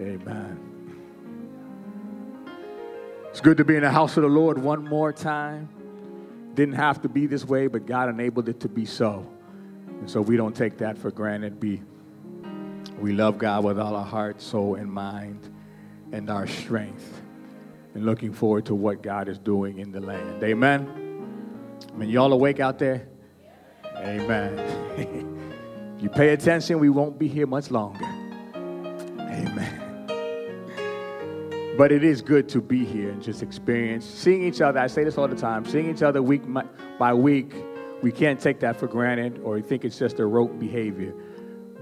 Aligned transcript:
Amen. 0.00 0.76
It's 3.30 3.40
good 3.40 3.56
to 3.58 3.64
be 3.64 3.76
in 3.76 3.82
the 3.82 3.90
house 3.90 4.16
of 4.16 4.22
the 4.22 4.28
Lord 4.28 4.58
one 4.58 4.84
more 4.84 5.12
time. 5.12 5.68
Didn't 6.54 6.74
have 6.74 7.02
to 7.02 7.08
be 7.08 7.26
this 7.26 7.44
way, 7.44 7.66
but 7.66 7.86
God 7.86 8.08
enabled 8.08 8.48
it 8.48 8.60
to 8.60 8.68
be 8.68 8.86
so. 8.86 9.26
And 9.86 10.10
so 10.10 10.20
we 10.22 10.36
don't 10.36 10.56
take 10.56 10.78
that 10.78 10.96
for 10.96 11.10
granted. 11.10 11.62
We, 11.62 11.82
we 12.98 13.12
love 13.12 13.38
God 13.38 13.64
with 13.64 13.78
all 13.78 13.94
our 13.94 14.04
heart, 14.04 14.40
soul, 14.40 14.76
and 14.76 14.90
mind, 14.90 15.50
and 16.12 16.30
our 16.30 16.46
strength. 16.46 17.22
And 17.94 18.06
looking 18.06 18.32
forward 18.32 18.66
to 18.66 18.74
what 18.74 19.02
God 19.02 19.28
is 19.28 19.38
doing 19.38 19.78
in 19.78 19.92
the 19.92 20.00
land. 20.00 20.42
Amen. 20.42 21.78
I 21.92 21.96
mean, 21.96 22.08
y'all 22.08 22.32
awake 22.32 22.60
out 22.60 22.78
there? 22.78 23.06
Amen. 23.96 24.58
if 25.96 26.02
you 26.02 26.08
pay 26.08 26.30
attention, 26.30 26.78
we 26.78 26.90
won't 26.90 27.18
be 27.18 27.28
here 27.28 27.46
much 27.46 27.70
longer. 27.70 28.15
But 31.76 31.92
it 31.92 32.02
is 32.02 32.22
good 32.22 32.48
to 32.50 32.62
be 32.62 32.86
here 32.86 33.10
and 33.10 33.22
just 33.22 33.42
experience 33.42 34.06
seeing 34.06 34.42
each 34.42 34.62
other. 34.62 34.78
I 34.78 34.86
say 34.86 35.04
this 35.04 35.18
all 35.18 35.28
the 35.28 35.36
time 35.36 35.66
seeing 35.66 35.90
each 35.90 36.02
other 36.02 36.22
week 36.22 36.42
by 36.98 37.12
week. 37.12 37.52
We 38.02 38.12
can't 38.12 38.40
take 38.40 38.60
that 38.60 38.76
for 38.76 38.86
granted 38.86 39.40
or 39.42 39.60
think 39.60 39.84
it's 39.84 39.98
just 39.98 40.18
a 40.18 40.26
rote 40.26 40.58
behavior. 40.58 41.14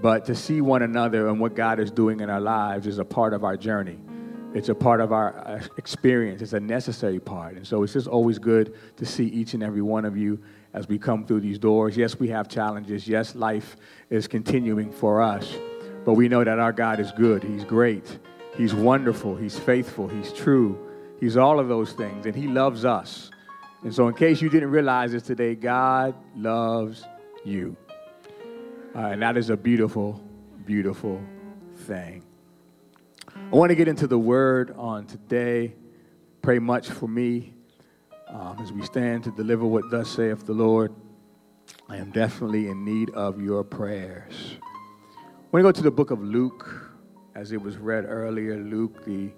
But 0.01 0.25
to 0.25 0.35
see 0.35 0.59
one 0.59 0.81
another 0.81 1.29
and 1.29 1.39
what 1.39 1.55
God 1.55 1.79
is 1.79 1.91
doing 1.91 2.19
in 2.19 2.29
our 2.29 2.41
lives 2.41 2.87
is 2.87 2.99
a 2.99 3.05
part 3.05 3.33
of 3.33 3.45
our 3.45 3.55
journey. 3.55 3.97
It's 4.53 4.69
a 4.69 4.75
part 4.75 4.99
of 5.01 5.11
our 5.13 5.37
uh, 5.39 5.61
experience. 5.77 6.41
It's 6.41 6.53
a 6.53 6.59
necessary 6.59 7.19
part. 7.19 7.55
And 7.55 7.65
so 7.65 7.83
it's 7.83 7.93
just 7.93 8.07
always 8.07 8.37
good 8.37 8.75
to 8.97 9.05
see 9.05 9.25
each 9.25 9.53
and 9.53 9.63
every 9.63 9.81
one 9.81 10.05
of 10.05 10.17
you 10.17 10.41
as 10.73 10.87
we 10.89 10.97
come 10.97 11.25
through 11.25 11.41
these 11.41 11.59
doors. 11.59 11.95
Yes, 11.95 12.19
we 12.19 12.27
have 12.29 12.49
challenges. 12.49 13.07
Yes, 13.07 13.35
life 13.35 13.77
is 14.09 14.27
continuing 14.27 14.91
for 14.91 15.21
us. 15.21 15.57
But 16.05 16.13
we 16.13 16.27
know 16.27 16.43
that 16.43 16.59
our 16.59 16.71
God 16.71 16.99
is 16.99 17.11
good. 17.13 17.43
He's 17.43 17.63
great. 17.63 18.19
He's 18.57 18.73
wonderful. 18.73 19.35
He's 19.35 19.57
faithful. 19.57 20.07
He's 20.07 20.31
true. 20.31 20.79
He's 21.19 21.37
all 21.37 21.59
of 21.59 21.67
those 21.67 21.93
things. 21.93 22.25
And 22.25 22.35
He 22.35 22.47
loves 22.47 22.85
us. 22.85 23.31
And 23.83 23.93
so, 23.93 24.07
in 24.07 24.15
case 24.15 24.41
you 24.41 24.49
didn't 24.49 24.71
realize 24.71 25.11
this 25.11 25.23
today, 25.23 25.55
God 25.55 26.15
loves 26.35 27.03
you. 27.43 27.75
Uh, 28.95 28.99
and 28.99 29.21
that 29.21 29.37
is 29.37 29.49
a 29.49 29.57
beautiful, 29.57 30.21
beautiful 30.65 31.21
thing. 31.75 32.23
I 33.35 33.55
want 33.55 33.69
to 33.69 33.75
get 33.75 33.87
into 33.87 34.07
the 34.07 34.17
word 34.17 34.73
on 34.77 35.05
today. 35.05 35.73
Pray 36.41 36.59
much 36.59 36.89
for 36.89 37.07
me 37.07 37.55
um, 38.27 38.57
as 38.59 38.71
we 38.71 38.81
stand 38.83 39.23
to 39.23 39.31
deliver 39.31 39.65
what 39.65 39.89
thus 39.89 40.09
saith 40.09 40.45
the 40.45 40.53
Lord, 40.53 40.93
I 41.87 41.97
am 41.97 42.11
definitely 42.11 42.67
in 42.67 42.83
need 42.83 43.11
of 43.11 43.41
your 43.41 43.63
prayers. 43.63 44.57
When 45.51 45.63
we 45.63 45.67
go 45.67 45.71
to 45.71 45.81
the 45.81 45.91
book 45.91 46.11
of 46.11 46.21
Luke, 46.21 46.84
as 47.35 47.51
it 47.51 47.61
was 47.61 47.77
read 47.77 48.05
earlier, 48.07 48.55
Luke, 48.55 49.03
the 49.03 49.29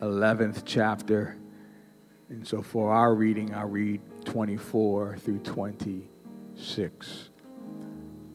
11th 0.00 0.62
chapter. 0.64 1.36
And 2.30 2.46
so 2.46 2.62
for 2.62 2.90
our 2.90 3.14
reading, 3.14 3.54
I'll 3.54 3.68
read 3.68 4.00
24 4.24 5.18
through 5.18 5.40
26. 5.40 7.28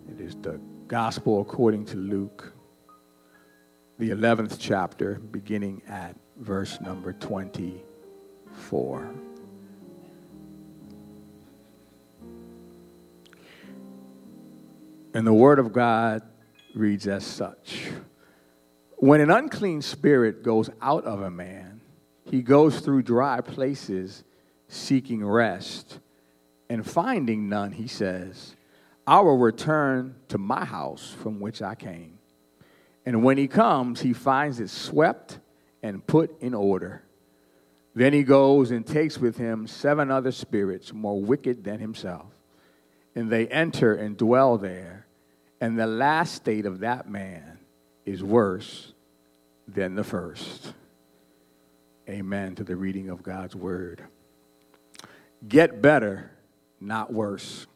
It 0.09 0.22
is 0.22 0.36
the 0.36 0.62
gospel 0.88 1.42
according 1.42 1.86
to 1.86 1.98
Luke, 1.98 2.54
the 3.98 4.12
11th 4.12 4.58
chapter, 4.59 5.16
beginning 5.16 5.81
at 5.88 6.16
verse 6.38 6.80
number 6.80 7.14
24. 7.14 9.09
And 15.16 15.26
the 15.26 15.34
Word 15.34 15.58
of 15.58 15.74
God 15.74 16.22
reads 16.76 17.08
as 17.08 17.26
such 17.26 17.90
When 19.00 19.22
an 19.22 19.30
unclean 19.30 19.84
spirit 19.84 20.42
goes 20.42 20.72
out 20.81 21.06
of 21.06 21.22
a 21.22 21.30
man, 21.30 21.81
he 22.26 22.42
goes 22.42 22.80
through 22.80 23.03
dry 23.03 23.42
places 23.42 24.24
seeking 24.68 25.24
rest, 25.24 26.00
and 26.68 26.85
finding 26.85 27.47
none, 27.47 27.72
he 27.72 27.88
says, 27.88 28.56
I 29.06 29.19
will 29.19 29.38
return 29.38 30.16
to 30.30 30.40
my 30.40 30.66
house 30.66 31.16
from 31.22 31.40
which 31.40 31.62
I 31.62 31.75
came. 31.75 32.18
And 33.06 33.24
when 33.24 33.38
he 33.38 33.47
comes, 33.47 34.02
he 34.02 34.13
finds 34.13 34.59
it 34.59 34.69
swept 34.72 35.40
and 35.84 36.06
put 36.06 36.41
in 36.41 36.56
order. 36.56 37.03
Then 37.94 38.14
he 38.14 38.24
goes 38.24 38.72
and 38.72 38.85
takes 38.85 39.19
with 39.19 39.38
him 39.38 39.68
seven 39.68 40.09
other 40.09 40.31
spirits 40.31 40.91
more 40.91 41.22
wicked 41.22 41.64
than 41.64 41.79
himself, 41.79 42.34
and 43.16 43.29
they 43.29 43.47
enter 43.47 43.94
and 43.94 44.18
dwell 44.18 44.58
there 44.58 45.06
and 45.62 45.78
the 45.78 45.88
last 45.88 46.34
state 46.34 46.66
of 46.66 46.79
that 46.79 47.09
man 47.09 47.56
is 48.07 48.23
worse 48.23 48.94
than 49.68 49.95
the 49.95 50.03
first. 50.03 50.73
Amen 52.07 52.56
to 52.56 52.63
the 52.63 52.75
reading 52.75 53.09
of 53.09 53.22
God's 53.22 53.53
word. 53.53 54.01
Get 55.45 55.81
better, 55.81 56.31
not 56.79 57.12
worse. 57.12 57.67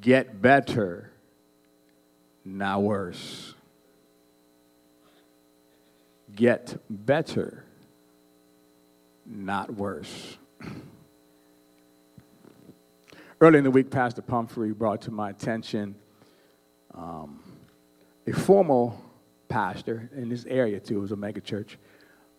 Get 0.00 0.42
better, 0.42 1.12
not 2.44 2.82
worse. 2.82 3.54
Get 6.34 6.76
better, 6.90 7.64
not 9.24 9.74
worse. 9.74 10.38
Early 13.40 13.58
in 13.58 13.64
the 13.64 13.70
week, 13.70 13.90
Pastor 13.90 14.22
Pumphrey 14.22 14.72
brought 14.72 15.02
to 15.02 15.12
my 15.12 15.30
attention 15.30 15.94
um, 16.94 17.41
a 18.26 18.32
formal 18.32 19.00
pastor 19.48 20.10
in 20.16 20.28
this 20.28 20.44
area, 20.46 20.80
too. 20.80 20.98
It 20.98 21.00
was 21.00 21.12
a 21.12 21.16
megachurch 21.16 21.76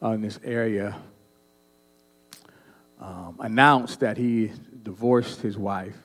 uh, 0.02 0.10
in 0.10 0.22
this 0.22 0.40
area. 0.44 0.96
Um, 3.00 3.38
announced 3.40 4.00
that 4.00 4.18
he 4.18 4.52
divorced 4.82 5.42
his 5.42 5.58
wife 5.58 5.98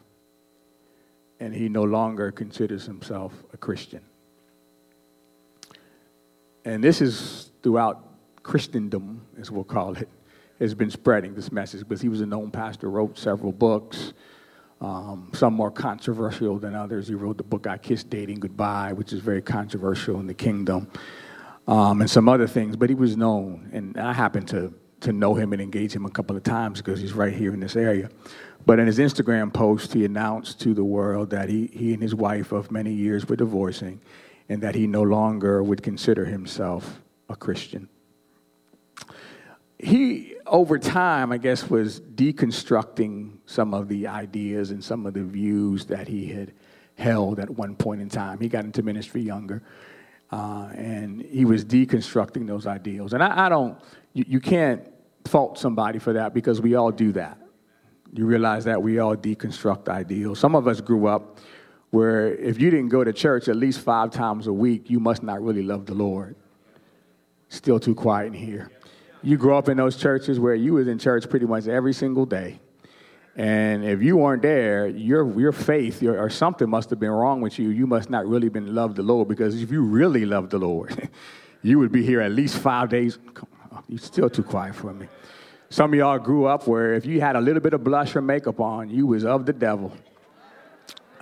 and 1.40 1.54
he 1.54 1.68
no 1.68 1.84
longer 1.84 2.32
considers 2.32 2.84
himself 2.84 3.32
a 3.52 3.56
Christian. 3.56 4.02
And 6.64 6.82
this 6.82 7.00
is 7.00 7.52
throughout 7.62 8.04
Christendom, 8.42 9.22
as 9.40 9.50
we'll 9.50 9.64
call 9.64 9.96
it, 9.96 10.08
has 10.58 10.74
been 10.74 10.90
spreading 10.90 11.34
this 11.34 11.52
message 11.52 11.80
because 11.80 12.00
he 12.00 12.08
was 12.08 12.20
a 12.20 12.26
known 12.26 12.50
pastor, 12.50 12.90
wrote 12.90 13.16
several 13.16 13.52
books. 13.52 14.12
Um, 14.80 15.30
some 15.34 15.54
more 15.54 15.72
controversial 15.72 16.58
than 16.58 16.76
others. 16.76 17.08
He 17.08 17.14
wrote 17.14 17.36
the 17.36 17.42
book 17.42 17.66
I 17.66 17.78
Kissed 17.78 18.10
Dating 18.10 18.38
Goodbye, 18.38 18.92
which 18.92 19.12
is 19.12 19.20
very 19.20 19.42
controversial 19.42 20.20
in 20.20 20.28
the 20.28 20.34
kingdom, 20.34 20.88
um, 21.66 22.00
and 22.00 22.08
some 22.08 22.28
other 22.28 22.46
things. 22.46 22.76
But 22.76 22.88
he 22.88 22.94
was 22.94 23.16
known, 23.16 23.70
and 23.72 23.96
I 23.98 24.12
happened 24.12 24.46
to, 24.48 24.72
to 25.00 25.12
know 25.12 25.34
him 25.34 25.52
and 25.52 25.60
engage 25.60 25.92
him 25.96 26.06
a 26.06 26.10
couple 26.10 26.36
of 26.36 26.44
times 26.44 26.80
because 26.80 27.00
he's 27.00 27.12
right 27.12 27.34
here 27.34 27.52
in 27.52 27.58
this 27.58 27.74
area. 27.74 28.08
But 28.66 28.78
in 28.78 28.86
his 28.86 28.98
Instagram 28.98 29.52
post, 29.52 29.92
he 29.94 30.04
announced 30.04 30.60
to 30.60 30.74
the 30.74 30.84
world 30.84 31.30
that 31.30 31.48
he, 31.48 31.66
he 31.72 31.92
and 31.92 32.02
his 32.02 32.14
wife 32.14 32.52
of 32.52 32.70
many 32.70 32.92
years 32.92 33.28
were 33.28 33.36
divorcing 33.36 34.00
and 34.48 34.62
that 34.62 34.74
he 34.74 34.86
no 34.86 35.02
longer 35.02 35.62
would 35.62 35.82
consider 35.82 36.24
himself 36.24 37.00
a 37.28 37.36
Christian. 37.36 37.88
He 39.78 40.34
over 40.48 40.78
time, 40.78 41.32
I 41.32 41.38
guess, 41.38 41.68
was 41.68 42.00
deconstructing 42.00 43.38
some 43.46 43.74
of 43.74 43.88
the 43.88 44.06
ideas 44.06 44.70
and 44.70 44.82
some 44.82 45.06
of 45.06 45.14
the 45.14 45.22
views 45.22 45.86
that 45.86 46.08
he 46.08 46.26
had 46.26 46.52
held 46.96 47.38
at 47.38 47.48
one 47.50 47.76
point 47.76 48.00
in 48.00 48.08
time. 48.08 48.40
He 48.40 48.48
got 48.48 48.64
into 48.64 48.82
ministry 48.82 49.20
younger, 49.20 49.62
uh, 50.32 50.70
and 50.74 51.22
he 51.22 51.44
was 51.44 51.64
deconstructing 51.64 52.46
those 52.46 52.66
ideals. 52.66 53.12
And 53.12 53.22
I, 53.22 53.46
I 53.46 53.48
don't, 53.48 53.78
you, 54.14 54.24
you 54.26 54.40
can't 54.40 54.82
fault 55.26 55.58
somebody 55.58 55.98
for 55.98 56.14
that 56.14 56.34
because 56.34 56.60
we 56.60 56.74
all 56.74 56.90
do 56.90 57.12
that. 57.12 57.38
You 58.12 58.26
realize 58.26 58.64
that 58.64 58.82
we 58.82 58.98
all 58.98 59.16
deconstruct 59.16 59.88
ideals. 59.88 60.38
Some 60.38 60.54
of 60.54 60.66
us 60.66 60.80
grew 60.80 61.06
up 61.06 61.38
where 61.90 62.34
if 62.34 62.60
you 62.60 62.70
didn't 62.70 62.88
go 62.88 63.04
to 63.04 63.12
church 63.12 63.48
at 63.48 63.56
least 63.56 63.80
five 63.80 64.10
times 64.10 64.46
a 64.46 64.52
week, 64.52 64.90
you 64.90 64.98
must 64.98 65.22
not 65.22 65.42
really 65.42 65.62
love 65.62 65.86
the 65.86 65.94
Lord. 65.94 66.36
Still 67.48 67.78
too 67.78 67.94
quiet 67.94 68.28
in 68.28 68.32
here 68.34 68.70
you 69.22 69.36
grew 69.36 69.56
up 69.56 69.68
in 69.68 69.76
those 69.76 69.96
churches 69.96 70.38
where 70.38 70.54
you 70.54 70.74
was 70.74 70.88
in 70.88 70.98
church 70.98 71.28
pretty 71.28 71.46
much 71.46 71.66
every 71.66 71.92
single 71.92 72.26
day. 72.26 72.60
And 73.36 73.84
if 73.84 74.02
you 74.02 74.16
weren't 74.16 74.42
there, 74.42 74.88
your, 74.88 75.38
your 75.38 75.52
faith 75.52 76.02
your, 76.02 76.18
or 76.18 76.28
something 76.28 76.68
must 76.68 76.90
have 76.90 76.98
been 76.98 77.10
wrong 77.10 77.40
with 77.40 77.58
you. 77.58 77.68
You 77.68 77.86
must 77.86 78.10
not 78.10 78.26
really 78.26 78.48
been 78.48 78.74
loved 78.74 78.96
the 78.96 79.02
Lord 79.02 79.28
because 79.28 79.62
if 79.62 79.70
you 79.70 79.82
really 79.82 80.26
loved 80.26 80.50
the 80.50 80.58
Lord, 80.58 81.08
you 81.62 81.78
would 81.78 81.92
be 81.92 82.04
here 82.04 82.20
at 82.20 82.32
least 82.32 82.58
five 82.58 82.88
days. 82.88 83.18
You're 83.88 84.00
still 84.00 84.28
too 84.28 84.42
quiet 84.42 84.74
for 84.74 84.92
me. 84.92 85.06
Some 85.70 85.92
of 85.92 85.98
y'all 85.98 86.18
grew 86.18 86.46
up 86.46 86.66
where 86.66 86.94
if 86.94 87.06
you 87.06 87.20
had 87.20 87.36
a 87.36 87.40
little 87.40 87.60
bit 87.60 87.74
of 87.74 87.84
blush 87.84 88.16
or 88.16 88.22
makeup 88.22 88.58
on, 88.58 88.88
you 88.88 89.06
was 89.06 89.24
of 89.24 89.46
the 89.46 89.52
devil. 89.52 89.92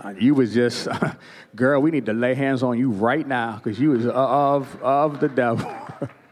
Uh, 0.02 0.14
you 0.18 0.34
was 0.34 0.54
just, 0.54 0.88
girl, 1.56 1.82
we 1.82 1.90
need 1.90 2.06
to 2.06 2.12
lay 2.12 2.34
hands 2.34 2.62
on 2.62 2.78
you 2.78 2.90
right 2.90 3.26
now 3.26 3.56
because 3.56 3.78
you 3.78 3.90
was 3.90 4.06
of, 4.06 4.82
of 4.82 5.20
the 5.20 5.28
devil. 5.28 5.70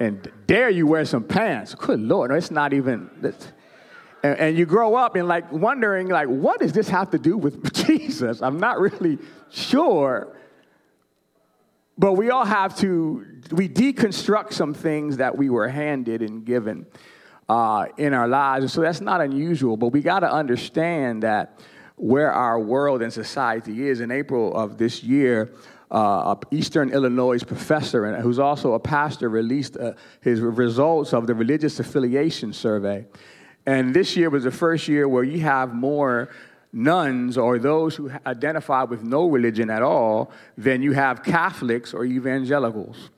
and 0.00 0.30
dare 0.46 0.70
you 0.70 0.86
wear 0.86 1.04
some 1.04 1.24
pants. 1.24 1.74
Good 1.74 2.00
Lord, 2.00 2.30
it's 2.32 2.50
not 2.50 2.72
even. 2.72 3.10
And, 4.22 4.38
and 4.38 4.58
you 4.58 4.66
grow 4.66 4.94
up 4.94 5.16
and 5.16 5.28
like 5.28 5.50
wondering, 5.52 6.08
like, 6.08 6.28
what 6.28 6.60
does 6.60 6.72
this 6.72 6.88
have 6.88 7.10
to 7.10 7.18
do 7.18 7.36
with 7.36 7.72
Jesus? 7.86 8.42
I'm 8.42 8.58
not 8.58 8.80
really 8.80 9.18
sure. 9.50 10.36
but 11.96 12.14
we 12.14 12.30
all 12.30 12.44
have 12.44 12.76
to, 12.78 13.24
we 13.52 13.68
deconstruct 13.68 14.52
some 14.52 14.74
things 14.74 15.18
that 15.18 15.36
we 15.36 15.48
were 15.50 15.68
handed 15.68 16.22
and 16.22 16.44
given 16.44 16.86
uh, 17.48 17.86
in 17.98 18.14
our 18.14 18.26
lives. 18.26 18.64
And 18.64 18.70
so 18.70 18.80
that's 18.80 19.00
not 19.00 19.20
unusual, 19.20 19.76
but 19.76 19.88
we 19.88 20.00
got 20.00 20.20
to 20.20 20.32
understand 20.32 21.22
that 21.22 21.60
where 21.96 22.32
our 22.32 22.58
world 22.58 23.02
and 23.02 23.12
society 23.12 23.86
is. 23.88 24.00
In 24.00 24.10
April 24.10 24.54
of 24.56 24.78
this 24.78 25.04
year, 25.04 25.52
uh, 25.90 26.34
Eastern 26.50 26.90
Illinois 26.90 27.42
professor, 27.42 28.04
and 28.04 28.22
who's 28.22 28.38
also 28.38 28.74
a 28.74 28.80
pastor, 28.80 29.28
released 29.28 29.76
uh, 29.76 29.92
his 30.20 30.40
results 30.40 31.12
of 31.12 31.26
the 31.26 31.34
religious 31.34 31.78
affiliation 31.80 32.52
survey. 32.52 33.06
And 33.66 33.94
this 33.94 34.16
year 34.16 34.30
was 34.30 34.44
the 34.44 34.50
first 34.50 34.88
year 34.88 35.08
where 35.08 35.24
you 35.24 35.40
have 35.40 35.74
more 35.74 36.30
nones 36.72 37.38
or 37.38 37.58
those 37.58 37.94
who 37.94 38.10
identify 38.26 38.82
with 38.82 39.02
no 39.02 39.28
religion 39.28 39.70
at 39.70 39.82
all 39.82 40.30
than 40.58 40.82
you 40.82 40.92
have 40.92 41.22
Catholics 41.22 41.94
or 41.94 42.04
evangelicals. 42.04 43.10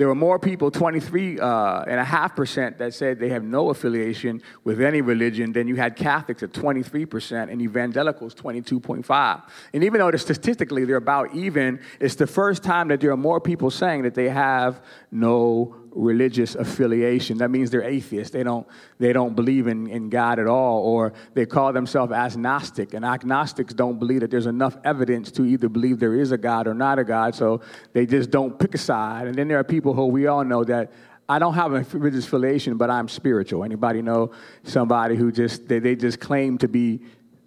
There 0.00 0.08
were 0.08 0.14
more 0.14 0.38
people, 0.38 0.70
23 0.70 1.40
uh, 1.40 1.82
and 1.82 2.00
a 2.00 2.04
half 2.04 2.34
percent, 2.34 2.78
that 2.78 2.94
said 2.94 3.18
they 3.18 3.28
have 3.28 3.44
no 3.44 3.68
affiliation 3.68 4.40
with 4.64 4.80
any 4.80 5.02
religion 5.02 5.52
than 5.52 5.68
you 5.68 5.76
had 5.76 5.94
Catholics 5.94 6.42
at 6.42 6.52
23% 6.52 7.52
and 7.52 7.60
evangelicals 7.60 8.34
22.5. 8.34 9.42
And 9.74 9.84
even 9.84 10.00
though 10.00 10.10
statistically 10.16 10.86
they're 10.86 10.96
about 10.96 11.34
even, 11.34 11.80
it's 12.00 12.14
the 12.14 12.26
first 12.26 12.62
time 12.62 12.88
that 12.88 13.02
there 13.02 13.10
are 13.10 13.16
more 13.18 13.42
people 13.42 13.70
saying 13.70 14.00
that 14.04 14.14
they 14.14 14.30
have 14.30 14.82
no 15.10 15.74
religious 15.92 16.54
affiliation. 16.54 17.38
That 17.38 17.50
means 17.50 17.70
they're 17.70 17.82
atheists. 17.82 18.32
They 18.32 18.42
don't, 18.42 18.66
they 18.98 19.12
don't 19.12 19.34
believe 19.34 19.66
in, 19.66 19.88
in 19.88 20.08
God 20.08 20.38
at 20.38 20.46
all, 20.46 20.82
or 20.82 21.12
they 21.34 21.46
call 21.46 21.72
themselves 21.72 22.12
agnostic. 22.12 22.94
And 22.94 23.04
agnostics 23.04 23.74
don't 23.74 23.98
believe 23.98 24.20
that 24.20 24.30
there's 24.30 24.46
enough 24.46 24.76
evidence 24.84 25.30
to 25.32 25.44
either 25.44 25.68
believe 25.68 25.98
there 25.98 26.14
is 26.14 26.30
a 26.32 26.38
God 26.38 26.68
or 26.68 26.74
not 26.74 26.98
a 26.98 27.04
God, 27.04 27.34
so 27.34 27.60
they 27.92 28.06
just 28.06 28.30
don't 28.30 28.58
pick 28.58 28.74
a 28.74 28.78
side. 28.78 29.26
And 29.26 29.34
then 29.34 29.48
there 29.48 29.58
are 29.58 29.64
people 29.64 29.94
who 29.94 30.06
we 30.06 30.26
all 30.26 30.44
know 30.44 30.62
that 30.64 30.92
I 31.28 31.38
don't 31.38 31.54
have 31.54 31.72
a 31.72 31.84
religious 31.96 32.26
affiliation, 32.26 32.76
but 32.76 32.90
I'm 32.90 33.08
spiritual. 33.08 33.62
Anybody 33.62 34.02
know 34.02 34.32
somebody 34.64 35.16
who 35.16 35.30
just 35.30 35.68
they, 35.68 35.78
they 35.78 35.94
just 35.94 36.18
claim 36.18 36.58
to 36.58 36.68
be 36.68 37.00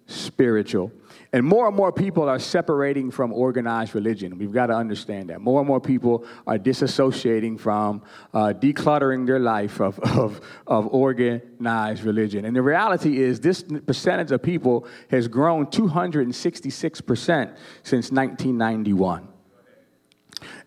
spiritual? 0.06 0.90
And 1.34 1.44
more 1.44 1.66
and 1.66 1.74
more 1.74 1.90
people 1.90 2.28
are 2.28 2.38
separating 2.38 3.10
from 3.10 3.32
organized 3.32 3.96
religion. 3.96 4.38
We've 4.38 4.52
got 4.52 4.68
to 4.68 4.74
understand 4.74 5.30
that. 5.30 5.40
More 5.40 5.58
and 5.58 5.66
more 5.66 5.80
people 5.80 6.24
are 6.46 6.58
disassociating 6.58 7.58
from 7.58 8.04
uh, 8.32 8.52
decluttering 8.56 9.26
their 9.26 9.40
life 9.40 9.80
of, 9.80 9.98
of, 10.16 10.40
of 10.68 10.86
organized 10.94 12.04
religion. 12.04 12.44
And 12.44 12.54
the 12.54 12.62
reality 12.62 13.20
is, 13.20 13.40
this 13.40 13.64
percentage 13.64 14.30
of 14.30 14.44
people 14.44 14.86
has 15.10 15.26
grown 15.26 15.66
266% 15.66 17.56
since 17.82 18.12
1991. 18.12 19.26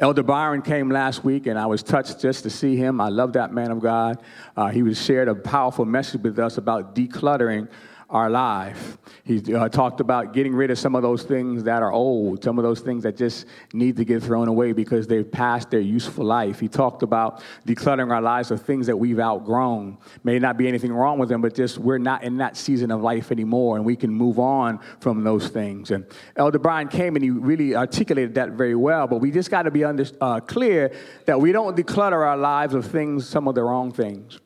Elder 0.01 0.23
Byron 0.23 0.61
came 0.61 0.89
last 0.89 1.23
week, 1.23 1.47
and 1.47 1.57
I 1.57 1.65
was 1.65 1.81
touched 1.81 2.19
just 2.19 2.43
to 2.43 2.49
see 2.49 2.75
him. 2.75 2.99
I 2.99 3.07
love 3.07 3.31
that 3.33 3.53
man 3.53 3.71
of 3.71 3.79
God. 3.79 4.21
Uh, 4.57 4.67
he 4.67 4.83
was 4.83 5.01
shared 5.01 5.29
a 5.29 5.35
powerful 5.35 5.85
message 5.85 6.23
with 6.23 6.37
us 6.39 6.57
about 6.57 6.93
decluttering 6.93 7.69
our 8.09 8.29
life. 8.29 8.97
He 9.25 9.53
uh, 9.53 9.67
talked 9.67 9.99
about 9.99 10.33
getting 10.33 10.55
rid 10.55 10.71
of 10.71 10.79
some 10.79 10.95
of 10.95 11.01
those 11.01 11.23
things 11.23 11.63
that 11.65 11.83
are 11.83 11.91
old, 11.91 12.41
some 12.41 12.57
of 12.57 12.63
those 12.63 12.79
things 12.79 13.03
that 13.03 13.17
just 13.17 13.45
need 13.73 13.97
to 13.97 14.05
get 14.05 14.23
thrown 14.23 14.47
away 14.47 14.71
because 14.71 15.07
they've 15.07 15.29
passed 15.29 15.71
their 15.71 15.81
useful 15.81 16.23
life. 16.23 16.59
He 16.59 16.69
talked 16.69 17.03
about 17.03 17.43
decluttering 17.65 18.11
our 18.11 18.21
lives 18.21 18.49
of 18.49 18.61
things 18.61 18.87
that 18.87 18.95
we've 18.95 19.19
outgrown. 19.19 19.97
May 20.23 20.39
not 20.39 20.57
be 20.57 20.69
anything 20.69 20.93
wrong 20.93 21.19
with 21.19 21.27
them, 21.27 21.41
but 21.41 21.53
just 21.53 21.79
we're 21.79 21.97
not 21.97 22.23
in 22.23 22.37
that 22.37 22.55
season 22.55 22.91
of 22.91 23.01
life 23.01 23.29
anymore, 23.29 23.75
and 23.75 23.85
we 23.85 23.97
can 23.97 24.11
move 24.11 24.39
on 24.39 24.79
from 25.01 25.25
those 25.25 25.49
things. 25.49 25.91
And 25.91 26.05
Elder 26.37 26.59
Brian 26.59 26.87
came 26.87 27.17
and 27.17 27.23
he 27.23 27.29
really 27.29 27.75
articulated 27.75 28.35
that 28.35 28.51
very 28.51 28.75
well, 28.75 29.07
but 29.07 29.17
we 29.17 29.31
just 29.31 29.51
got 29.51 29.63
to 29.63 29.71
be 29.71 29.83
under, 29.83 30.05
uh, 30.21 30.39
clear 30.39 30.93
that 31.25 31.41
we 31.41 31.51
don't 31.51 31.75
declutter 31.75 32.25
our 32.25 32.37
lives 32.37 32.73
of 32.73 32.85
things, 32.85 33.27
some 33.27 33.49
of 33.49 33.55
the 33.55 33.63
wrong 33.63 33.91
things. 33.91 34.39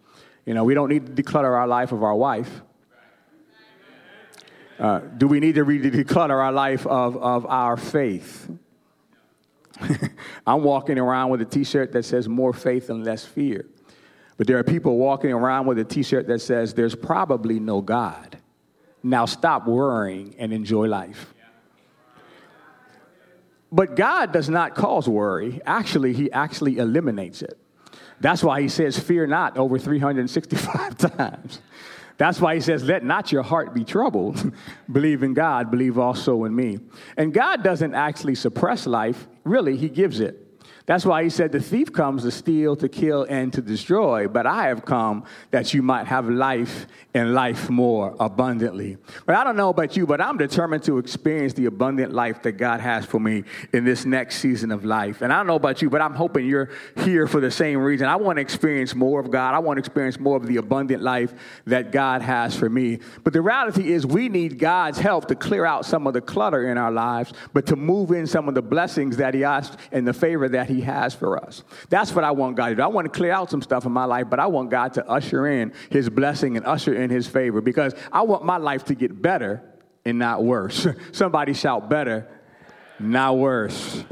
You 0.47 0.55
know, 0.55 0.63
we 0.63 0.73
don't 0.73 0.89
need 0.89 1.15
to 1.15 1.23
declutter 1.23 1.55
our 1.55 1.67
life 1.67 1.91
of 1.91 2.01
our 2.01 2.15
wife. 2.15 2.61
Uh, 4.81 4.99
do 4.99 5.27
we 5.27 5.39
need 5.39 5.53
to 5.53 5.63
really 5.63 5.91
declutter 5.91 6.43
our 6.43 6.51
life 6.51 6.87
of, 6.87 7.15
of 7.15 7.45
our 7.45 7.77
faith? 7.77 8.49
I'm 10.47 10.63
walking 10.63 10.97
around 10.97 11.29
with 11.29 11.39
a 11.41 11.45
t 11.45 11.63
shirt 11.63 11.91
that 11.91 12.03
says 12.03 12.27
more 12.27 12.51
faith 12.51 12.89
and 12.89 13.05
less 13.05 13.23
fear. 13.23 13.67
But 14.37 14.47
there 14.47 14.57
are 14.57 14.63
people 14.63 14.97
walking 14.97 15.31
around 15.31 15.67
with 15.67 15.77
a 15.77 15.83
t 15.83 16.01
shirt 16.01 16.25
that 16.27 16.39
says 16.39 16.73
there's 16.73 16.95
probably 16.95 17.59
no 17.59 17.81
God. 17.81 18.39
Now 19.03 19.25
stop 19.25 19.67
worrying 19.67 20.33
and 20.39 20.51
enjoy 20.51 20.87
life. 20.87 21.31
But 23.71 23.95
God 23.95 24.33
does 24.33 24.49
not 24.49 24.73
cause 24.73 25.07
worry. 25.07 25.61
Actually, 25.63 26.13
He 26.13 26.31
actually 26.31 26.79
eliminates 26.79 27.43
it. 27.43 27.55
That's 28.19 28.43
why 28.43 28.61
He 28.61 28.67
says, 28.67 28.97
Fear 28.97 29.27
not, 29.27 29.59
over 29.59 29.77
365 29.77 30.97
times. 31.17 31.61
That's 32.17 32.39
why 32.39 32.55
he 32.55 32.61
says, 32.61 32.83
Let 32.83 33.03
not 33.03 33.31
your 33.31 33.43
heart 33.43 33.73
be 33.73 33.83
troubled. 33.83 34.53
believe 34.91 35.23
in 35.23 35.33
God, 35.33 35.71
believe 35.71 35.97
also 35.97 36.43
in 36.43 36.55
me. 36.55 36.79
And 37.17 37.33
God 37.33 37.63
doesn't 37.63 37.93
actually 37.93 38.35
suppress 38.35 38.85
life, 38.85 39.27
really, 39.43 39.77
he 39.77 39.89
gives 39.89 40.19
it. 40.19 40.50
That's 40.85 41.05
why 41.05 41.23
he 41.23 41.29
said, 41.29 41.51
The 41.51 41.59
thief 41.59 41.91
comes 41.93 42.23
to 42.23 42.31
steal, 42.31 42.75
to 42.77 42.89
kill, 42.89 43.25
and 43.29 43.51
to 43.53 43.61
destroy, 43.61 44.27
but 44.27 44.45
I 44.45 44.67
have 44.67 44.85
come 44.85 45.23
that 45.51 45.73
you 45.73 45.81
might 45.81 46.07
have 46.07 46.29
life 46.29 46.87
and 47.13 47.33
life 47.33 47.69
more 47.69 48.15
abundantly. 48.19 48.97
But 49.25 49.35
I 49.35 49.43
don't 49.43 49.57
know 49.57 49.69
about 49.69 49.97
you, 49.97 50.05
but 50.05 50.21
I'm 50.21 50.37
determined 50.37 50.83
to 50.83 50.97
experience 50.97 51.53
the 51.53 51.65
abundant 51.65 52.13
life 52.13 52.41
that 52.43 52.53
God 52.53 52.79
has 52.79 53.05
for 53.05 53.19
me 53.19 53.43
in 53.73 53.83
this 53.83 54.05
next 54.05 54.37
season 54.37 54.71
of 54.71 54.85
life. 54.85 55.21
And 55.21 55.31
I 55.31 55.37
don't 55.37 55.47
know 55.47 55.55
about 55.55 55.81
you, 55.81 55.89
but 55.89 56.01
I'm 56.01 56.13
hoping 56.13 56.47
you're 56.47 56.69
here 56.97 57.27
for 57.27 57.41
the 57.41 57.51
same 57.51 57.79
reason. 57.79 58.07
I 58.07 58.15
want 58.15 58.37
to 58.37 58.41
experience 58.41 58.95
more 58.95 59.19
of 59.19 59.31
God. 59.31 59.53
I 59.53 59.59
want 59.59 59.77
to 59.77 59.79
experience 59.79 60.19
more 60.19 60.37
of 60.37 60.47
the 60.47 60.57
abundant 60.57 61.01
life 61.01 61.33
that 61.65 61.91
God 61.91 62.21
has 62.21 62.55
for 62.55 62.69
me. 62.69 62.99
But 63.23 63.33
the 63.33 63.41
reality 63.41 63.91
is, 63.91 64.05
we 64.05 64.29
need 64.29 64.59
God's 64.59 64.99
help 64.99 65.27
to 65.27 65.35
clear 65.35 65.65
out 65.65 65.85
some 65.85 66.07
of 66.07 66.13
the 66.13 66.21
clutter 66.21 66.69
in 66.69 66.77
our 66.77 66.91
lives, 66.91 67.33
but 67.53 67.65
to 67.67 67.75
move 67.75 68.11
in 68.11 68.27
some 68.27 68.47
of 68.47 68.55
the 68.55 68.61
blessings 68.61 69.17
that 69.17 69.33
He 69.33 69.41
has 69.41 69.71
and 69.91 70.07
the 70.07 70.13
favor 70.13 70.47
that 70.49 70.69
He 70.69 70.80
has 70.81 71.13
for 71.13 71.43
us. 71.43 71.63
That's 71.89 72.13
what 72.13 72.23
I 72.23 72.31
want 72.31 72.55
God 72.55 72.69
to 72.69 72.75
do. 72.75 72.81
I 72.81 72.87
want 72.87 73.05
to 73.05 73.11
clear 73.11 73.31
out 73.31 73.49
some 73.49 73.61
stuff 73.61 73.85
in 73.85 73.91
my 73.91 74.05
life, 74.05 74.27
but 74.29 74.39
I 74.39 74.47
want 74.47 74.69
God 74.69 74.93
to 74.93 75.07
usher 75.07 75.47
in 75.47 75.73
His 75.89 76.09
blessing 76.09 76.57
and 76.57 76.65
usher 76.65 76.93
in 76.93 77.09
His 77.09 77.27
favor 77.27 77.61
because 77.61 77.93
I 78.11 78.21
want 78.23 78.43
my 78.43 78.57
life 78.57 78.85
to 78.85 78.95
get 78.95 79.21
better 79.21 79.63
and 80.05 80.19
not 80.19 80.43
worse. 80.43 80.87
Somebody 81.11 81.53
shout 81.53 81.89
better, 81.89 82.27
not 82.99 83.37
worse. 83.37 84.03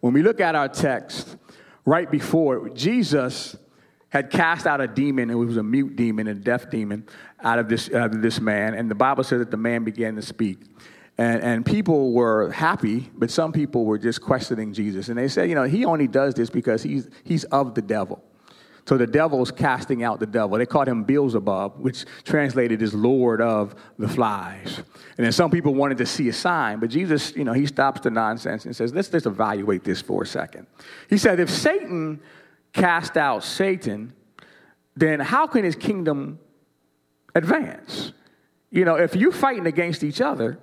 When 0.00 0.12
we 0.12 0.22
look 0.22 0.40
at 0.40 0.54
our 0.54 0.68
text, 0.68 1.36
right 1.84 2.10
before, 2.10 2.68
Jesus 2.70 3.56
had 4.08 4.30
cast 4.30 4.66
out 4.66 4.80
a 4.80 4.86
demon, 4.86 5.30
it 5.30 5.34
was 5.34 5.56
a 5.56 5.62
mute 5.62 5.96
demon, 5.96 6.28
a 6.28 6.34
deaf 6.34 6.70
demon, 6.70 7.06
out 7.42 7.58
of 7.58 7.68
this, 7.68 7.90
out 7.92 8.14
of 8.14 8.20
this 8.20 8.40
man. 8.40 8.74
And 8.74 8.90
the 8.90 8.94
Bible 8.94 9.24
says 9.24 9.38
that 9.38 9.50
the 9.50 9.56
man 9.56 9.84
began 9.84 10.16
to 10.16 10.22
speak. 10.22 10.58
And, 11.18 11.42
and 11.42 11.66
people 11.66 12.12
were 12.12 12.50
happy, 12.50 13.10
but 13.14 13.30
some 13.30 13.52
people 13.52 13.84
were 13.84 13.98
just 13.98 14.22
questioning 14.22 14.72
Jesus. 14.72 15.08
And 15.08 15.18
they 15.18 15.28
said, 15.28 15.48
you 15.48 15.54
know, 15.54 15.64
he 15.64 15.84
only 15.84 16.08
does 16.08 16.34
this 16.34 16.48
because 16.48 16.82
he's, 16.82 17.08
he's 17.24 17.44
of 17.44 17.74
the 17.74 17.82
devil. 17.82 18.22
So 18.88 18.96
the 18.96 19.06
devil's 19.06 19.52
casting 19.52 20.02
out 20.02 20.18
the 20.18 20.26
devil. 20.26 20.58
They 20.58 20.66
called 20.66 20.88
him 20.88 21.04
Beelzebub, 21.04 21.78
which 21.78 22.04
translated 22.24 22.82
is 22.82 22.92
Lord 22.94 23.40
of 23.40 23.76
the 23.96 24.08
Flies. 24.08 24.82
And 25.16 25.24
then 25.24 25.32
some 25.32 25.50
people 25.52 25.74
wanted 25.74 25.98
to 25.98 26.06
see 26.06 26.28
a 26.28 26.32
sign, 26.32 26.80
but 26.80 26.90
Jesus, 26.90 27.36
you 27.36 27.44
know, 27.44 27.52
he 27.52 27.66
stops 27.66 28.00
the 28.00 28.10
nonsense 28.10 28.64
and 28.64 28.74
says, 28.74 28.92
let's 28.92 29.08
just 29.08 29.26
evaluate 29.26 29.84
this 29.84 30.00
for 30.00 30.24
a 30.24 30.26
second. 30.26 30.66
He 31.08 31.16
said, 31.16 31.38
if 31.38 31.48
Satan 31.48 32.20
cast 32.72 33.16
out 33.16 33.44
Satan, 33.44 34.14
then 34.96 35.20
how 35.20 35.46
can 35.46 35.62
his 35.62 35.76
kingdom 35.76 36.40
advance? 37.36 38.12
You 38.70 38.84
know, 38.84 38.96
if 38.96 39.14
you're 39.14 39.30
fighting 39.30 39.66
against 39.66 40.02
each 40.02 40.20
other, 40.20 40.58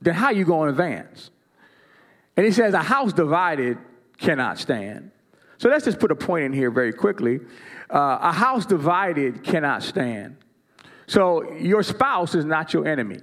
then 0.00 0.14
how 0.14 0.30
you 0.30 0.44
going 0.44 0.66
to 0.66 0.70
advance? 0.70 1.30
And 2.36 2.46
he 2.46 2.52
says, 2.52 2.74
a 2.74 2.82
house 2.82 3.12
divided 3.12 3.78
cannot 4.18 4.58
stand. 4.58 5.10
So 5.58 5.68
let's 5.68 5.84
just 5.84 5.98
put 5.98 6.12
a 6.12 6.16
point 6.16 6.44
in 6.44 6.52
here 6.52 6.70
very 6.70 6.92
quickly. 6.92 7.40
Uh, 7.90 8.18
a 8.20 8.32
house 8.32 8.64
divided 8.64 9.42
cannot 9.42 9.82
stand. 9.82 10.36
So 11.06 11.52
your 11.54 11.82
spouse 11.82 12.34
is 12.34 12.44
not 12.44 12.72
your 12.72 12.86
enemy, 12.86 13.18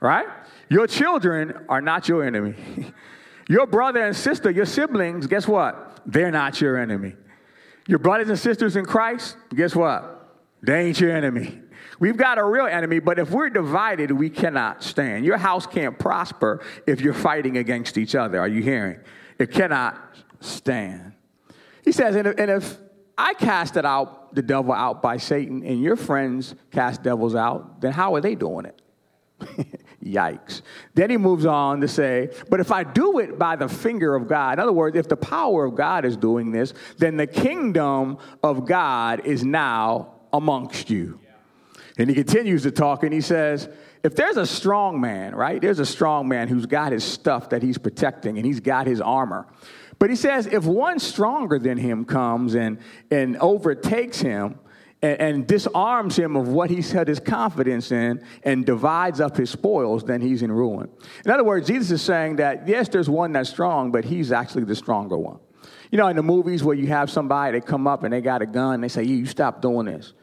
right? 0.00 0.26
Your 0.68 0.86
children 0.86 1.64
are 1.68 1.80
not 1.80 2.08
your 2.08 2.22
enemy. 2.22 2.54
your 3.48 3.66
brother 3.66 4.02
and 4.02 4.14
sister, 4.14 4.50
your 4.50 4.66
siblings, 4.66 5.26
guess 5.26 5.48
what? 5.48 6.00
They're 6.06 6.30
not 6.30 6.60
your 6.60 6.76
enemy. 6.76 7.14
Your 7.86 7.98
brothers 7.98 8.28
and 8.28 8.38
sisters 8.38 8.76
in 8.76 8.84
Christ, 8.84 9.36
guess 9.54 9.74
what? 9.74 10.13
They 10.64 10.86
ain't 10.86 11.00
your 11.00 11.10
enemy. 11.10 11.60
We've 11.98 12.16
got 12.16 12.38
a 12.38 12.44
real 12.44 12.66
enemy, 12.66 12.98
but 12.98 13.18
if 13.18 13.30
we're 13.30 13.50
divided, 13.50 14.10
we 14.10 14.30
cannot 14.30 14.82
stand. 14.82 15.24
Your 15.24 15.36
house 15.36 15.66
can't 15.66 15.98
prosper 15.98 16.64
if 16.86 17.00
you're 17.00 17.14
fighting 17.14 17.56
against 17.56 17.98
each 17.98 18.14
other. 18.14 18.40
Are 18.40 18.48
you 18.48 18.62
hearing? 18.62 18.98
It 19.38 19.52
cannot 19.52 19.96
stand. 20.40 21.12
He 21.84 21.92
says, 21.92 22.16
and 22.16 22.28
if, 22.28 22.34
and 22.38 22.50
if 22.50 22.78
I 23.16 23.34
casted 23.34 23.84
out 23.84 24.34
the 24.34 24.42
devil 24.42 24.72
out 24.72 25.02
by 25.02 25.18
Satan 25.18 25.62
and 25.64 25.80
your 25.80 25.96
friends 25.96 26.54
cast 26.72 27.02
devils 27.02 27.34
out, 27.34 27.80
then 27.80 27.92
how 27.92 28.14
are 28.14 28.20
they 28.20 28.34
doing 28.34 28.66
it? 28.66 28.80
Yikes. 30.04 30.62
Then 30.94 31.10
he 31.10 31.16
moves 31.16 31.46
on 31.46 31.80
to 31.80 31.88
say, 31.88 32.30
But 32.48 32.60
if 32.60 32.72
I 32.72 32.84
do 32.84 33.18
it 33.18 33.38
by 33.38 33.56
the 33.56 33.68
finger 33.68 34.14
of 34.14 34.28
God, 34.28 34.54
in 34.54 34.58
other 34.60 34.72
words, 34.72 34.96
if 34.96 35.08
the 35.08 35.16
power 35.16 35.64
of 35.64 35.74
God 35.74 36.04
is 36.04 36.16
doing 36.16 36.52
this, 36.52 36.74
then 36.98 37.16
the 37.16 37.26
kingdom 37.26 38.18
of 38.42 38.66
God 38.66 39.26
is 39.26 39.44
now 39.44 40.13
amongst 40.34 40.90
you. 40.90 41.20
And 41.96 42.10
he 42.10 42.14
continues 42.14 42.64
to 42.64 42.72
talk 42.72 43.04
and 43.04 43.12
he 43.12 43.20
says, 43.20 43.68
if 44.02 44.16
there's 44.16 44.36
a 44.36 44.46
strong 44.46 45.00
man, 45.00 45.34
right? 45.34 45.60
There's 45.60 45.78
a 45.78 45.86
strong 45.86 46.28
man 46.28 46.48
who's 46.48 46.66
got 46.66 46.92
his 46.92 47.04
stuff 47.04 47.50
that 47.50 47.62
he's 47.62 47.78
protecting 47.78 48.36
and 48.36 48.44
he's 48.44 48.60
got 48.60 48.86
his 48.86 49.00
armor. 49.00 49.46
But 49.98 50.10
he 50.10 50.16
says, 50.16 50.46
if 50.46 50.64
one 50.64 50.98
stronger 50.98 51.58
than 51.58 51.78
him 51.78 52.04
comes 52.04 52.56
and, 52.56 52.78
and 53.10 53.36
overtakes 53.38 54.20
him, 54.20 54.58
and, 55.02 55.20
and, 55.20 55.46
disarms 55.46 56.16
him 56.16 56.34
of 56.34 56.48
what 56.48 56.70
he's 56.70 56.90
had 56.90 57.08
his 57.08 57.20
confidence 57.20 57.92
in 57.92 58.24
and 58.42 58.64
divides 58.64 59.20
up 59.20 59.36
his 59.36 59.50
spoils, 59.50 60.02
then 60.02 60.22
he's 60.22 60.40
in 60.40 60.50
ruin. 60.50 60.88
In 61.26 61.30
other 61.30 61.44
words, 61.44 61.66
Jesus 61.66 61.90
is 61.90 62.00
saying 62.00 62.36
that, 62.36 62.66
yes, 62.66 62.88
there's 62.88 63.10
one 63.10 63.32
that's 63.32 63.50
strong, 63.50 63.92
but 63.92 64.06
he's 64.06 64.32
actually 64.32 64.64
the 64.64 64.74
stronger 64.74 65.18
one. 65.18 65.38
You 65.90 65.98
know, 65.98 66.08
in 66.08 66.16
the 66.16 66.22
movies 66.22 66.64
where 66.64 66.74
you 66.74 66.86
have 66.86 67.10
somebody, 67.10 67.58
they 67.58 67.60
come 67.60 67.86
up 67.86 68.02
and 68.02 68.14
they 68.14 68.22
got 68.22 68.40
a 68.40 68.46
gun, 68.46 68.80
they 68.80 68.88
say, 68.88 69.04
you, 69.04 69.16
you 69.16 69.26
stop 69.26 69.60
doing 69.60 69.84
this. 69.84 70.14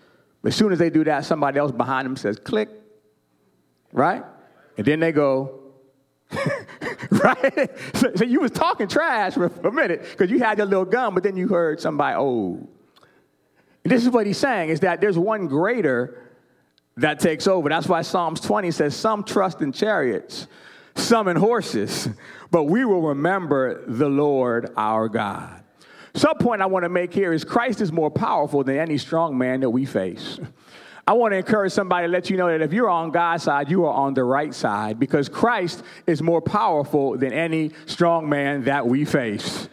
As 0.43 0.55
soon 0.55 0.71
as 0.71 0.79
they 0.79 0.89
do 0.89 1.03
that, 1.03 1.25
somebody 1.25 1.59
else 1.59 1.71
behind 1.71 2.05
them 2.05 2.15
says, 2.15 2.39
click, 2.39 2.69
right? 3.93 4.23
And 4.77 4.85
then 4.85 4.99
they 4.99 5.11
go, 5.11 5.59
right? 7.11 7.69
So, 7.93 8.11
so, 8.15 8.23
you 8.23 8.39
was 8.39 8.51
talking 8.51 8.87
trash 8.87 9.33
for 9.33 9.45
a 9.45 9.71
minute 9.71 10.01
because 10.01 10.31
you 10.31 10.39
had 10.39 10.57
your 10.57 10.65
little 10.65 10.85
gun, 10.85 11.13
but 11.13 11.23
then 11.23 11.35
you 11.35 11.47
heard 11.47 11.79
somebody, 11.79 12.15
oh, 12.17 12.67
and 13.83 13.91
this 13.91 14.03
is 14.03 14.09
what 14.09 14.25
he's 14.25 14.37
saying 14.37 14.69
is 14.69 14.81
that 14.81 15.01
there's 15.01 15.17
one 15.17 15.47
greater 15.47 16.21
that 16.97 17.19
takes 17.19 17.47
over. 17.47 17.69
That's 17.69 17.87
why 17.87 18.01
Psalms 18.03 18.39
20 18.41 18.71
says, 18.71 18.95
Some 18.95 19.23
trust 19.23 19.61
in 19.61 19.71
chariots, 19.71 20.47
some 20.95 21.27
in 21.27 21.37
horses, 21.37 22.09
but 22.51 22.65
we 22.65 22.85
will 22.85 23.01
remember 23.01 23.83
the 23.87 24.09
Lord 24.09 24.71
our 24.77 25.09
God. 25.09 25.60
Some 26.13 26.37
point 26.37 26.61
I 26.61 26.65
want 26.65 26.83
to 26.83 26.89
make 26.89 27.13
here 27.13 27.33
is 27.33 27.43
Christ 27.43 27.81
is 27.81 27.91
more 27.91 28.11
powerful 28.11 28.63
than 28.63 28.77
any 28.77 28.97
strong 28.97 29.37
man 29.37 29.61
that 29.61 29.69
we 29.69 29.85
face. 29.85 30.39
I 31.07 31.13
want 31.13 31.33
to 31.33 31.37
encourage 31.37 31.73
somebody 31.73 32.07
to 32.07 32.11
let 32.11 32.29
you 32.29 32.37
know 32.37 32.47
that 32.47 32.61
if 32.61 32.73
you're 32.73 32.89
on 32.89 33.11
God's 33.11 33.43
side, 33.43 33.69
you 33.71 33.85
are 33.85 33.93
on 33.93 34.13
the 34.13 34.23
right 34.23 34.53
side 34.53 34.99
because 34.99 35.29
Christ 35.29 35.83
is 36.05 36.21
more 36.21 36.41
powerful 36.41 37.17
than 37.17 37.33
any 37.33 37.71
strong 37.85 38.29
man 38.29 38.65
that 38.65 38.85
we 38.85 39.05
face. 39.05 39.67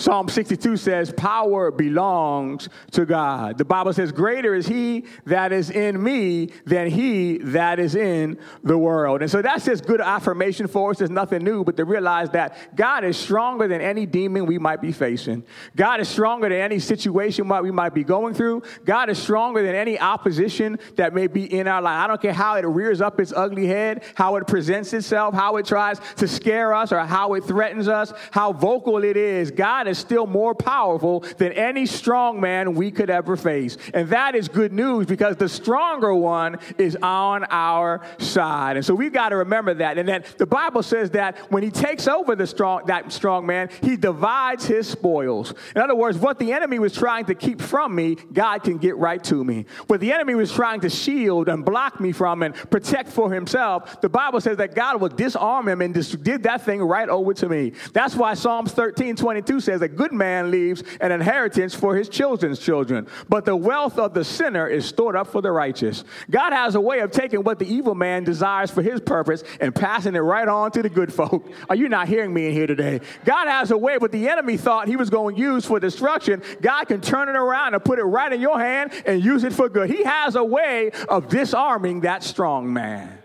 Psalm 0.00 0.30
62 0.30 0.78
says, 0.78 1.12
Power 1.12 1.70
belongs 1.70 2.70
to 2.92 3.04
God. 3.04 3.58
The 3.58 3.66
Bible 3.66 3.92
says, 3.92 4.12
Greater 4.12 4.54
is 4.54 4.66
he 4.66 5.04
that 5.26 5.52
is 5.52 5.70
in 5.70 6.02
me 6.02 6.52
than 6.64 6.88
he 6.88 7.36
that 7.38 7.78
is 7.78 7.94
in 7.94 8.38
the 8.64 8.78
world. 8.78 9.20
And 9.20 9.30
so 9.30 9.42
that's 9.42 9.66
just 9.66 9.84
good 9.84 10.00
affirmation 10.00 10.68
for 10.68 10.90
us. 10.90 10.98
There's 10.98 11.10
nothing 11.10 11.44
new, 11.44 11.64
but 11.64 11.76
to 11.76 11.84
realize 11.84 12.30
that 12.30 12.74
God 12.74 13.04
is 13.04 13.18
stronger 13.18 13.68
than 13.68 13.82
any 13.82 14.06
demon 14.06 14.46
we 14.46 14.58
might 14.58 14.80
be 14.80 14.90
facing. 14.90 15.44
God 15.76 16.00
is 16.00 16.08
stronger 16.08 16.48
than 16.48 16.58
any 16.58 16.78
situation 16.78 17.46
we 17.62 17.70
might 17.70 17.92
be 17.92 18.02
going 18.02 18.32
through. 18.32 18.62
God 18.86 19.10
is 19.10 19.18
stronger 19.18 19.62
than 19.62 19.74
any 19.74 20.00
opposition 20.00 20.78
that 20.96 21.12
may 21.12 21.26
be 21.26 21.44
in 21.44 21.68
our 21.68 21.82
life. 21.82 22.02
I 22.02 22.06
don't 22.06 22.22
care 22.22 22.32
how 22.32 22.56
it 22.56 22.64
rears 22.64 23.02
up 23.02 23.20
its 23.20 23.34
ugly 23.36 23.66
head, 23.66 24.04
how 24.14 24.36
it 24.36 24.46
presents 24.46 24.94
itself, 24.94 25.34
how 25.34 25.56
it 25.56 25.66
tries 25.66 26.00
to 26.16 26.26
scare 26.26 26.72
us, 26.72 26.90
or 26.90 27.00
how 27.00 27.34
it 27.34 27.44
threatens 27.44 27.86
us, 27.86 28.14
how 28.30 28.54
vocal 28.54 29.04
it 29.04 29.18
is. 29.18 29.50
God 29.50 29.89
is 29.90 29.98
still 29.98 30.26
more 30.26 30.54
powerful 30.54 31.20
than 31.36 31.52
any 31.52 31.86
strong 31.86 32.40
man 32.40 32.74
we 32.74 32.90
could 32.90 33.10
ever 33.10 33.36
face. 33.36 33.76
And 33.92 34.08
that 34.10 34.34
is 34.34 34.48
good 34.48 34.72
news 34.72 35.06
because 35.06 35.36
the 35.36 35.48
stronger 35.48 36.14
one 36.14 36.58
is 36.78 36.96
on 37.02 37.44
our 37.50 38.00
side. 38.18 38.76
And 38.76 38.84
so 38.84 38.94
we've 38.94 39.12
got 39.12 39.30
to 39.30 39.36
remember 39.36 39.74
that. 39.74 39.98
And 39.98 40.08
then 40.08 40.24
the 40.38 40.46
Bible 40.46 40.82
says 40.82 41.10
that 41.10 41.38
when 41.50 41.62
he 41.62 41.70
takes 41.70 42.08
over 42.08 42.34
the 42.34 42.46
strong, 42.46 42.86
that 42.86 43.12
strong 43.12 43.46
man, 43.46 43.68
he 43.82 43.96
divides 43.96 44.64
his 44.64 44.88
spoils. 44.88 45.52
In 45.74 45.82
other 45.82 45.94
words, 45.94 46.16
what 46.18 46.38
the 46.38 46.52
enemy 46.52 46.78
was 46.78 46.94
trying 46.94 47.26
to 47.26 47.34
keep 47.34 47.60
from 47.60 47.94
me, 47.94 48.16
God 48.32 48.62
can 48.62 48.78
get 48.78 48.96
right 48.96 49.22
to 49.24 49.44
me. 49.44 49.66
What 49.86 50.00
the 50.00 50.12
enemy 50.12 50.34
was 50.34 50.52
trying 50.52 50.80
to 50.80 50.90
shield 50.90 51.48
and 51.48 51.64
block 51.64 52.00
me 52.00 52.12
from 52.12 52.42
and 52.42 52.54
protect 52.54 53.10
for 53.10 53.32
himself, 53.32 54.00
the 54.00 54.08
Bible 54.08 54.40
says 54.40 54.56
that 54.58 54.74
God 54.74 55.00
will 55.00 55.08
disarm 55.08 55.68
him 55.68 55.80
and 55.80 55.94
just 55.94 56.22
that 56.24 56.62
thing 56.62 56.82
right 56.82 57.08
over 57.08 57.34
to 57.34 57.48
me. 57.48 57.72
That's 57.92 58.14
why 58.14 58.34
Psalms 58.34 58.72
13, 58.72 59.16
22 59.16 59.60
says 59.60 59.79
that 59.80 59.96
good 59.96 60.12
man 60.12 60.50
leaves 60.50 60.82
an 61.00 61.12
inheritance 61.12 61.74
for 61.74 61.96
his 61.96 62.08
children's 62.08 62.58
children, 62.58 63.06
but 63.28 63.44
the 63.44 63.56
wealth 63.56 63.98
of 63.98 64.14
the 64.14 64.24
sinner 64.24 64.66
is 64.66 64.84
stored 64.86 65.16
up 65.16 65.26
for 65.26 65.42
the 65.42 65.50
righteous. 65.50 66.04
God 66.30 66.52
has 66.52 66.74
a 66.74 66.80
way 66.80 67.00
of 67.00 67.10
taking 67.10 67.42
what 67.42 67.58
the 67.58 67.66
evil 67.66 67.94
man 67.94 68.24
desires 68.24 68.70
for 68.70 68.82
his 68.82 69.00
purpose 69.00 69.42
and 69.60 69.74
passing 69.74 70.14
it 70.14 70.20
right 70.20 70.48
on 70.48 70.70
to 70.72 70.82
the 70.82 70.88
good 70.88 71.12
folk. 71.12 71.50
Are 71.68 71.76
you 71.76 71.88
not 71.88 72.08
hearing 72.08 72.32
me 72.32 72.46
in 72.46 72.52
here 72.52 72.66
today? 72.66 73.00
God 73.24 73.48
has 73.48 73.70
a 73.70 73.76
way, 73.76 73.98
what 73.98 74.12
the 74.12 74.28
enemy 74.28 74.56
thought 74.56 74.88
he 74.88 74.96
was 74.96 75.10
going 75.10 75.36
to 75.36 75.40
use 75.40 75.64
for 75.64 75.80
destruction, 75.80 76.42
God 76.60 76.84
can 76.84 77.00
turn 77.00 77.28
it 77.28 77.36
around 77.36 77.74
and 77.74 77.84
put 77.84 77.98
it 77.98 78.04
right 78.04 78.32
in 78.32 78.40
your 78.40 78.58
hand 78.58 78.92
and 79.06 79.24
use 79.24 79.44
it 79.44 79.52
for 79.52 79.68
good. 79.68 79.90
He 79.90 80.04
has 80.04 80.36
a 80.36 80.44
way 80.44 80.92
of 81.08 81.28
disarming 81.28 82.00
that 82.02 82.22
strong 82.22 82.72
man. 82.72 83.19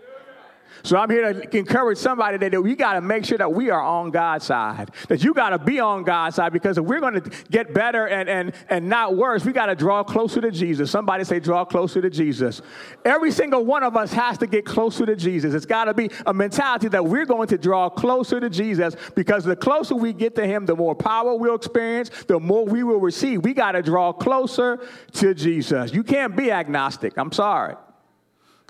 So 0.86 0.96
I'm 0.96 1.10
here 1.10 1.32
to 1.32 1.56
encourage 1.58 1.98
somebody 1.98 2.36
that 2.38 2.62
we 2.62 2.76
got 2.76 2.92
to 2.92 3.00
make 3.00 3.24
sure 3.24 3.36
that 3.38 3.52
we 3.52 3.70
are 3.70 3.82
on 3.82 4.12
God's 4.12 4.44
side. 4.46 4.92
That 5.08 5.24
you 5.24 5.34
got 5.34 5.50
to 5.50 5.58
be 5.58 5.80
on 5.80 6.04
God's 6.04 6.36
side 6.36 6.52
because 6.52 6.78
if 6.78 6.84
we're 6.84 7.00
going 7.00 7.20
to 7.20 7.30
get 7.50 7.74
better 7.74 8.06
and, 8.06 8.28
and, 8.28 8.52
and 8.68 8.88
not 8.88 9.16
worse, 9.16 9.44
we 9.44 9.52
got 9.52 9.66
to 9.66 9.74
draw 9.74 10.04
closer 10.04 10.40
to 10.40 10.52
Jesus. 10.52 10.88
Somebody 10.88 11.24
say, 11.24 11.40
draw 11.40 11.64
closer 11.64 12.00
to 12.00 12.08
Jesus. 12.08 12.62
Every 13.04 13.32
single 13.32 13.64
one 13.64 13.82
of 13.82 13.96
us 13.96 14.12
has 14.12 14.38
to 14.38 14.46
get 14.46 14.64
closer 14.64 15.04
to 15.06 15.16
Jesus. 15.16 15.54
It's 15.54 15.66
got 15.66 15.86
to 15.86 15.94
be 15.94 16.08
a 16.24 16.32
mentality 16.32 16.86
that 16.86 17.04
we're 17.04 17.26
going 17.26 17.48
to 17.48 17.58
draw 17.58 17.90
closer 17.90 18.38
to 18.38 18.48
Jesus 18.48 18.94
because 19.16 19.42
the 19.42 19.56
closer 19.56 19.96
we 19.96 20.12
get 20.12 20.36
to 20.36 20.46
Him, 20.46 20.66
the 20.66 20.76
more 20.76 20.94
power 20.94 21.34
we'll 21.34 21.56
experience, 21.56 22.10
the 22.28 22.38
more 22.38 22.64
we 22.64 22.84
will 22.84 23.00
receive. 23.00 23.42
We 23.42 23.54
got 23.54 23.72
to 23.72 23.82
draw 23.82 24.12
closer 24.12 24.78
to 25.14 25.34
Jesus. 25.34 25.92
You 25.92 26.04
can't 26.04 26.36
be 26.36 26.52
agnostic. 26.52 27.14
I'm 27.18 27.32
sorry. 27.32 27.74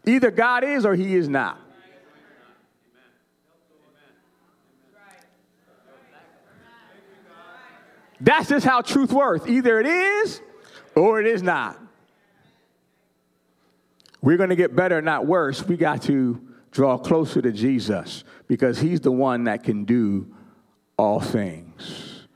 Either 0.06 0.30
God 0.30 0.64
is 0.64 0.86
or 0.86 0.94
He 0.94 1.14
is 1.14 1.28
not. 1.28 1.65
That's 8.20 8.48
just 8.48 8.66
how 8.66 8.80
truth 8.80 9.12
works. 9.12 9.46
Either 9.46 9.80
it 9.80 9.86
is 9.86 10.40
or 10.94 11.20
it 11.20 11.26
is 11.26 11.42
not. 11.42 11.78
We're 14.22 14.38
going 14.38 14.50
to 14.50 14.56
get 14.56 14.74
better, 14.74 15.00
not 15.02 15.26
worse. 15.26 15.62
We 15.62 15.76
got 15.76 16.02
to 16.02 16.40
draw 16.70 16.98
closer 16.98 17.40
to 17.42 17.52
Jesus 17.52 18.24
because 18.48 18.78
he's 18.78 19.00
the 19.00 19.12
one 19.12 19.44
that 19.44 19.62
can 19.62 19.84
do 19.84 20.34
all 20.96 21.20
things. 21.20 22.26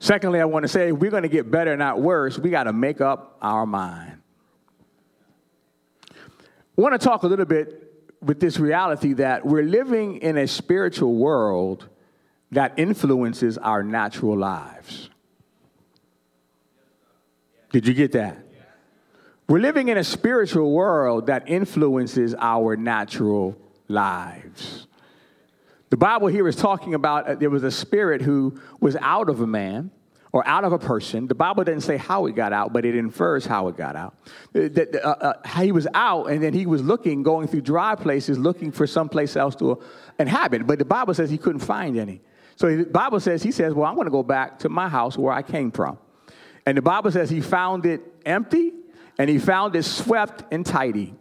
Secondly, 0.00 0.40
I 0.40 0.44
want 0.44 0.64
to 0.64 0.68
say 0.68 0.92
we're 0.92 1.10
going 1.10 1.22
to 1.22 1.28
get 1.28 1.50
better, 1.50 1.76
not 1.76 2.00
worse. 2.00 2.38
We 2.38 2.50
got 2.50 2.64
to 2.64 2.72
make 2.72 3.00
up 3.00 3.38
our 3.40 3.64
mind. 3.64 4.20
I 6.10 6.80
want 6.80 7.00
to 7.00 7.04
talk 7.04 7.22
a 7.22 7.26
little 7.26 7.46
bit 7.46 8.04
with 8.20 8.40
this 8.40 8.58
reality 8.58 9.14
that 9.14 9.46
we're 9.46 9.62
living 9.62 10.18
in 10.18 10.36
a 10.36 10.46
spiritual 10.46 11.14
world 11.14 11.88
that 12.52 12.74
influences 12.78 13.58
our 13.58 13.82
natural 13.82 14.36
lives. 14.36 15.10
Did 17.70 17.86
you 17.86 17.94
get 17.94 18.12
that? 18.12 18.38
We're 19.48 19.60
living 19.60 19.88
in 19.88 19.98
a 19.98 20.04
spiritual 20.04 20.72
world 20.72 21.26
that 21.26 21.48
influences 21.48 22.34
our 22.38 22.76
natural 22.76 23.56
lives. 23.88 24.86
The 25.90 25.98
Bible 25.98 26.28
here 26.28 26.48
is 26.48 26.56
talking 26.56 26.94
about 26.94 27.28
uh, 27.28 27.34
there 27.34 27.50
was 27.50 27.62
a 27.62 27.70
spirit 27.70 28.22
who 28.22 28.60
was 28.80 28.96
out 28.96 29.28
of 29.28 29.40
a 29.40 29.46
man 29.46 29.90
or 30.32 30.46
out 30.48 30.64
of 30.64 30.72
a 30.72 30.78
person. 30.78 31.28
The 31.28 31.34
Bible 31.34 31.62
doesn't 31.62 31.82
say 31.82 31.96
how 31.96 32.26
it 32.26 32.34
got 32.34 32.52
out, 32.52 32.72
but 32.72 32.84
it 32.84 32.96
infers 32.96 33.46
how 33.46 33.68
it 33.68 33.76
got 33.76 33.94
out. 33.94 34.16
Uh, 34.54 34.60
uh, 34.62 35.08
uh, 35.08 35.48
he 35.60 35.70
was 35.70 35.86
out, 35.94 36.30
and 36.30 36.42
then 36.42 36.54
he 36.54 36.66
was 36.66 36.82
looking, 36.82 37.22
going 37.22 37.46
through 37.46 37.60
dry 37.60 37.94
places, 37.94 38.38
looking 38.38 38.72
for 38.72 38.86
some 38.86 39.08
place 39.08 39.36
else 39.36 39.54
to 39.56 39.80
inhabit. 40.18 40.66
But 40.66 40.80
the 40.80 40.84
Bible 40.84 41.14
says 41.14 41.30
he 41.30 41.38
couldn't 41.38 41.60
find 41.60 41.96
any. 41.96 42.20
So 42.56 42.76
the 42.76 42.84
Bible 42.84 43.20
says, 43.20 43.42
he 43.42 43.50
says, 43.50 43.74
well, 43.74 43.88
I'm 43.88 43.94
going 43.94 44.06
to 44.06 44.12
go 44.12 44.22
back 44.22 44.60
to 44.60 44.68
my 44.68 44.88
house 44.88 45.18
where 45.18 45.32
I 45.32 45.42
came 45.42 45.70
from. 45.70 45.98
And 46.66 46.76
the 46.76 46.82
Bible 46.82 47.10
says 47.10 47.28
he 47.30 47.40
found 47.40 47.84
it 47.86 48.00
empty 48.24 48.72
and 49.18 49.28
he 49.28 49.38
found 49.38 49.76
it 49.76 49.82
swept 49.84 50.44
and 50.52 50.64
tidy. 50.64 51.14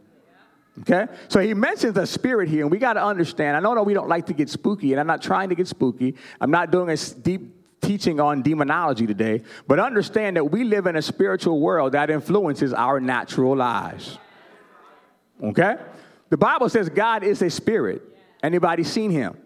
Okay? 0.82 1.08
So 1.28 1.40
he 1.40 1.54
mentions 1.54 1.98
a 1.98 2.08
spirit 2.08 2.50
here, 2.50 2.64
and 2.64 2.72
we 2.72 2.80
got 2.80 2.94
to 2.94 3.04
understand. 3.04 3.56
I 3.56 3.60
know 3.60 3.76
that 3.76 3.84
we 3.84 3.94
don't 3.94 4.10
like 4.10 4.26
to 4.28 4.34
get 4.34 4.50
spooky, 4.50 4.92
and 4.92 5.00
I'm 5.00 5.06
not 5.06 5.22
trying 5.22 5.50
to 5.50 5.56
get 5.56 5.68
spooky. 5.68 6.16
I'm 6.42 6.50
not 6.50 6.72
doing 6.72 6.90
a 6.90 6.98
deep 6.98 7.56
teaching 7.82 8.20
on 8.20 8.42
demonology 8.42 9.06
today, 9.06 9.44
but 9.68 9.80
understand 9.80 10.38
that 10.38 10.46
we 10.46 10.64
live 10.64 10.88
in 10.88 10.96
a 10.96 11.02
spiritual 11.02 11.60
world 11.60 11.92
that 11.92 12.10
influences 12.10 12.74
our 12.74 13.00
natural 13.00 13.56
lives. 13.56 14.18
Okay? 15.44 15.76
The 16.30 16.38
Bible 16.38 16.70
says 16.70 16.90
God 16.90 17.24
is 17.24 17.42
a 17.42 17.50
spirit. 17.50 18.02
Anybody 18.42 18.84
seen 18.84 19.12
him? 19.12 19.38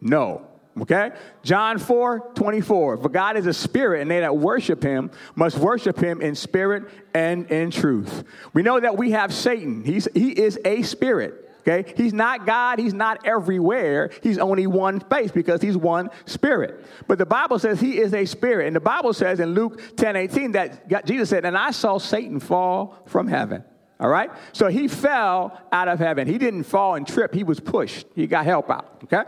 No. 0.00 0.46
Okay? 0.80 1.10
John 1.42 1.78
4 1.78 2.32
24. 2.34 2.96
For 2.98 3.08
God 3.08 3.36
is 3.36 3.46
a 3.46 3.52
spirit, 3.52 4.00
and 4.02 4.10
they 4.10 4.20
that 4.20 4.36
worship 4.36 4.82
him 4.82 5.10
must 5.34 5.58
worship 5.58 5.98
him 5.98 6.20
in 6.20 6.34
spirit 6.34 6.84
and 7.14 7.50
in 7.50 7.70
truth. 7.70 8.24
We 8.54 8.62
know 8.62 8.80
that 8.80 8.96
we 8.96 9.10
have 9.10 9.34
Satan. 9.34 9.84
He's, 9.84 10.08
he 10.14 10.30
is 10.30 10.58
a 10.64 10.82
spirit. 10.82 11.50
Okay? 11.60 11.92
He's 11.96 12.12
not 12.12 12.46
God. 12.46 12.78
He's 12.78 12.94
not 12.94 13.24
everywhere. 13.24 14.10
He's 14.22 14.38
only 14.38 14.66
one 14.66 15.00
space 15.00 15.30
because 15.30 15.62
he's 15.62 15.76
one 15.76 16.10
spirit. 16.26 16.84
But 17.06 17.18
the 17.18 17.26
Bible 17.26 17.58
says 17.58 17.80
he 17.80 17.98
is 17.98 18.14
a 18.14 18.24
spirit. 18.24 18.66
And 18.66 18.74
the 18.74 18.80
Bible 18.80 19.12
says 19.12 19.40
in 19.40 19.54
Luke 19.54 19.96
10 19.96 20.16
18 20.16 20.52
that 20.52 21.06
Jesus 21.06 21.28
said, 21.28 21.44
And 21.44 21.56
I 21.56 21.70
saw 21.70 21.98
Satan 21.98 22.40
fall 22.40 22.98
from 23.06 23.28
heaven. 23.28 23.62
All 24.00 24.08
right? 24.08 24.32
So 24.52 24.66
he 24.66 24.88
fell 24.88 25.56
out 25.70 25.86
of 25.86 26.00
heaven. 26.00 26.26
He 26.26 26.36
didn't 26.36 26.64
fall 26.64 26.96
and 26.96 27.06
trip, 27.06 27.32
he 27.32 27.44
was 27.44 27.60
pushed. 27.60 28.06
He 28.16 28.26
got 28.26 28.44
help 28.44 28.68
out. 28.68 29.00
Okay? 29.04 29.22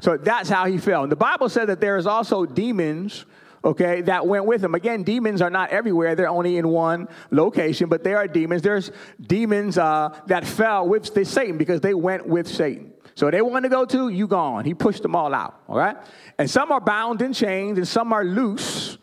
So 0.00 0.16
that's 0.16 0.48
how 0.48 0.66
he 0.66 0.78
fell. 0.78 1.02
And 1.02 1.12
the 1.12 1.16
Bible 1.16 1.48
said 1.48 1.66
that 1.66 1.80
there 1.80 1.96
is 1.96 2.06
also 2.06 2.46
demons 2.46 3.24
okay, 3.64 4.00
that 4.02 4.26
went 4.26 4.46
with 4.46 4.64
him. 4.64 4.74
Again, 4.74 5.02
demons 5.02 5.42
are 5.42 5.50
not 5.50 5.70
everywhere, 5.70 6.14
they're 6.14 6.28
only 6.28 6.56
in 6.56 6.68
one 6.68 7.08
location, 7.30 7.88
but 7.88 8.02
there 8.02 8.16
are 8.16 8.26
demons. 8.26 8.62
There's 8.62 8.90
demons 9.20 9.78
uh, 9.78 10.18
that 10.26 10.46
fell 10.46 10.88
with 10.88 11.26
Satan 11.26 11.58
because 11.58 11.80
they 11.80 11.94
went 11.94 12.26
with 12.26 12.48
Satan. 12.48 12.92
So 13.14 13.30
they 13.30 13.42
wanted 13.42 13.68
to 13.68 13.74
go 13.74 13.84
to, 13.84 14.08
you 14.08 14.26
gone. 14.26 14.64
He 14.64 14.72
pushed 14.72 15.02
them 15.02 15.14
all 15.14 15.34
out, 15.34 15.62
all 15.68 15.76
right? 15.76 15.96
And 16.38 16.48
some 16.48 16.72
are 16.72 16.80
bound 16.80 17.20
in 17.20 17.32
chains, 17.32 17.76
and 17.76 17.86
some 17.86 18.12
are 18.12 18.24
loose, 18.24 18.96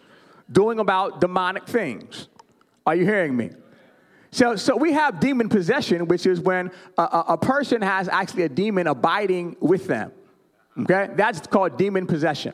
doing 0.51 0.79
about 0.79 1.21
demonic 1.21 1.67
things. 1.67 2.27
Are 2.85 2.95
you 2.95 3.05
hearing 3.05 3.35
me? 3.37 3.51
So, 4.31 4.55
so 4.55 4.75
we 4.75 4.93
have 4.93 5.19
demon 5.19 5.49
possession, 5.49 6.07
which 6.07 6.25
is 6.25 6.39
when 6.39 6.71
a, 6.97 7.25
a 7.29 7.37
person 7.37 7.81
has 7.81 8.07
actually 8.07 8.43
a 8.43 8.49
demon 8.49 8.87
abiding 8.87 9.55
with 9.59 9.87
them. 9.87 10.11
Okay? 10.79 11.09
That's 11.15 11.45
called 11.47 11.77
demon 11.77 12.05
possession. 12.05 12.53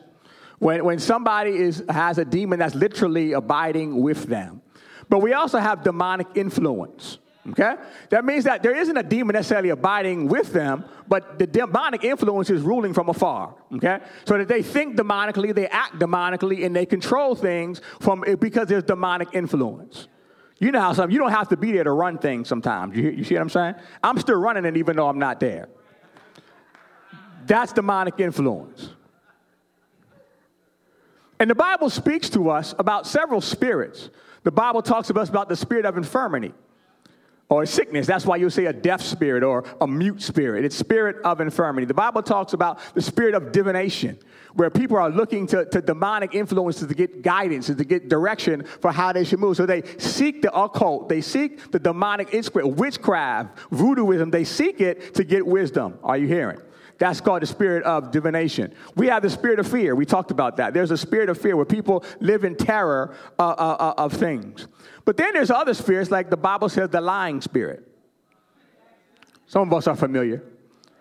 When, 0.58 0.84
when 0.84 0.98
somebody 0.98 1.50
is, 1.50 1.82
has 1.88 2.18
a 2.18 2.24
demon 2.24 2.60
that's 2.60 2.74
literally 2.74 3.32
abiding 3.32 4.00
with 4.00 4.24
them. 4.24 4.62
But 5.08 5.18
we 5.18 5.32
also 5.32 5.58
have 5.58 5.82
demonic 5.82 6.28
influence. 6.34 7.18
Okay? 7.50 7.74
That 8.08 8.24
means 8.24 8.44
that 8.44 8.62
there 8.62 8.74
isn't 8.74 8.96
a 8.96 9.02
demon 9.02 9.34
necessarily 9.34 9.68
abiding 9.68 10.28
with 10.28 10.52
them, 10.52 10.84
but 11.06 11.38
the 11.38 11.46
demonic 11.46 12.02
influence 12.02 12.48
is 12.48 12.62
ruling 12.62 12.94
from 12.94 13.10
afar. 13.10 13.54
Okay? 13.74 13.98
So 14.24 14.38
that 14.38 14.48
they 14.48 14.62
think 14.62 14.96
demonically, 14.96 15.54
they 15.54 15.68
act 15.68 15.98
demonically, 15.98 16.64
and 16.64 16.74
they 16.74 16.86
control 16.86 17.34
things 17.34 17.82
from 18.00 18.24
because 18.40 18.68
there's 18.68 18.84
demonic 18.84 19.28
influence. 19.34 20.08
You 20.58 20.72
know 20.72 20.80
how 20.80 20.92
some 20.94 21.10
you 21.10 21.18
don't 21.18 21.32
have 21.32 21.48
to 21.48 21.56
be 21.56 21.72
there 21.72 21.84
to 21.84 21.92
run 21.92 22.16
things 22.16 22.48
sometimes. 22.48 22.96
You, 22.96 23.10
you 23.10 23.24
see 23.24 23.34
what 23.34 23.42
I'm 23.42 23.50
saying? 23.50 23.74
I'm 24.02 24.18
still 24.18 24.36
running 24.36 24.64
it 24.64 24.76
even 24.76 24.96
though 24.96 25.08
I'm 25.08 25.18
not 25.18 25.40
there. 25.40 25.68
That's 27.46 27.72
demonic 27.72 28.20
influence. 28.20 28.90
And 31.38 31.50
the 31.50 31.54
Bible 31.54 31.90
speaks 31.90 32.30
to 32.30 32.50
us 32.50 32.74
about 32.78 33.06
several 33.06 33.40
spirits. 33.40 34.10
The 34.44 34.52
Bible 34.52 34.82
talks 34.82 35.08
to 35.08 35.14
us 35.14 35.28
about 35.28 35.48
the 35.48 35.56
spirit 35.56 35.84
of 35.84 35.96
infirmity 35.96 36.54
or 37.48 37.66
sickness. 37.66 38.06
That's 38.06 38.24
why 38.24 38.36
you'll 38.36 38.50
say 38.50 38.66
a 38.66 38.72
deaf 38.72 39.02
spirit 39.02 39.42
or 39.42 39.64
a 39.80 39.86
mute 39.86 40.22
spirit. 40.22 40.64
It's 40.64 40.76
spirit 40.76 41.16
of 41.24 41.40
infirmity. 41.40 41.86
The 41.86 41.94
Bible 41.94 42.22
talks 42.22 42.52
about 42.52 42.78
the 42.94 43.02
spirit 43.02 43.34
of 43.34 43.52
divination, 43.52 44.18
where 44.54 44.70
people 44.70 44.96
are 44.96 45.10
looking 45.10 45.46
to, 45.48 45.64
to 45.66 45.82
demonic 45.82 46.34
influences 46.34 46.88
to 46.88 46.94
get 46.94 47.22
guidance 47.22 47.68
and 47.68 47.78
to 47.78 47.84
get 47.84 48.08
direction 48.08 48.64
for 48.80 48.92
how 48.92 49.12
they 49.12 49.24
should 49.24 49.40
move. 49.40 49.56
So 49.56 49.66
they 49.66 49.82
seek 49.98 50.42
the 50.42 50.54
occult, 50.56 51.08
they 51.08 51.20
seek 51.20 51.70
the 51.70 51.78
demonic 51.78 52.28
spirit, 52.44 52.68
witchcraft, 52.68 53.56
voodooism. 53.70 54.30
They 54.30 54.44
seek 54.44 54.80
it 54.80 55.14
to 55.14 55.24
get 55.24 55.46
wisdom. 55.46 55.98
Are 56.02 56.16
you 56.16 56.26
hearing? 56.26 56.60
That's 56.98 57.20
called 57.20 57.42
the 57.42 57.46
spirit 57.46 57.82
of 57.84 58.10
divination. 58.10 58.72
We 58.94 59.08
have 59.08 59.22
the 59.22 59.30
spirit 59.30 59.58
of 59.58 59.68
fear. 59.68 59.94
We 59.94 60.06
talked 60.06 60.30
about 60.30 60.56
that. 60.58 60.74
There's 60.74 60.90
a 60.90 60.96
spirit 60.96 61.28
of 61.28 61.40
fear 61.40 61.56
where 61.56 61.64
people 61.64 62.04
live 62.20 62.44
in 62.44 62.56
terror 62.56 63.16
uh, 63.38 63.42
uh, 63.42 63.76
uh 63.80 63.94
of 63.98 64.12
things. 64.12 64.68
But 65.04 65.16
then 65.16 65.34
there's 65.34 65.50
other 65.50 65.74
spirits, 65.74 66.10
like 66.10 66.30
the 66.30 66.36
Bible 66.36 66.68
says, 66.68 66.90
the 66.90 67.00
lying 67.00 67.40
spirit. 67.40 67.86
Some 69.46 69.68
of 69.68 69.72
us 69.72 69.86
are 69.86 69.96
familiar. 69.96 70.42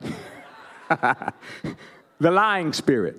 the 0.89 2.31
lying 2.31 2.73
spirit. 2.73 3.17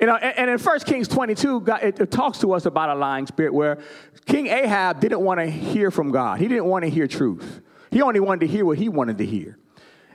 You 0.00 0.06
know, 0.06 0.16
and, 0.16 0.50
in 0.50 0.58
1 0.58 0.80
Kings 0.80 1.08
22, 1.08 1.60
God, 1.60 1.82
it, 1.82 2.00
it 2.00 2.10
talks 2.10 2.38
to 2.38 2.52
us 2.52 2.64
about 2.64 2.88
a 2.88 2.94
lying 2.94 3.26
spirit 3.26 3.52
where 3.52 3.78
King 4.24 4.46
Ahab 4.46 5.00
didn't 5.00 5.20
want 5.20 5.40
to 5.40 5.46
hear 5.46 5.90
from 5.90 6.10
God. 6.10 6.38
He 6.38 6.48
didn't 6.48 6.64
want 6.64 6.84
to 6.84 6.90
hear 6.90 7.06
truth. 7.06 7.60
He 7.90 8.00
only 8.00 8.20
wanted 8.20 8.40
to 8.40 8.46
hear 8.46 8.64
what 8.64 8.78
he 8.78 8.88
wanted 8.88 9.18
to 9.18 9.26
hear. 9.26 9.58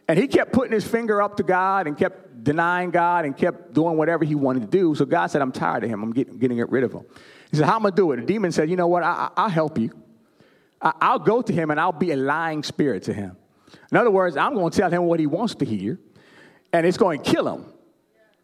And 0.08 0.20
he 0.20 0.28
kept 0.28 0.54
putting 0.54 0.72
his 0.72 0.88
finger 0.88 1.22
up 1.22 1.38
to 1.38 1.44
God 1.44 1.88
and 1.88 1.98
kept 1.98 2.44
denying 2.44 2.92
God 2.92 3.26
and 3.26 3.36
kept 3.36 3.74
doing 3.74 3.98
whatever 3.98 4.24
he 4.24 4.36
wanted 4.36 4.62
to 4.62 4.68
do. 4.68 4.94
So 4.96 5.06
God 5.06 5.28
said, 5.28 5.42
I'm 5.42 5.52
tired 5.52 5.84
of 5.84 5.90
him. 5.90 6.04
I'm 6.04 6.12
getting, 6.14 6.38
getting 6.38 6.58
rid 6.58 6.84
of 6.84 6.94
him. 6.94 7.06
He 7.50 7.58
said, 7.58 7.66
How 7.66 7.76
am 7.76 7.86
I 7.86 7.90
going 7.90 7.96
to 7.96 7.98
do 7.98 8.12
it? 8.12 8.16
The 8.18 8.26
demon 8.34 8.52
said, 8.52 8.70
You 8.70 8.76
know 8.76 8.88
what? 8.88 9.04
I, 9.04 9.30
will 9.36 9.50
help 9.50 9.78
you. 9.78 9.92
I, 10.82 11.14
will 11.14 11.20
go 11.20 11.42
to 11.42 11.52
him 11.52 11.72
and 11.72 11.80
I'll 11.80 11.92
be 11.92 12.12
a 12.12 12.18
lying 12.18 12.62
spirit 12.64 13.04
to 13.04 13.14
him. 13.14 13.36
In 13.92 13.98
other 13.98 14.12
words, 14.12 14.38
I'm 14.38 14.54
going 14.54 14.72
to 14.72 14.78
tell 14.78 14.92
him 14.92 15.04
what 15.04 15.20
he 15.20 15.28
wants 15.28 15.56
to 15.56 15.66
hear, 15.66 16.00
and 16.72 16.86
it's 16.86 16.98
going 16.98 17.22
to 17.22 17.32
kill 17.32 17.48
him. 17.48 17.66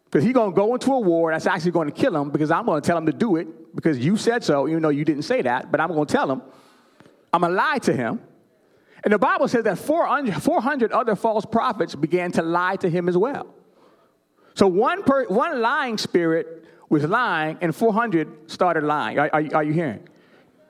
Because 0.04 0.24
he's 0.24 0.34
going 0.34 0.52
to 0.52 0.56
go 0.56 0.74
into 0.74 0.92
a 0.92 1.00
war 1.00 1.32
that's 1.32 1.46
actually 1.46 1.70
going 1.70 1.90
to 1.90 1.94
kill 1.94 2.14
him 2.14 2.30
because 2.30 2.50
I'm 2.50 2.66
going 2.66 2.82
to 2.82 2.86
tell 2.86 2.98
him 2.98 3.06
to 3.06 3.12
do 3.12 3.36
it 3.36 3.74
because 3.74 3.98
you 3.98 4.18
said 4.18 4.44
so, 4.44 4.68
even 4.68 4.82
though 4.82 4.90
you 4.90 5.06
didn't 5.06 5.22
say 5.22 5.40
that, 5.40 5.72
but 5.72 5.80
I'm 5.80 5.88
going 5.88 6.06
to 6.06 6.12
tell 6.12 6.30
him. 6.30 6.42
I'm 7.32 7.40
going 7.40 7.52
to 7.52 7.56
lie 7.56 7.78
to 7.78 7.96
him. 7.96 8.20
And 9.04 9.12
the 9.12 9.18
Bible 9.18 9.48
says 9.48 9.64
that 9.64 9.78
400 9.78 10.92
other 10.92 11.16
false 11.16 11.44
prophets 11.44 11.94
began 11.94 12.30
to 12.32 12.42
lie 12.42 12.76
to 12.76 12.88
him 12.88 13.08
as 13.08 13.16
well. 13.16 13.52
So 14.54 14.66
one, 14.66 15.02
per, 15.02 15.26
one 15.26 15.60
lying 15.60 15.98
spirit 15.98 16.64
was 16.88 17.04
lying, 17.04 17.58
and 17.60 17.74
400 17.74 18.50
started 18.50 18.84
lying. 18.84 19.18
Are, 19.18 19.30
are, 19.32 19.44
are 19.54 19.64
you 19.64 19.72
hearing? 19.72 20.06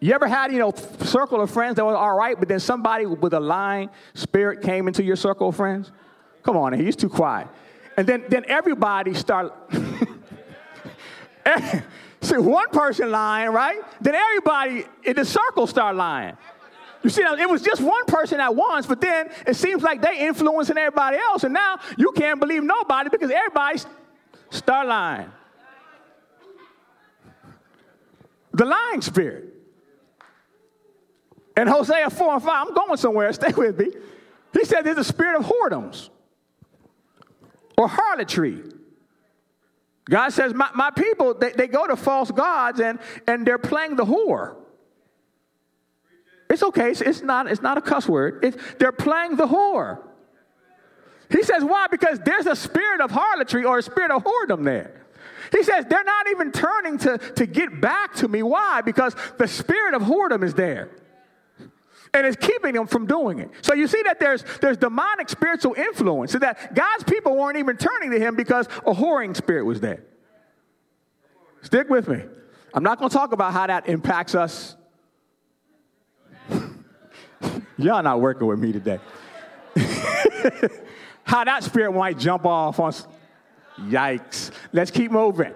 You 0.00 0.14
ever 0.14 0.26
had, 0.26 0.52
you 0.52 0.58
know, 0.58 0.72
circle 1.00 1.40
of 1.40 1.50
friends 1.50 1.76
that 1.76 1.84
were 1.84 1.96
all 1.96 2.16
right, 2.16 2.36
but 2.38 2.48
then 2.48 2.60
somebody 2.60 3.06
with 3.06 3.34
a 3.34 3.40
lying 3.40 3.90
spirit 4.14 4.62
came 4.62 4.88
into 4.88 5.02
your 5.02 5.16
circle 5.16 5.48
of 5.50 5.56
friends? 5.56 5.92
Come 6.42 6.56
on, 6.56 6.72
he's 6.72 6.96
too 6.96 7.08
quiet. 7.08 7.48
And 7.96 8.06
then, 8.06 8.24
then 8.28 8.44
everybody 8.48 9.14
start. 9.14 9.52
See, 12.20 12.36
one 12.36 12.68
person 12.70 13.10
lying, 13.10 13.50
right? 13.50 13.80
Then 14.00 14.14
everybody 14.14 14.84
in 15.04 15.16
the 15.16 15.24
circle 15.24 15.66
start 15.66 15.96
lying. 15.96 16.36
You 17.02 17.10
see, 17.10 17.22
it 17.22 17.50
was 17.50 17.62
just 17.62 17.80
one 17.80 18.04
person 18.06 18.40
at 18.40 18.54
once, 18.54 18.86
but 18.86 19.00
then 19.00 19.30
it 19.46 19.54
seems 19.54 19.82
like 19.82 20.00
they 20.00 20.20
influencing 20.20 20.78
everybody 20.78 21.16
else, 21.16 21.42
and 21.44 21.52
now 21.52 21.78
you 21.96 22.12
can't 22.12 22.38
believe 22.38 22.62
nobody 22.62 23.10
because 23.10 23.30
everybody's 23.30 23.86
start 24.50 24.86
lying. 24.86 25.30
The 28.52 28.64
lying 28.64 29.00
spirit. 29.00 29.48
And 31.56 31.68
Hosea 31.68 32.10
4 32.10 32.34
and 32.34 32.42
5, 32.42 32.68
I'm 32.68 32.74
going 32.74 32.96
somewhere, 32.96 33.32
stay 33.32 33.52
with 33.52 33.78
me. 33.78 33.88
He 34.52 34.64
said 34.64 34.82
there's 34.82 34.98
a 34.98 35.04
spirit 35.04 35.40
of 35.40 35.46
whoredoms 35.46 36.10
or 37.76 37.88
harlotry. 37.88 38.62
God 40.04 40.30
says, 40.30 40.52
My, 40.52 40.70
my 40.74 40.90
people, 40.90 41.34
they, 41.34 41.52
they 41.52 41.66
go 41.66 41.86
to 41.86 41.96
false 41.96 42.30
gods 42.30 42.80
and, 42.80 42.98
and 43.26 43.46
they're 43.46 43.58
playing 43.58 43.96
the 43.96 44.04
whore. 44.04 44.56
It's 46.52 46.62
okay. 46.62 46.90
It's, 46.90 47.22
not, 47.22 47.50
it's 47.50 47.62
not 47.62 47.78
a 47.78 47.80
cuss 47.80 48.06
word. 48.06 48.44
It's, 48.44 48.58
they're 48.78 48.92
playing 48.92 49.36
the 49.36 49.46
whore. 49.46 50.02
He 51.30 51.42
says, 51.42 51.64
why? 51.64 51.86
Because 51.90 52.18
there's 52.18 52.44
a 52.44 52.54
spirit 52.54 53.00
of 53.00 53.10
harlotry 53.10 53.64
or 53.64 53.78
a 53.78 53.82
spirit 53.82 54.10
of 54.10 54.22
whoredom 54.22 54.62
there. 54.62 55.02
He 55.50 55.62
says, 55.62 55.86
they're 55.88 56.04
not 56.04 56.28
even 56.28 56.52
turning 56.52 56.98
to, 56.98 57.16
to 57.16 57.46
get 57.46 57.80
back 57.80 58.16
to 58.16 58.28
me. 58.28 58.42
Why? 58.42 58.82
Because 58.82 59.16
the 59.38 59.48
spirit 59.48 59.94
of 59.94 60.02
whoredom 60.02 60.44
is 60.44 60.52
there. 60.52 60.90
And 62.12 62.26
it's 62.26 62.36
keeping 62.36 62.74
them 62.74 62.86
from 62.86 63.06
doing 63.06 63.38
it. 63.38 63.50
So 63.62 63.72
you 63.72 63.86
see 63.86 64.02
that 64.02 64.20
there's, 64.20 64.44
there's 64.60 64.76
demonic 64.76 65.30
spiritual 65.30 65.72
influence. 65.72 66.32
So 66.32 66.38
that 66.40 66.74
God's 66.74 67.04
people 67.04 67.34
weren't 67.34 67.56
even 67.56 67.78
turning 67.78 68.10
to 68.10 68.18
him 68.18 68.36
because 68.36 68.66
a 68.86 68.92
whoring 68.92 69.34
spirit 69.34 69.64
was 69.64 69.80
there. 69.80 70.04
Stick 71.62 71.88
with 71.88 72.08
me. 72.08 72.22
I'm 72.74 72.82
not 72.82 72.98
going 72.98 73.08
to 73.08 73.16
talk 73.16 73.32
about 73.32 73.54
how 73.54 73.66
that 73.66 73.88
impacts 73.88 74.34
us 74.34 74.76
Y'all 77.78 78.02
not 78.02 78.20
working 78.20 78.46
with 78.46 78.58
me 78.58 78.72
today. 78.72 78.98
How 81.24 81.44
that 81.44 81.64
spirit 81.64 81.92
might 81.92 82.18
jump 82.18 82.46
off 82.46 82.80
on. 82.80 82.92
Yikes. 83.78 84.50
Let's 84.72 84.90
keep 84.90 85.10
moving. 85.10 85.54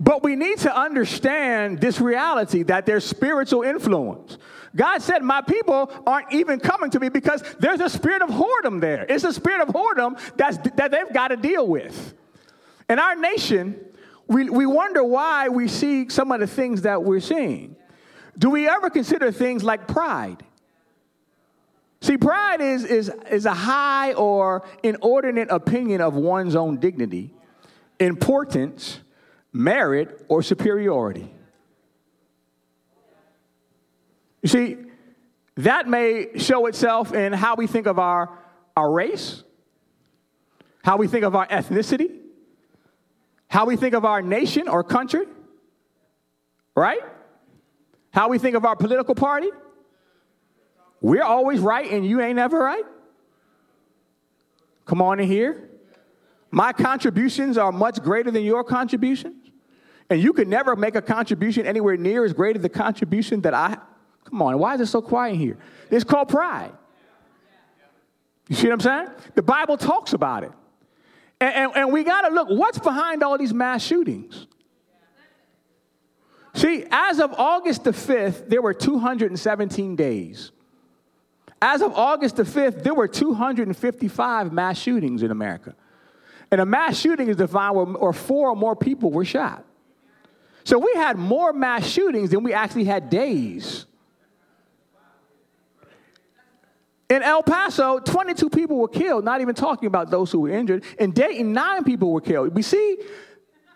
But 0.00 0.22
we 0.22 0.36
need 0.36 0.58
to 0.58 0.76
understand 0.76 1.80
this 1.80 2.00
reality 2.00 2.62
that 2.64 2.84
there's 2.84 3.06
spiritual 3.06 3.62
influence. 3.62 4.36
God 4.76 5.00
said, 5.00 5.22
My 5.22 5.40
people 5.40 5.90
aren't 6.06 6.32
even 6.32 6.58
coming 6.60 6.90
to 6.90 7.00
me 7.00 7.08
because 7.08 7.42
there's 7.60 7.80
a 7.80 7.88
spirit 7.88 8.20
of 8.20 8.28
whoredom 8.28 8.80
there. 8.80 9.06
It's 9.08 9.24
a 9.24 9.32
spirit 9.32 9.62
of 9.62 9.68
whoredom 9.68 10.18
that's, 10.36 10.58
that 10.76 10.90
they've 10.90 11.12
got 11.12 11.28
to 11.28 11.36
deal 11.36 11.66
with. 11.66 12.14
In 12.90 12.98
our 12.98 13.14
nation, 13.14 13.80
we, 14.34 14.50
we 14.50 14.66
wonder 14.66 15.04
why 15.04 15.48
we 15.48 15.68
see 15.68 16.08
some 16.08 16.32
of 16.32 16.40
the 16.40 16.46
things 16.46 16.82
that 16.82 17.04
we're 17.04 17.20
seeing. 17.20 17.76
Do 18.36 18.50
we 18.50 18.68
ever 18.68 18.90
consider 18.90 19.30
things 19.30 19.62
like 19.62 19.86
pride? 19.86 20.44
See, 22.00 22.16
pride 22.16 22.60
is, 22.60 22.84
is, 22.84 23.12
is 23.30 23.46
a 23.46 23.54
high 23.54 24.12
or 24.12 24.66
inordinate 24.82 25.48
opinion 25.50 26.00
of 26.00 26.16
one's 26.16 26.56
own 26.56 26.80
dignity, 26.80 27.32
importance, 28.00 29.00
merit, 29.52 30.26
or 30.28 30.42
superiority. 30.42 31.32
You 34.42 34.48
see, 34.48 34.76
That 35.56 35.86
may 35.86 36.36
show 36.36 36.66
itself 36.66 37.14
in 37.14 37.32
how 37.32 37.54
we 37.54 37.66
think 37.66 37.86
of 37.86 37.98
our, 37.98 38.36
our 38.76 38.92
race, 38.92 39.44
how 40.82 40.96
we 40.96 41.06
think 41.06 41.24
of 41.24 41.36
our 41.36 41.46
ethnicity, 41.46 42.23
how 43.54 43.66
we 43.66 43.76
think 43.76 43.94
of 43.94 44.04
our 44.04 44.20
nation 44.20 44.66
or 44.66 44.82
country, 44.82 45.26
right? 46.74 46.98
How 48.10 48.28
we 48.28 48.36
think 48.36 48.56
of 48.56 48.64
our 48.64 48.74
political 48.74 49.14
party. 49.14 49.48
We're 51.00 51.22
always 51.22 51.60
right 51.60 51.88
and 51.88 52.04
you 52.04 52.20
ain't 52.20 52.40
ever 52.40 52.58
right. 52.58 52.82
Come 54.86 55.00
on 55.00 55.20
in 55.20 55.28
here. 55.28 55.70
My 56.50 56.72
contributions 56.72 57.56
are 57.56 57.70
much 57.70 58.02
greater 58.02 58.32
than 58.32 58.42
your 58.42 58.64
contributions. 58.64 59.52
And 60.10 60.20
you 60.20 60.32
can 60.32 60.50
never 60.50 60.74
make 60.74 60.96
a 60.96 61.02
contribution 61.02 61.64
anywhere 61.64 61.96
near 61.96 62.24
as 62.24 62.32
great 62.32 62.56
as 62.56 62.62
the 62.62 62.68
contribution 62.68 63.40
that 63.42 63.54
I. 63.54 63.78
Come 64.24 64.42
on, 64.42 64.58
why 64.58 64.74
is 64.74 64.80
it 64.80 64.86
so 64.86 65.00
quiet 65.00 65.36
here? 65.36 65.58
It's 65.92 66.02
called 66.02 66.28
pride. 66.28 66.72
You 68.48 68.56
see 68.56 68.66
what 68.66 68.72
I'm 68.72 68.80
saying? 68.80 69.08
The 69.36 69.42
Bible 69.42 69.76
talks 69.76 70.12
about 70.12 70.42
it. 70.42 70.50
And, 71.40 71.54
and, 71.54 71.72
and 71.76 71.92
we 71.92 72.04
got 72.04 72.22
to 72.22 72.34
look 72.34 72.48
what's 72.48 72.78
behind 72.78 73.22
all 73.22 73.36
these 73.38 73.54
mass 73.54 73.82
shootings? 73.84 74.46
See, 76.54 76.84
as 76.90 77.18
of 77.18 77.32
August 77.32 77.84
the 77.84 77.90
5th, 77.90 78.48
there 78.48 78.62
were 78.62 78.72
217 78.72 79.96
days. 79.96 80.52
As 81.60 81.82
of 81.82 81.92
August 81.94 82.36
the 82.36 82.44
5th, 82.44 82.84
there 82.84 82.94
were 82.94 83.08
255 83.08 84.52
mass 84.52 84.78
shootings 84.78 85.22
in 85.22 85.30
America. 85.30 85.74
And 86.50 86.60
a 86.60 86.66
mass 86.66 86.96
shooting 86.96 87.28
is 87.28 87.36
defined 87.36 87.96
where 87.98 88.12
four 88.12 88.50
or 88.50 88.56
more 88.56 88.76
people 88.76 89.10
were 89.10 89.24
shot. 89.24 89.64
So 90.62 90.78
we 90.78 90.92
had 90.94 91.18
more 91.18 91.52
mass 91.52 91.86
shootings 91.86 92.30
than 92.30 92.44
we 92.44 92.52
actually 92.52 92.84
had 92.84 93.10
days. 93.10 93.83
In 97.14 97.22
El 97.22 97.44
Paso, 97.44 98.00
22 98.00 98.50
people 98.50 98.76
were 98.76 98.88
killed, 98.88 99.24
not 99.24 99.40
even 99.40 99.54
talking 99.54 99.86
about 99.86 100.10
those 100.10 100.32
who 100.32 100.40
were 100.40 100.50
injured. 100.50 100.82
In 100.98 101.12
Dayton, 101.12 101.52
nine 101.52 101.84
people 101.84 102.10
were 102.10 102.20
killed. 102.20 102.52
We 102.52 102.62
see 102.62 102.98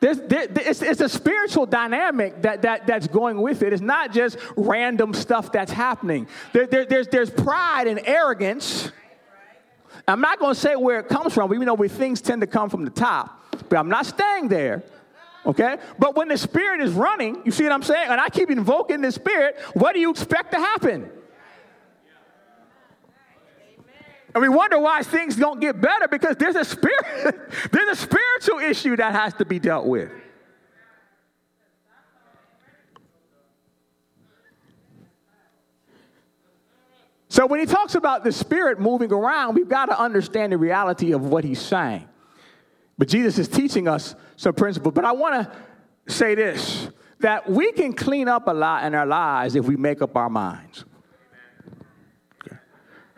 there's, 0.01 0.19
there, 0.23 0.49
it's, 0.51 0.83
it's, 0.83 1.01
a 1.01 1.09
spiritual 1.09 1.65
dynamic 1.65 2.43
that, 2.43 2.63
that, 2.63 2.89
that's 2.89 3.07
going 3.07 3.41
with 3.41 3.63
it. 3.63 3.73
It's 3.73 3.81
not 3.81 4.13
just 4.13 4.39
random 4.57 5.15
stuff 5.15 5.53
that's 5.53 5.71
happening. 5.71 6.27
There, 6.53 6.67
there, 6.67 6.85
there's, 6.85 7.07
there's 7.07 7.31
pride 7.31 7.87
and 7.87 8.01
arrogance. 8.05 8.91
I'm 10.09 10.21
not 10.21 10.41
going 10.41 10.55
to 10.55 10.61
say 10.61 10.75
where 10.75 10.99
it 10.99 11.09
comes 11.09 11.33
from, 11.33 11.55
even 11.55 11.67
though 11.67 11.75
we, 11.75 11.89
things 11.89 12.21
tend 12.21 12.41
to 12.41 12.49
come 12.49 12.69
from 12.69 12.85
the 12.85 12.91
top, 12.91 13.55
but 13.69 13.79
I'm 13.79 13.89
not 13.89 14.07
staying 14.07 14.49
there. 14.49 14.83
Okay? 15.47 15.77
But 15.97 16.17
when 16.17 16.27
the 16.27 16.39
spirit 16.39 16.81
is 16.81 16.91
running, 16.91 17.41
you 17.45 17.53
see 17.53 17.63
what 17.63 17.73
I'm 17.73 17.85
saying? 17.85 18.11
And 18.11 18.21
I 18.21 18.31
keep 18.31 18.51
invoking 18.51 19.01
the 19.01 19.13
spirit, 19.13 19.61
what 19.75 19.95
do 19.95 20.01
you 20.01 20.11
expect 20.11 20.51
to 20.53 20.59
happen? 20.59 21.13
And 24.35 24.43
we 24.43 24.49
wonder 24.49 24.79
why 24.79 25.03
things 25.03 25.37
don't 25.37 25.61
get 25.61 25.81
better 25.81 26.07
because 26.09 26.37
there's 26.37 26.57
a 26.57 26.65
spirit, 26.65 27.51
there's 27.73 27.89
a 27.89 27.97
spiritual 27.97 28.59
issue 28.59 28.97
that 28.97 29.13
has 29.13 29.35
to 29.35 29.45
be 29.45 29.59
dealt 29.59 29.87
with. 29.87 30.11
So 37.31 37.47
when 37.47 37.61
he 37.61 37.67
talks 37.67 37.95
about 37.95 38.25
the 38.25 38.33
spirit 38.33 38.81
moving 38.81 39.13
around, 39.13 39.55
we've 39.55 39.69
got 39.69 39.87
to 39.87 40.01
understand 40.01 40.53
the 40.53 40.59
reality 40.59 41.13
of 41.13 41.25
what 41.25 41.45
he's 41.45 41.61
saying. 41.61 42.09
But 42.97 43.09
Jesus 43.09 43.39
is 43.39 43.49
teaching 43.49 43.87
us 43.87 44.15
some 44.37 44.55
principles. 44.55 44.95
But 44.95 45.05
I 45.05 45.13
want 45.13 45.49
to 46.07 46.13
say 46.13 46.35
this 46.35 46.89
that 47.21 47.51
we 47.51 47.73
can 47.73 47.93
clean 47.93 48.29
up 48.29 48.47
a 48.47 48.53
lot 48.53 48.85
in 48.85 48.95
our 48.95 49.07
lives 49.07 49.57
if 49.57 49.67
we 49.67 49.77
make 49.77 50.01
up 50.03 50.17
our 50.17 50.31
minds. 50.31 50.85
Okay. 52.47 52.57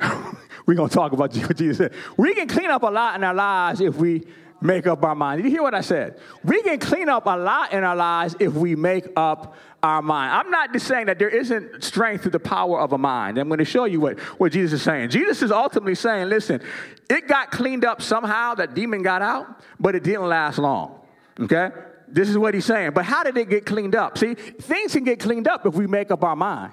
We're 0.67 0.75
going 0.75 0.89
to 0.89 0.95
talk 0.95 1.13
about 1.13 1.35
what 1.37 1.57
Jesus 1.57 1.79
said. 1.79 1.93
We 2.17 2.35
can 2.35 2.49
clean 2.49 2.71
up 2.71 2.83
a 2.83 2.91
lot 2.91 3.17
in 3.17 3.25
our 3.25 3.35
lives 3.35 3.81
if 3.81 3.97
we 3.97 4.27
make 4.61 4.87
up 4.87 5.03
our 5.05 5.15
mind. 5.15 5.43
Did 5.43 5.47
you 5.47 5.53
hear 5.53 5.63
what 5.63 5.75
I 5.75 5.81
said? 5.81 6.19
We 6.45 6.63
can 6.63 6.79
clean 6.79 7.09
up 7.09 7.27
a 7.27 7.37
lot 7.37 7.73
in 7.73 7.83
our 7.85 7.97
lives 7.97 8.37
if 8.39 8.53
we 8.53 8.77
make 8.77 9.07
up 9.17 9.57
our 9.83 10.03
mind. 10.03 10.33
I'm 10.33 10.51
not 10.51 10.73
just 10.73 10.87
saying 10.87 11.07
that 11.07 11.19
there 11.19 11.29
isn't 11.29 11.83
strength 11.83 12.23
through 12.23 12.33
the 12.33 12.41
power 12.41 12.79
of 12.79 12.93
a 12.93 12.99
mind. 12.99 13.39
I'm 13.39 13.49
going 13.49 13.59
to 13.59 13.65
show 13.65 13.85
you 13.85 14.01
what, 14.01 14.19
what 14.39 14.53
Jesus 14.53 14.81
is 14.81 14.83
saying. 14.83 15.11
Jesus 15.11 15.43
is 15.43 15.51
ultimately 15.51 15.95
saying, 15.95 16.29
listen, 16.29 16.61
it 17.09 17.27
got 17.27 17.51
cleaned 17.51 17.85
up 17.85 18.03
somehow, 18.03 18.55
that 18.57 18.75
demon 18.75 19.03
got 19.03 19.23
out, 19.23 19.63
but 19.79 19.95
it 19.95 20.05
didn't 20.05 20.29
last 20.29 20.59
long. 20.59 21.01
Okay? 21.41 21.71
This 22.07 22.29
is 22.29 22.37
what 22.37 22.55
he's 22.55 22.65
saying. 22.65 22.91
But 22.93 23.05
how 23.05 23.23
did 23.23 23.37
it 23.37 23.49
get 23.49 23.65
cleaned 23.65 23.95
up? 23.95 24.19
See, 24.19 24.35
things 24.35 24.93
can 24.93 25.05
get 25.05 25.21
cleaned 25.21 25.49
up 25.49 25.65
if 25.65 25.75
we 25.75 25.87
make 25.87 26.11
up 26.11 26.23
our 26.25 26.37
mind. 26.37 26.73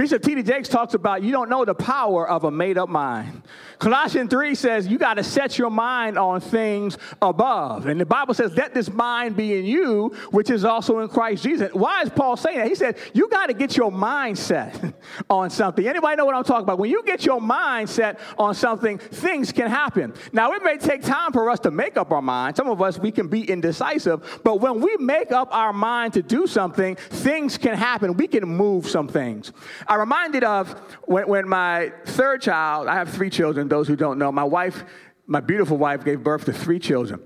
Bishop 0.00 0.22
T.D. 0.22 0.44
Jakes 0.44 0.70
talks 0.70 0.94
about 0.94 1.22
you 1.22 1.30
don't 1.30 1.50
know 1.50 1.66
the 1.66 1.74
power 1.74 2.26
of 2.26 2.44
a 2.44 2.50
made 2.50 2.78
up 2.78 2.88
mind. 2.88 3.42
Colossians 3.78 4.30
3 4.30 4.54
says 4.54 4.86
you 4.86 4.96
got 4.96 5.14
to 5.14 5.22
set 5.22 5.58
your 5.58 5.68
mind 5.68 6.16
on 6.16 6.40
things 6.40 6.96
above. 7.20 7.84
And 7.84 8.00
the 8.00 8.06
Bible 8.06 8.32
says, 8.32 8.54
let 8.56 8.72
this 8.72 8.90
mind 8.90 9.36
be 9.36 9.58
in 9.58 9.66
you, 9.66 10.08
which 10.30 10.48
is 10.48 10.64
also 10.64 11.00
in 11.00 11.08
Christ 11.08 11.42
Jesus. 11.42 11.70
Why 11.74 12.00
is 12.00 12.08
Paul 12.08 12.38
saying 12.38 12.58
that? 12.58 12.68
He 12.68 12.74
said, 12.74 12.96
you 13.12 13.28
got 13.28 13.48
to 13.48 13.52
get 13.52 13.76
your 13.76 13.92
mind 13.92 14.38
set 14.38 14.94
on 15.30 15.50
something. 15.50 15.86
Anybody 15.86 16.16
know 16.16 16.24
what 16.24 16.34
I'm 16.34 16.44
talking 16.44 16.62
about? 16.62 16.78
When 16.78 16.90
you 16.90 17.02
get 17.04 17.26
your 17.26 17.40
mind 17.40 17.90
set 17.90 18.20
on 18.38 18.54
something, 18.54 18.96
things 18.96 19.52
can 19.52 19.68
happen. 19.68 20.14
Now, 20.32 20.52
it 20.52 20.62
may 20.62 20.78
take 20.78 21.02
time 21.02 21.32
for 21.32 21.50
us 21.50 21.60
to 21.60 21.70
make 21.70 21.98
up 21.98 22.10
our 22.10 22.22
mind. 22.22 22.56
Some 22.56 22.70
of 22.70 22.80
us, 22.80 22.98
we 22.98 23.12
can 23.12 23.28
be 23.28 23.42
indecisive. 23.50 24.40
But 24.44 24.62
when 24.62 24.80
we 24.80 24.96
make 24.96 25.30
up 25.30 25.54
our 25.54 25.74
mind 25.74 26.14
to 26.14 26.22
do 26.22 26.46
something, 26.46 26.96
things 26.96 27.58
can 27.58 27.76
happen. 27.76 28.14
We 28.14 28.28
can 28.28 28.48
move 28.48 28.88
some 28.88 29.06
things. 29.08 29.52
I'm 29.90 29.98
reminded 29.98 30.44
of 30.44 30.70
when, 31.02 31.26
when 31.26 31.48
my 31.48 31.92
third 32.06 32.42
child, 32.42 32.86
I 32.86 32.94
have 32.94 33.08
three 33.10 33.28
children, 33.28 33.66
those 33.66 33.88
who 33.88 33.96
don't 33.96 34.20
know, 34.20 34.30
my 34.30 34.44
wife, 34.44 34.84
my 35.26 35.40
beautiful 35.40 35.76
wife, 35.76 36.04
gave 36.04 36.22
birth 36.22 36.44
to 36.44 36.52
three 36.52 36.78
children. 36.78 37.20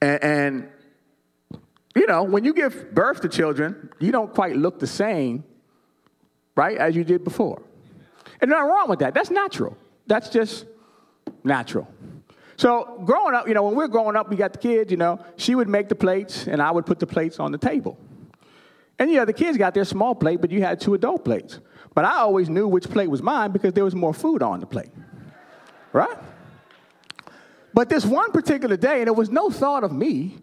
And, 0.00 0.24
and, 0.24 0.68
you 1.94 2.06
know, 2.06 2.22
when 2.22 2.44
you 2.44 2.54
give 2.54 2.94
birth 2.94 3.20
to 3.20 3.28
children, 3.28 3.90
you 4.00 4.12
don't 4.12 4.32
quite 4.32 4.56
look 4.56 4.78
the 4.78 4.86
same, 4.86 5.44
right, 6.56 6.78
as 6.78 6.96
you 6.96 7.04
did 7.04 7.22
before. 7.22 7.60
And 8.40 8.50
nothing 8.50 8.68
wrong 8.68 8.88
with 8.88 9.00
that. 9.00 9.12
That's 9.12 9.30
natural. 9.30 9.76
That's 10.06 10.30
just 10.30 10.64
natural. 11.44 11.86
So 12.56 13.02
growing 13.04 13.34
up, 13.34 13.46
you 13.46 13.52
know, 13.52 13.64
when 13.64 13.72
we 13.72 13.78
we're 13.78 13.88
growing 13.88 14.16
up, 14.16 14.30
we 14.30 14.36
got 14.36 14.54
the 14.54 14.58
kids, 14.58 14.90
you 14.90 14.96
know, 14.96 15.22
she 15.36 15.54
would 15.54 15.68
make 15.68 15.90
the 15.90 15.94
plates 15.94 16.46
and 16.46 16.62
I 16.62 16.70
would 16.70 16.86
put 16.86 16.98
the 16.98 17.06
plates 17.06 17.38
on 17.38 17.52
the 17.52 17.58
table. 17.58 17.98
And 18.98 19.10
yeah, 19.10 19.24
the 19.24 19.32
kids 19.32 19.58
got 19.58 19.74
their 19.74 19.84
small 19.84 20.14
plate, 20.14 20.40
but 20.40 20.50
you 20.50 20.62
had 20.62 20.80
two 20.80 20.94
adult 20.94 21.24
plates. 21.24 21.60
But 21.94 22.04
I 22.04 22.16
always 22.18 22.48
knew 22.48 22.66
which 22.68 22.88
plate 22.88 23.08
was 23.08 23.22
mine 23.22 23.52
because 23.52 23.72
there 23.72 23.84
was 23.84 23.94
more 23.94 24.14
food 24.14 24.42
on 24.42 24.60
the 24.60 24.66
plate. 24.66 24.90
Right? 25.92 26.16
But 27.74 27.88
this 27.88 28.06
one 28.06 28.32
particular 28.32 28.76
day, 28.76 29.00
and 29.00 29.08
it 29.08 29.16
was 29.16 29.30
no 29.30 29.50
thought 29.50 29.84
of 29.84 29.92
me, 29.92 30.38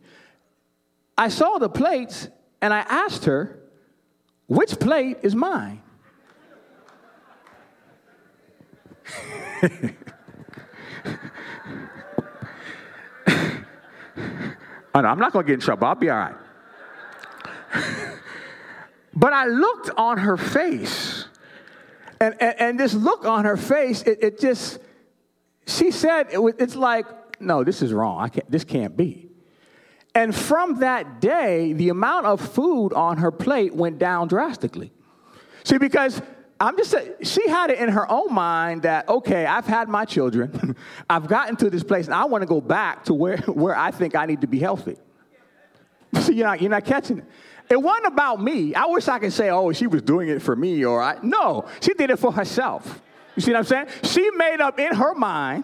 I 1.18 1.30
saw 1.30 1.58
the 1.58 1.70
plates 1.70 2.28
and 2.62 2.74
I 2.74 2.80
asked 2.80 3.26
her, 3.26 3.60
which 4.48 4.80
plate 4.80 5.18
is 5.24 5.36
mine? 5.36 5.82
Oh, 14.96 15.00
I 15.00 15.02
know, 15.02 15.08
I'm 15.08 15.18
not 15.18 15.34
going 15.34 15.44
to 15.44 15.48
get 15.48 15.56
in 15.56 15.60
trouble. 15.60 15.88
I'll 15.88 15.96
be 15.96 16.10
all 16.10 16.18
right. 16.20 16.36
but 19.15 19.34
I 19.34 19.45
looked 19.45 19.89
on 19.97 20.17
her 20.17 20.38
face, 20.38 21.26
and, 22.19 22.36
and, 22.39 22.60
and 22.60 22.80
this 22.80 22.93
look 22.93 23.26
on 23.26 23.45
her 23.45 23.58
face, 23.58 24.02
it, 24.04 24.19
it 24.21 24.39
just, 24.39 24.80
she 25.67 25.91
said, 25.91 26.28
it 26.32 26.41
was, 26.41 26.56
it's 26.58 26.76
like, 26.76 27.06
no, 27.39 27.63
this 27.63 27.82
is 27.82 27.93
wrong. 27.93 28.21
I 28.21 28.30
can't, 28.30 28.49
this 28.49 28.63
can't 28.63 28.95
be. 28.95 29.30
And 30.15 30.36
from 30.36 30.80
that 30.80 31.19
day, 31.21 31.73
the 31.73 31.89
amount 31.89 32.28
of 32.28 32.39
food 32.39 32.93
on 32.93 33.17
her 33.17 33.32
plate 33.32 33.73
went 33.73 33.97
down 33.99 34.28
drastically. 34.28 34.91
See, 35.63 35.78
because 35.78 36.21
I'm 36.60 36.78
just 36.78 36.91
saying, 36.91 37.13
she 37.23 37.47
had 37.49 37.71
it 37.71 37.80
in 37.80 37.89
her 37.89 38.10
own 38.10 38.34
mind 38.34 38.84
that, 38.84 39.10
okay, 39.10 39.45
I've 39.45 39.65
had 39.65 39.89
my 39.89 40.06
children, 40.06 40.76
I've 41.10 41.28
gotten 41.28 41.56
to 41.58 41.69
this 41.69 41.84
place, 41.84 42.06
and 42.06 42.13
I 42.13 42.26
want 42.26 42.41
to 42.43 42.45
go 42.45 42.62
back 42.62 43.06
to 43.06 43.13
where, 43.13 43.38
where 43.47 43.76
I 43.76 43.91
think 43.91 44.15
I 44.15 44.26
need 44.26 44.41
to 44.41 44.47
be 44.47 44.60
healthy. 44.60 44.97
See, 46.19 46.36
you're 46.36 46.47
not, 46.47 46.62
you're 46.62 46.69
not 46.69 46.86
catching 46.86 47.19
it. 47.19 47.26
It 47.73 47.81
wasn't 47.81 48.05
about 48.05 48.39
me. 48.39 48.75
I 48.75 48.86
wish 48.86 49.07
I 49.07 49.17
could 49.17 49.33
say, 49.33 49.49
oh, 49.49 49.71
she 49.71 49.88
was 49.88 50.03
doing 50.03 50.29
it 50.29 50.43
for 50.43 50.55
me, 50.55 50.86
or 50.86 51.01
I. 51.01 51.17
No, 51.23 51.65
she 51.81 51.95
did 51.95 52.12
it 52.12 52.17
for 52.17 52.31
herself. 52.31 53.01
You 53.36 53.41
see 53.41 53.51
what 53.51 53.57
I'm 53.57 53.63
saying? 53.63 53.88
She 54.03 54.29
made 54.29 54.62
up 54.62 54.77
in 54.77 54.93
her 54.93 55.15
mind 55.15 55.63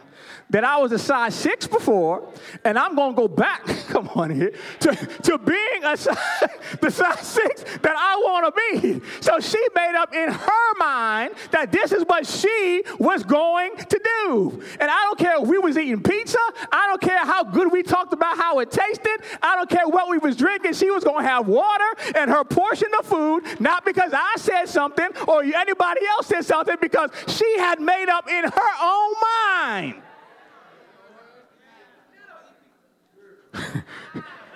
that 0.49 0.63
I 0.63 0.77
was 0.77 0.91
a 0.91 0.99
size 0.99 1.35
six 1.35 1.67
before, 1.67 2.27
and 2.63 2.77
I'm 2.77 2.95
to 2.95 3.13
go 3.13 3.27
back, 3.27 3.65
come 3.87 4.09
on 4.15 4.29
here, 4.29 4.51
to, 4.79 4.95
to 4.95 5.37
being 5.37 5.83
a 5.83 5.95
size, 5.95 6.17
the 6.81 6.89
size 6.89 7.19
six 7.19 7.63
that 7.81 7.95
I 7.95 8.15
want 8.17 8.55
to 8.55 8.61
be. 8.81 9.01
So 9.21 9.39
she 9.39 9.59
made 9.75 9.95
up 9.95 10.13
in 10.13 10.29
her 10.29 10.73
mind 10.79 11.35
that 11.51 11.71
this 11.71 11.91
is 11.91 12.03
what 12.03 12.25
she 12.25 12.83
was 12.97 13.23
going 13.23 13.77
to 13.77 14.01
do. 14.25 14.61
And 14.79 14.89
I 14.89 15.03
don't 15.03 15.19
care 15.19 15.41
if 15.41 15.47
we 15.47 15.57
was 15.57 15.77
eating 15.77 16.01
pizza. 16.01 16.39
I 16.71 16.87
don't 16.87 17.01
care 17.01 17.19
how 17.19 17.43
good 17.43 17.71
we 17.71 17.83
talked 17.83 18.13
about 18.13 18.37
how 18.37 18.59
it 18.59 18.71
tasted. 18.71 19.19
I 19.41 19.55
don't 19.55 19.69
care 19.69 19.87
what 19.87 20.09
we 20.09 20.17
was 20.17 20.35
drinking. 20.35 20.73
She 20.73 20.89
was 20.89 21.03
to 21.03 21.13
have 21.19 21.47
water 21.47 21.85
and 22.15 22.29
her 22.29 22.43
portion 22.43 22.89
of 22.97 23.05
food, 23.05 23.43
not 23.59 23.85
because 23.85 24.11
I 24.13 24.33
said 24.37 24.65
something 24.65 25.09
or 25.27 25.43
anybody 25.43 26.01
else 26.07 26.27
said 26.27 26.45
something, 26.45 26.77
because 26.81 27.09
she 27.27 27.57
had 27.57 27.79
made 27.79 28.09
up 28.09 28.29
in 28.29 28.45
her 28.45 28.71
own 28.81 29.13
mind. 29.21 30.01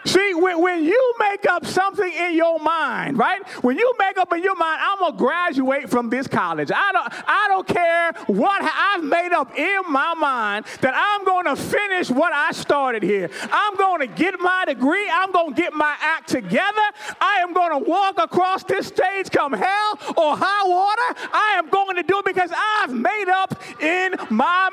See, 0.05 0.33
when, 0.33 0.61
when 0.61 0.83
you 0.83 1.13
make 1.17 1.45
up 1.45 1.65
something 1.65 2.11
in 2.11 2.35
your 2.35 2.59
mind, 2.59 3.17
right? 3.17 3.41
When 3.63 3.77
you 3.77 3.93
make 3.97 4.17
up 4.17 4.33
in 4.33 4.43
your 4.43 4.55
mind, 4.55 4.81
I'm 4.83 4.99
gonna 4.99 5.17
graduate 5.17 5.89
from 5.89 6.09
this 6.09 6.27
college. 6.27 6.71
I 6.75 6.91
don't, 6.91 7.07
I 7.25 7.45
don't 7.47 7.67
care 7.67 8.11
what 8.27 8.61
I've 8.61 9.03
made 9.03 9.31
up 9.31 9.57
in 9.57 9.81
my 9.89 10.13
mind 10.13 10.65
that 10.81 10.93
I'm 10.93 11.25
gonna 11.25 11.55
finish 11.55 12.09
what 12.09 12.33
I 12.33 12.51
started 12.51 13.01
here. 13.01 13.29
I'm 13.49 13.77
gonna 13.77 14.07
get 14.07 14.37
my 14.41 14.65
degree. 14.65 15.09
I'm 15.09 15.31
gonna 15.31 15.55
get 15.55 15.73
my 15.73 15.95
act 16.01 16.27
together. 16.27 16.81
I 17.21 17.39
am 17.41 17.53
gonna 17.53 17.79
walk 17.79 18.17
across 18.17 18.65
this 18.65 18.87
stage, 18.87 19.29
come 19.31 19.53
hell 19.53 19.99
or 20.17 20.35
high 20.35 20.67
water. 20.67 21.29
I 21.31 21.55
am 21.57 21.69
going 21.69 21.95
to 21.95 22.03
do 22.03 22.19
it 22.19 22.25
because 22.25 22.51
I've 22.53 22.93
made 22.93 23.29
up 23.29 23.61
in 23.81 24.15
my 24.29 24.69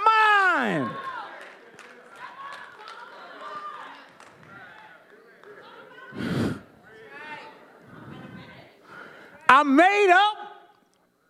mind. 0.59 0.91
I 9.53 9.65
made 9.65 10.11
up 10.13 10.37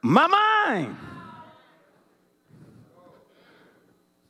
my 0.03 0.27
mind. 0.27 0.95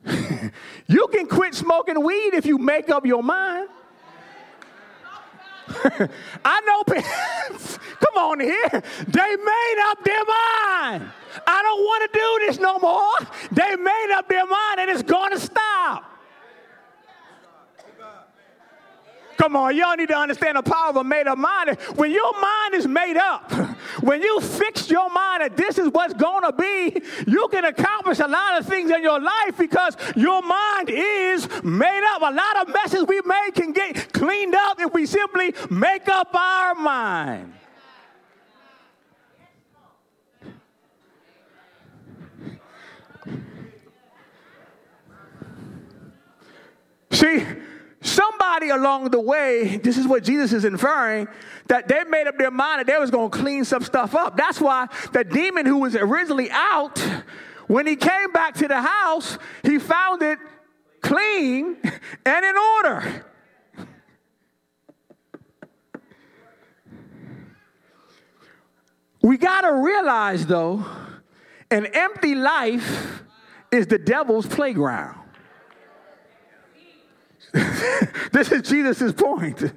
you 0.86 1.08
can 1.08 1.26
quit 1.26 1.56
smoking 1.56 2.00
weed 2.04 2.34
if 2.34 2.46
you 2.46 2.56
make 2.56 2.88
up 2.88 3.04
your 3.04 3.24
mind. 3.24 3.68
I 6.44 6.60
know 6.60 6.84
come 7.98 8.16
on 8.16 8.38
here. 8.38 8.82
They 9.08 9.36
made 9.36 9.86
up 9.88 10.04
their 10.04 10.24
mind. 10.24 11.10
I 11.44 11.62
don't 11.62 11.80
want 11.80 12.12
to 12.12 12.18
do 12.18 12.46
this 12.46 12.60
no 12.60 12.78
more. 12.78 13.10
They 13.50 13.74
made 13.74 14.14
up 14.14 14.28
their 14.28 14.46
mind 14.46 14.78
and 14.78 14.88
it's 14.90 15.02
going 15.02 15.32
to 15.32 15.40
stop. 15.40 15.59
Come 19.40 19.56
on, 19.56 19.74
y'all 19.74 19.96
need 19.96 20.08
to 20.08 20.18
understand 20.18 20.58
the 20.58 20.62
power 20.62 20.90
of 20.90 20.96
a 20.96 21.02
made 21.02 21.26
up 21.26 21.38
mind. 21.38 21.78
When 21.96 22.10
your 22.10 22.38
mind 22.38 22.74
is 22.74 22.86
made 22.86 23.16
up, 23.16 23.50
when 24.02 24.20
you 24.20 24.38
fix 24.38 24.90
your 24.90 25.08
mind 25.08 25.40
that 25.40 25.56
this 25.56 25.78
is 25.78 25.88
what's 25.88 26.12
going 26.12 26.42
to 26.42 26.52
be, 26.52 27.00
you 27.26 27.48
can 27.48 27.64
accomplish 27.64 28.18
a 28.18 28.26
lot 28.26 28.60
of 28.60 28.66
things 28.66 28.90
in 28.90 29.02
your 29.02 29.18
life 29.18 29.56
because 29.56 29.96
your 30.14 30.42
mind 30.42 30.90
is 30.90 31.48
made 31.64 32.06
up. 32.12 32.20
A 32.20 32.34
lot 32.34 32.68
of 32.68 32.74
messes 32.74 33.06
we 33.08 33.22
make 33.24 33.54
can 33.54 33.72
get 33.72 34.12
cleaned 34.12 34.54
up 34.54 34.78
if 34.78 34.92
we 34.92 35.06
simply 35.06 35.54
make 35.70 36.06
up 36.10 36.34
our 36.34 36.74
mind. 36.74 37.54
See, 47.12 47.46
somebody 48.02 48.70
along 48.70 49.10
the 49.10 49.20
way, 49.20 49.76
this 49.76 49.98
is 49.98 50.06
what 50.06 50.24
Jesus 50.24 50.52
is 50.52 50.64
inferring, 50.64 51.28
that 51.66 51.86
they 51.86 52.02
made 52.04 52.26
up 52.26 52.38
their 52.38 52.50
mind 52.50 52.80
that 52.80 52.86
they 52.86 52.98
was 52.98 53.10
going 53.10 53.30
to 53.30 53.38
clean 53.38 53.64
some 53.64 53.82
stuff 53.82 54.14
up. 54.14 54.36
That's 54.36 54.60
why 54.60 54.88
the 55.12 55.24
demon 55.24 55.66
who 55.66 55.78
was 55.78 55.94
originally 55.94 56.50
out, 56.50 56.98
when 57.66 57.86
he 57.86 57.96
came 57.96 58.32
back 58.32 58.54
to 58.54 58.68
the 58.68 58.80
house, 58.80 59.38
he 59.62 59.78
found 59.78 60.22
it 60.22 60.38
clean 61.02 61.76
and 62.26 62.44
in 62.44 62.56
order. 62.56 63.26
We 69.22 69.36
got 69.36 69.60
to 69.62 69.74
realize, 69.74 70.46
though, 70.46 70.84
an 71.70 71.86
empty 71.92 72.34
life 72.34 73.22
is 73.70 73.86
the 73.86 73.98
devil's 73.98 74.46
playground. 74.46 75.19
this 78.32 78.52
is 78.52 78.62
Jesus' 78.62 79.12
point. 79.12 79.72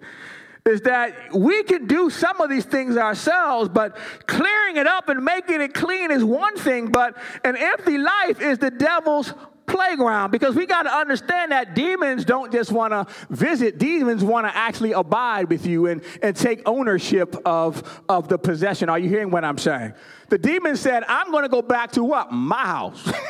Is 0.66 0.80
that 0.82 1.34
we 1.34 1.62
can 1.64 1.88
do 1.88 2.10
some 2.10 2.40
of 2.40 2.50
these 2.50 2.64
things 2.64 2.96
ourselves, 2.96 3.68
but 3.68 3.98
clearing 4.28 4.78
it 4.78 4.88
up 4.88 5.10
and 5.10 5.24
making 5.24 5.60
it 5.60 5.74
clean 5.74 6.10
is 6.10 6.24
one 6.24 6.56
thing, 6.56 6.88
but 6.88 7.18
an 7.44 7.58
empty 7.58 7.98
life 7.98 8.40
is 8.40 8.60
the 8.60 8.72
devil's 8.72 9.34
playground 9.66 10.32
because 10.32 10.56
we 10.56 10.66
got 10.66 10.84
to 10.84 10.90
understand 10.94 11.52
that 11.52 11.74
demons 11.74 12.26
don't 12.26 12.52
just 12.52 12.72
want 12.72 12.92
to 12.92 13.06
visit 13.30 13.78
demons 13.78 14.24
want 14.24 14.46
to 14.46 14.56
actually 14.56 14.92
abide 14.92 15.50
with 15.50 15.66
you 15.66 15.88
and, 15.88 16.04
and 16.22 16.36
take 16.36 16.62
ownership 16.66 17.36
of, 17.46 18.02
of 18.10 18.28
the 18.28 18.38
possession. 18.38 18.90
Are 18.90 19.00
you 19.00 19.10
hearing 19.10 19.32
what 19.32 19.44
i'm 19.44 19.58
saying? 19.58 19.94
The 20.30 20.38
demon 20.38 20.76
said 20.78 21.04
i'm 21.08 21.32
going 21.32 21.44
to 21.44 21.50
go 21.50 21.62
back 21.62 21.92
to 21.94 22.04
what? 22.04 22.32
My 22.32 22.66
house. 22.66 23.12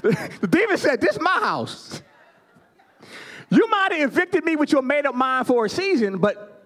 The, 0.00 0.48
demon 0.48 0.78
said 0.78 1.00
this 1.00 1.16
is 1.16 1.20
my 1.20 1.38
house 1.40 2.02
you 3.50 3.68
might 3.70 3.92
have 3.92 4.10
evicted 4.12 4.44
me 4.44 4.56
with 4.56 4.72
your 4.72 4.82
made 4.82 5.06
up 5.06 5.14
mind 5.14 5.46
for 5.46 5.64
a 5.64 5.68
season, 5.68 6.18
but 6.18 6.58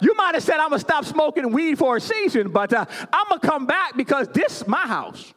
you 0.00 0.14
might 0.14 0.34
have 0.34 0.42
said, 0.42 0.54
I'm 0.54 0.70
going 0.70 0.80
to 0.80 0.86
stop 0.86 1.04
smoking 1.04 1.52
weed 1.52 1.76
for 1.78 1.96
a 1.96 2.00
season, 2.00 2.50
but 2.50 2.72
uh, 2.72 2.86
I'm 3.12 3.28
going 3.28 3.40
to 3.40 3.46
come 3.46 3.66
back 3.66 3.96
because 3.96 4.28
this 4.28 4.62
is 4.62 4.66
my 4.66 4.86
house. 4.86 5.34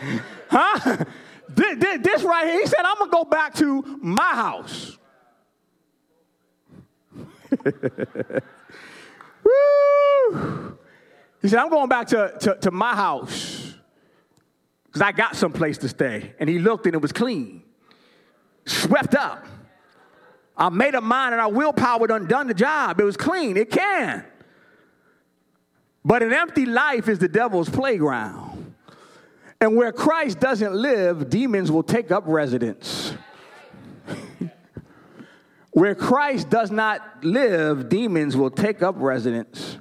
huh? 0.48 1.04
This, 1.50 1.98
this, 2.02 2.22
right 2.22 2.46
here, 2.46 2.60
he 2.60 2.66
said, 2.66 2.80
I'm 2.84 2.96
going 2.96 3.10
to 3.10 3.16
go 3.16 3.24
back 3.24 3.54
to 3.54 3.98
my 4.00 4.34
house. 4.34 4.96
Woo! 9.44 10.78
He 11.42 11.48
said, 11.48 11.58
I'm 11.58 11.68
going 11.68 11.90
back 11.90 12.06
to, 12.08 12.34
to, 12.40 12.56
to 12.56 12.70
my 12.70 12.94
house 12.94 13.74
because 14.86 15.02
I 15.02 15.12
got 15.12 15.36
some 15.36 15.52
place 15.52 15.76
to 15.78 15.88
stay. 15.90 16.32
And 16.40 16.48
he 16.48 16.58
looked 16.58 16.86
and 16.86 16.94
it 16.94 17.02
was 17.02 17.12
clean 17.12 17.63
swept 18.66 19.14
up. 19.14 19.46
I 20.56 20.68
made 20.68 20.94
a 20.94 21.00
mind 21.00 21.34
and 21.34 21.40
our 21.40 21.50
willpower 21.50 22.06
done 22.06 22.26
done 22.26 22.46
the 22.46 22.54
job. 22.54 23.00
It 23.00 23.04
was 23.04 23.16
clean. 23.16 23.56
It 23.56 23.70
can. 23.70 24.24
But 26.04 26.22
an 26.22 26.32
empty 26.32 26.66
life 26.66 27.08
is 27.08 27.18
the 27.18 27.28
devil's 27.28 27.68
playground. 27.68 28.74
And 29.60 29.76
where 29.76 29.92
Christ 29.92 30.40
doesn't 30.40 30.74
live, 30.74 31.30
demons 31.30 31.72
will 31.72 31.82
take 31.82 32.10
up 32.10 32.24
residence. 32.26 33.14
where 35.72 35.94
Christ 35.94 36.50
does 36.50 36.70
not 36.70 37.24
live, 37.24 37.88
demons 37.88 38.36
will 38.36 38.50
take 38.50 38.82
up 38.82 38.96
residence. 38.98 39.78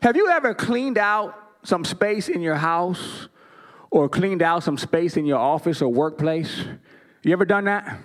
Have 0.00 0.16
you 0.16 0.28
ever 0.30 0.54
cleaned 0.54 0.96
out 0.96 1.34
some 1.62 1.84
space 1.84 2.30
in 2.30 2.40
your 2.40 2.54
house 2.54 3.28
or 3.90 4.08
cleaned 4.08 4.40
out 4.40 4.62
some 4.62 4.78
space 4.78 5.18
in 5.18 5.26
your 5.26 5.38
office 5.38 5.82
or 5.82 5.92
workplace? 5.92 6.64
You 7.22 7.32
ever 7.34 7.44
done 7.44 7.64
that? 7.64 7.98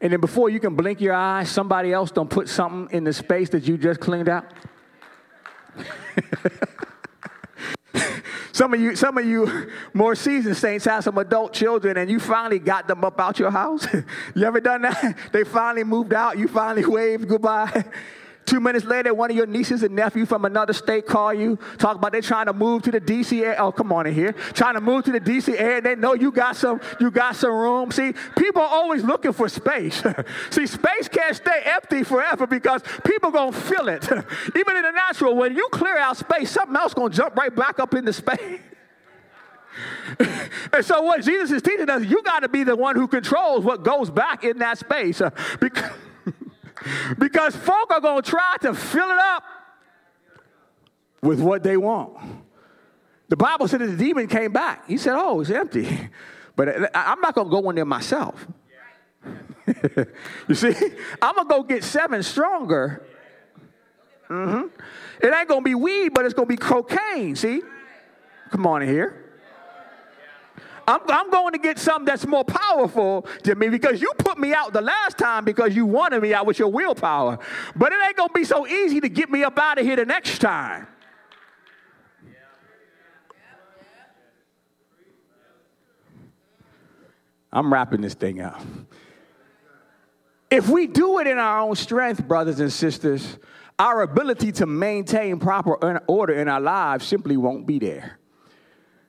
And 0.00 0.12
then 0.12 0.20
before 0.20 0.50
you 0.50 0.60
can 0.60 0.74
blink 0.74 1.00
your 1.00 1.14
eyes, 1.14 1.50
somebody 1.50 1.92
else 1.92 2.10
don't 2.10 2.28
put 2.28 2.48
something 2.48 2.94
in 2.94 3.04
the 3.04 3.12
space 3.12 3.48
that 3.50 3.66
you 3.66 3.78
just 3.78 4.00
cleaned 4.00 4.28
out. 4.28 4.44
some 8.52 8.74
of 8.74 8.80
you, 8.80 8.96
some 8.96 9.18
of 9.18 9.26
you 9.26 9.70
more 9.94 10.14
seasoned 10.14 10.56
saints 10.56 10.84
have 10.84 11.04
some 11.04 11.16
adult 11.18 11.52
children, 11.52 11.96
and 11.96 12.10
you 12.10 12.20
finally 12.20 12.58
got 12.58 12.88
them 12.88 13.04
up 13.04 13.20
out 13.20 13.38
your 13.38 13.50
house. 13.50 13.86
you 14.34 14.44
ever 14.44 14.60
done 14.60 14.82
that? 14.82 15.16
They 15.32 15.44
finally 15.44 15.84
moved 15.84 16.12
out. 16.12 16.38
You 16.38 16.48
finally 16.48 16.84
waved 16.86 17.28
goodbye. 17.28 17.84
Two 18.46 18.60
minutes 18.60 18.84
later, 18.84 19.12
one 19.12 19.30
of 19.30 19.36
your 19.36 19.46
nieces 19.46 19.82
and 19.82 19.94
nephew 19.94 20.24
from 20.24 20.44
another 20.44 20.72
state 20.72 21.04
call 21.04 21.34
you, 21.34 21.58
talk 21.78 21.96
about 21.96 22.12
they're 22.12 22.20
trying 22.20 22.46
to 22.46 22.52
move 22.52 22.82
to 22.82 22.92
the 22.92 23.00
DC 23.00 23.42
area. 23.42 23.56
Oh, 23.58 23.72
come 23.72 23.92
on 23.92 24.06
in 24.06 24.14
here. 24.14 24.32
Trying 24.54 24.74
to 24.74 24.80
move 24.80 25.04
to 25.04 25.12
the 25.12 25.20
DC 25.20 25.58
area. 25.58 25.80
They 25.80 25.96
know 25.96 26.14
you 26.14 26.30
got 26.30 26.56
some, 26.56 26.80
you 27.00 27.10
got 27.10 27.34
some 27.34 27.50
room. 27.50 27.90
See, 27.90 28.14
people 28.38 28.62
are 28.62 28.68
always 28.68 29.02
looking 29.02 29.32
for 29.32 29.48
space. 29.48 30.00
See, 30.50 30.66
space 30.66 31.08
can't 31.08 31.34
stay 31.34 31.62
empty 31.64 32.04
forever 32.04 32.46
because 32.46 32.82
people 33.04 33.32
gonna 33.32 33.50
fill 33.50 33.88
it. 33.88 34.04
Even 34.56 34.76
in 34.76 34.82
the 34.82 34.92
natural, 34.92 35.34
when 35.34 35.56
you 35.56 35.68
clear 35.72 35.98
out 35.98 36.16
space, 36.16 36.50
something 36.50 36.76
else 36.76 36.94
gonna 36.94 37.12
jump 37.12 37.34
right 37.34 37.54
back 37.54 37.80
up 37.80 37.94
into 37.94 38.12
space. 38.12 38.60
and 40.72 40.84
so 40.84 41.02
what 41.02 41.22
Jesus 41.22 41.50
is 41.50 41.62
teaching 41.62 41.90
us, 41.90 42.04
you 42.04 42.22
got 42.22 42.40
to 42.40 42.48
be 42.48 42.64
the 42.64 42.76
one 42.76 42.96
who 42.96 43.08
controls 43.08 43.64
what 43.64 43.82
goes 43.82 44.08
back 44.08 44.44
in 44.44 44.58
that 44.58 44.78
space. 44.78 45.20
Uh, 45.20 45.30
because 45.60 45.90
because 47.18 47.56
folk 47.56 47.90
are 47.90 48.00
going 48.00 48.22
to 48.22 48.30
try 48.30 48.56
to 48.62 48.74
fill 48.74 49.10
it 49.10 49.18
up 49.18 49.42
with 51.22 51.40
what 51.40 51.62
they 51.62 51.76
want. 51.76 52.16
The 53.28 53.36
Bible 53.36 53.66
said 53.68 53.80
that 53.80 53.86
the 53.88 53.96
demon 53.96 54.28
came 54.28 54.52
back. 54.52 54.88
He 54.88 54.96
said, 54.98 55.14
Oh, 55.16 55.40
it's 55.40 55.50
empty. 55.50 56.10
But 56.54 56.90
I'm 56.96 57.20
not 57.20 57.34
going 57.34 57.48
to 57.48 57.50
go 57.50 57.68
in 57.68 57.76
there 57.76 57.84
myself. 57.84 58.46
you 60.48 60.54
see, 60.54 60.72
I'm 61.20 61.34
going 61.34 61.48
to 61.48 61.54
go 61.54 61.62
get 61.62 61.84
seven 61.84 62.22
stronger. 62.22 63.04
Mm-hmm. 64.30 64.68
It 65.22 65.34
ain't 65.34 65.48
going 65.48 65.60
to 65.60 65.64
be 65.64 65.74
weed, 65.74 66.10
but 66.14 66.24
it's 66.24 66.34
going 66.34 66.48
to 66.48 66.52
be 66.52 66.56
cocaine. 66.56 67.36
See? 67.36 67.62
Come 68.50 68.66
on 68.66 68.82
in 68.82 68.88
here. 68.88 69.25
I'm, 70.88 71.00
I'm 71.08 71.30
going 71.30 71.52
to 71.52 71.58
get 71.58 71.78
something 71.78 72.04
that's 72.04 72.26
more 72.26 72.44
powerful 72.44 73.26
than 73.42 73.58
me 73.58 73.68
because 73.68 74.00
you 74.00 74.12
put 74.18 74.38
me 74.38 74.54
out 74.54 74.72
the 74.72 74.80
last 74.80 75.18
time 75.18 75.44
because 75.44 75.74
you 75.74 75.84
wanted 75.84 76.22
me 76.22 76.32
out 76.32 76.46
with 76.46 76.58
your 76.58 76.68
willpower. 76.68 77.38
But 77.74 77.92
it 77.92 77.98
ain't 78.06 78.16
going 78.16 78.28
to 78.28 78.34
be 78.34 78.44
so 78.44 78.66
easy 78.66 79.00
to 79.00 79.08
get 79.08 79.30
me 79.30 79.42
up 79.42 79.58
out 79.58 79.78
of 79.78 79.84
here 79.84 79.96
the 79.96 80.04
next 80.04 80.38
time. 80.38 80.86
I'm 87.52 87.72
wrapping 87.72 88.02
this 88.02 88.14
thing 88.14 88.40
up. 88.42 88.60
If 90.50 90.68
we 90.68 90.86
do 90.86 91.18
it 91.18 91.26
in 91.26 91.38
our 91.38 91.60
own 91.60 91.74
strength, 91.74 92.26
brothers 92.28 92.60
and 92.60 92.72
sisters, 92.72 93.38
our 93.78 94.02
ability 94.02 94.52
to 94.52 94.66
maintain 94.66 95.38
proper 95.40 95.74
order 96.06 96.34
in 96.34 96.48
our 96.48 96.60
lives 96.60 97.06
simply 97.06 97.36
won't 97.36 97.66
be 97.66 97.78
there. 97.78 98.18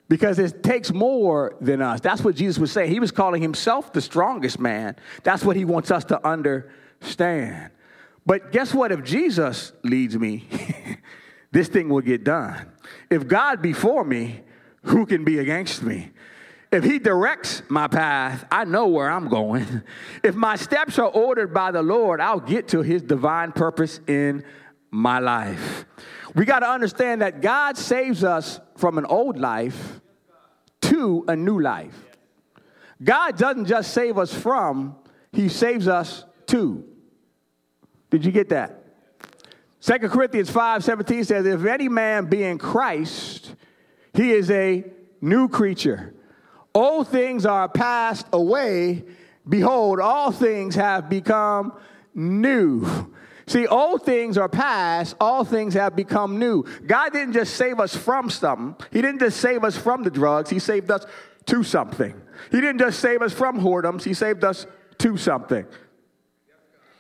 Because 0.10 0.40
it 0.40 0.64
takes 0.64 0.94
more 0.94 1.56
than 1.60 1.82
us. 1.82 2.00
That's 2.00 2.24
what 2.24 2.36
Jesus 2.36 2.58
was 2.58 2.72
saying. 2.72 2.92
He 2.92 3.00
was 3.00 3.12
calling 3.12 3.42
himself 3.42 3.92
the 3.92 4.02
strongest 4.02 4.60
man. 4.60 4.96
That's 5.24 5.44
what 5.44 5.56
he 5.56 5.66
wants 5.66 5.92
us 5.92 6.06
to 6.06 6.26
understand. 6.26 7.72
But 8.26 8.52
guess 8.52 8.74
what? 8.74 8.92
If 8.92 9.04
Jesus 9.04 9.74
leads 9.84 10.18
me, 10.18 10.48
this 11.52 11.68
thing 11.68 11.90
will 11.90 12.02
get 12.02 12.24
done. 12.24 12.68
If 13.10 13.28
God 13.28 13.62
be 13.62 13.74
for 13.74 14.04
me, 14.04 14.42
who 14.84 15.06
can 15.06 15.26
be 15.26 15.40
against 15.40 15.84
me? 15.84 16.12
If 16.72 16.84
he 16.84 17.00
directs 17.00 17.64
my 17.70 17.88
path, 17.88 18.46
I 18.52 18.66
know 18.66 18.88
where 18.88 19.10
I'm 19.10 19.30
going. 19.30 19.84
If 20.24 20.36
my 20.36 20.58
steps 20.58 21.00
are 21.00 21.08
ordered 21.08 21.54
by 21.54 21.72
the 21.72 21.82
Lord, 21.82 22.20
I'll 22.20 22.42
get 22.42 22.70
to 22.70 22.82
his 22.82 23.02
divine 23.02 23.52
purpose 23.54 24.02
in 24.08 24.44
my 24.92 25.20
life. 25.20 25.87
We 26.38 26.46
got 26.46 26.60
to 26.60 26.70
understand 26.70 27.24
that 27.24 27.42
God 27.42 27.80
saves 27.80 28.24
us 28.24 28.60
from 28.76 29.00
an 29.00 29.06
old 29.06 29.40
life 29.40 30.00
to 30.82 31.26
a 31.28 31.36
new 31.36 31.60
life. 31.60 31.98
God 33.04 33.40
doesn't 33.40 33.66
just 33.66 33.92
save 33.92 34.20
us 34.20 34.32
from, 34.32 34.96
he 35.32 35.50
saves 35.50 35.88
us 35.88 36.26
to. 36.46 36.84
Did 38.12 38.24
you 38.24 38.32
get 38.32 38.50
that? 38.50 38.84
2 39.82 39.98
Corinthians 40.10 40.52
5 40.52 40.84
17 40.84 41.24
says, 41.24 41.46
If 41.48 41.66
any 41.66 41.90
man 41.90 42.26
be 42.26 42.44
in 42.44 42.60
Christ, 42.60 43.56
he 44.14 44.32
is 44.32 44.52
a 44.52 44.86
new 45.20 45.50
creature. 45.50 46.14
Old 46.76 47.08
things 47.08 47.48
are 47.48 47.68
passed 47.68 48.28
away. 48.32 49.06
Behold, 49.50 50.00
all 50.00 50.32
things 50.32 50.76
have 50.76 51.10
become 51.10 51.74
new. 52.14 52.86
See, 53.48 53.66
old 53.66 54.04
things 54.04 54.38
are 54.38 54.50
past, 54.50 55.16
all 55.22 55.46
things 55.46 55.74
have 55.74 55.96
become 55.96 56.38
new. 56.38 56.66
God 56.86 57.14
didn't 57.14 57.34
just 57.34 57.56
save 57.56 57.80
us 57.80 57.96
from 57.96 58.30
something, 58.30 58.76
He 58.92 59.02
didn't 59.02 59.20
just 59.20 59.40
save 59.40 59.64
us 59.64 59.78
from 59.78 60.04
the 60.04 60.12
drugs, 60.12 60.50
He 60.50 60.60
saved 60.60 60.92
us 60.92 61.06
to 61.46 61.64
something. 61.64 62.14
He 62.52 62.62
didn't 62.62 62.80
just 62.80 63.00
save 63.00 63.22
us 63.22 63.34
from 63.34 63.62
whoredoms, 63.62 64.04
He 64.04 64.14
saved 64.14 64.44
us 64.44 64.68
to 65.00 65.16
something. 65.16 65.66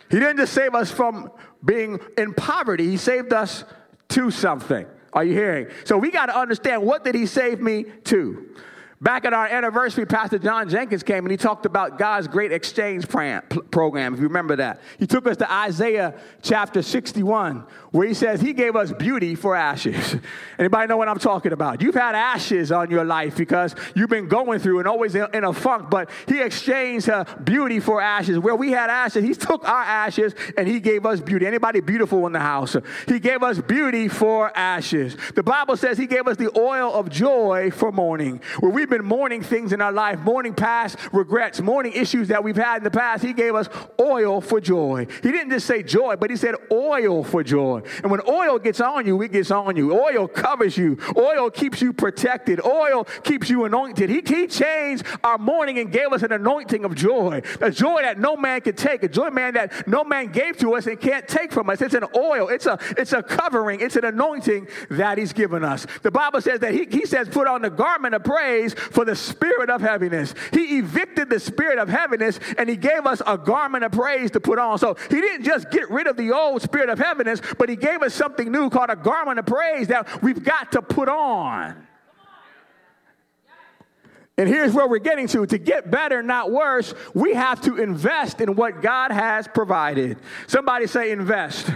He 0.10 0.19
didn't 0.19 0.38
just 0.38 0.53
save 0.53 0.73
us 0.73 0.89
from 0.89 1.31
being 1.63 1.99
in 2.17 2.33
poverty, 2.33 2.91
He 2.91 2.97
saved 2.97 3.33
us 3.33 3.65
to 4.10 4.31
something. 4.31 4.86
Are 5.12 5.25
you 5.25 5.33
hearing? 5.33 5.67
So 5.83 5.97
we 5.97 6.12
got 6.12 6.27
to 6.27 6.38
understand 6.38 6.81
what 6.81 7.03
did 7.03 7.15
He 7.15 7.25
save 7.25 7.60
me 7.60 7.86
to? 8.05 8.55
Back 8.99 9.25
at 9.25 9.33
our 9.33 9.45
anniversary, 9.45 10.07
Pastor 10.07 10.39
John 10.39 10.69
Jenkins 10.69 11.03
came 11.03 11.23
and 11.23 11.29
he 11.29 11.38
talked 11.38 11.67
about 11.67 11.99
God's 11.99 12.27
great 12.27 12.51
exchange 12.51 13.07
program, 13.07 14.13
if 14.15 14.19
you 14.19 14.27
remember 14.27 14.55
that. 14.55 14.81
He 14.97 15.05
took 15.05 15.27
us 15.27 15.38
to 15.38 15.51
Isaiah 15.51 16.15
chapter 16.41 16.81
61, 16.81 17.63
where 17.91 18.08
he 18.08 18.13
says 18.13 18.41
he 18.41 18.54
gave 18.54 18.76
us 18.76 18.91
beauty 18.91 19.36
for 19.36 19.56
ashes. 19.56 20.15
Anybody 20.60 20.88
know 20.88 20.97
what 20.97 21.08
I'm 21.08 21.19
talking 21.19 21.54
about? 21.54 21.82
You've 21.82 21.95
had 21.95 22.15
ashes 22.15 22.71
on 22.71 22.89
your 22.89 23.06
life 23.06 23.38
because 23.38 23.76
you've 23.95 24.10
been 24.10 24.28
going 24.28 24.60
through 24.60 24.80
and 24.80 24.88
always 24.88 25.13
in 25.13 25.43
a 25.43 25.54
funk, 25.54 25.89
but 25.89 26.10
he 26.28 26.41
exchanged 26.41 27.10
uh, 27.10 27.23
beauty 27.43 27.80
for 27.80 28.02
ashes. 28.02 28.39
Where 28.39 28.56
we 28.56 28.71
had 28.71 28.89
ashes, 28.89 29.23
he 29.23 29.34
took 29.36 29.67
our 29.67 29.84
ashes 29.84 30.34
and 30.58 30.67
he 30.67 30.80
gave 30.80 31.06
us 31.06 31.21
beauty. 31.21 31.45
Anybody 31.45 31.82
beautiful 31.82 32.26
in 32.26 32.34
the 32.34 32.39
house? 32.39 32.76
He 33.08 33.19
gave 33.19 33.43
us 33.43 33.60
beauty 33.60 34.08
for 34.08 34.52
ashes. 34.58 35.15
The 35.36 35.43
Bible 35.43 35.78
says 35.78 35.97
he 35.97 36.08
gave 36.08 36.28
us 36.28 36.38
the 36.38 36.58
oil 36.58 36.93
of 36.93 37.10
joy 37.10 37.69
for 37.71 37.91
mourning. 37.91 38.41
Where 38.60 38.71
we 38.71 38.88
we've 38.88 39.00
been 39.00 39.08
mourning 39.08 39.41
things 39.41 39.73
in 39.73 39.82
our 39.82 39.91
life, 39.91 40.19
mourning 40.19 40.54
past 40.54 40.97
regrets, 41.12 41.60
mourning 41.60 41.91
issues 41.91 42.30
that 42.30 42.43
we've 42.43 42.56
had 42.56 42.78
in 42.78 42.84
the 42.84 42.91
past, 42.91 43.23
He 43.23 43.34
gave 43.34 43.54
us 43.54 43.67
oil 44.00 44.39
for 44.39 44.62
joy. 44.62 45.08
He 45.21 45.32
didn't 45.32 45.50
just 45.50 45.67
say 45.67 45.84
joy, 45.84 46.15
but 46.15 46.30
He 46.30 46.38
said 46.38 46.56
oil 46.71 47.23
for 47.23 47.43
joy. 47.43 47.82
And 48.02 48.12
when 48.12 48.21
oil 48.28 48.60
gets 48.60 48.82
on 48.82 49.06
you, 49.06 49.21
it 49.21 49.32
gets 49.32 49.52
on 49.52 49.76
you. 49.76 49.93
Oil 49.93 50.28
covers 50.28 50.78
you, 50.78 50.97
oil 51.17 51.50
keeps 51.50 51.82
you 51.82 51.93
protected, 51.93 52.63
oil 52.65 53.06
keeps 53.23 53.50
you 53.50 53.65
anointed. 53.65 54.10
He, 54.10 54.21
he 54.26 54.47
changed 54.47 55.06
our 55.23 55.38
mourning 55.38 55.80
and 55.80 55.91
gave 55.91 56.12
us 56.12 56.23
an 56.23 56.32
anointing 56.32 56.86
of 56.86 56.95
joy, 56.95 57.41
a 57.62 57.71
joy 57.71 58.02
that 58.02 58.19
no 58.19 58.36
man 58.36 58.62
could 58.62 58.78
take, 58.78 59.04
a 59.04 59.08
joy, 59.08 59.30
man, 59.30 59.54
that 59.54 59.88
no 59.88 60.04
man 60.04 60.32
gave 60.32 60.58
to 60.58 60.76
us 60.76 60.88
and 60.88 61.00
can't 61.00 61.28
take 61.28 61.52
from 61.52 61.69
us. 61.69 61.82
It's 61.82 61.93
an 61.93 62.06
oil, 62.15 62.50
it's 62.50 62.65
a, 62.65 62.78
it's 62.97 63.13
a 63.13 63.23
covering, 63.23 63.82
it's 63.82 63.95
an 63.95 64.06
anointing 64.06 64.67
that 64.91 65.17
He's 65.17 65.34
given 65.34 65.63
us. 65.63 65.86
The 66.04 66.12
Bible 66.12 66.41
says 66.41 66.60
that 66.62 66.73
He, 66.73 66.86
he 66.86 67.06
says, 67.06 67.30
put 67.30 67.47
on 67.47 67.62
the 67.62 67.69
garment 67.69 68.15
of 68.15 68.23
praise 68.23 68.73
for 68.73 69.06
the 69.06 69.15
spirit 69.15 69.69
of 69.69 69.82
heaviness. 69.82 70.34
He 70.52 70.80
evicted 70.80 71.30
the 71.30 71.39
spirit 71.39 71.80
of 71.80 71.89
heaviness 71.89 72.39
and 72.58 72.69
he 72.69 72.76
gave 72.76 73.06
us 73.06 73.21
a 73.26 73.38
garment 73.38 73.84
of 73.84 73.91
praise 73.91 74.32
to 74.32 74.39
put 74.39 74.60
on. 74.60 74.78
So 74.78 74.95
he 75.10 75.21
didn't 75.21 75.43
just 75.43 75.69
get 75.71 75.89
rid 75.89 76.08
of 76.08 76.17
the 76.17 76.32
old 76.32 76.62
spirit 76.62 76.89
of 76.89 77.00
heaviness, 77.00 77.41
but 77.58 77.66
he 77.69 77.75
gave 77.75 78.01
us 78.01 78.13
something 78.13 78.51
new 78.51 78.69
called 78.69 78.89
a 78.89 78.95
garment 78.95 79.39
of 79.39 79.45
praise 79.45 79.88
that 79.88 80.21
we've 80.21 80.43
got 80.43 80.71
to 80.73 80.82
put 80.82 81.10
on. 81.10 81.88
And 84.39 84.47
here's 84.47 84.71
where 84.71 84.88
we're 84.88 84.99
getting 84.99 85.27
to. 85.30 85.47
To 85.47 85.58
get 85.58 85.89
better, 85.89 86.21
not 86.21 86.51
worse, 86.51 86.93
we 87.15 87.34
have 87.34 87.60
to 87.62 87.77
invest 87.77 88.39
in 88.39 88.56
what 88.56 88.84
God 88.84 89.12
has 89.12 89.47
provided. 89.47 90.17
Somebody 90.45 90.86
say, 90.86 91.12
invest. 91.12 91.71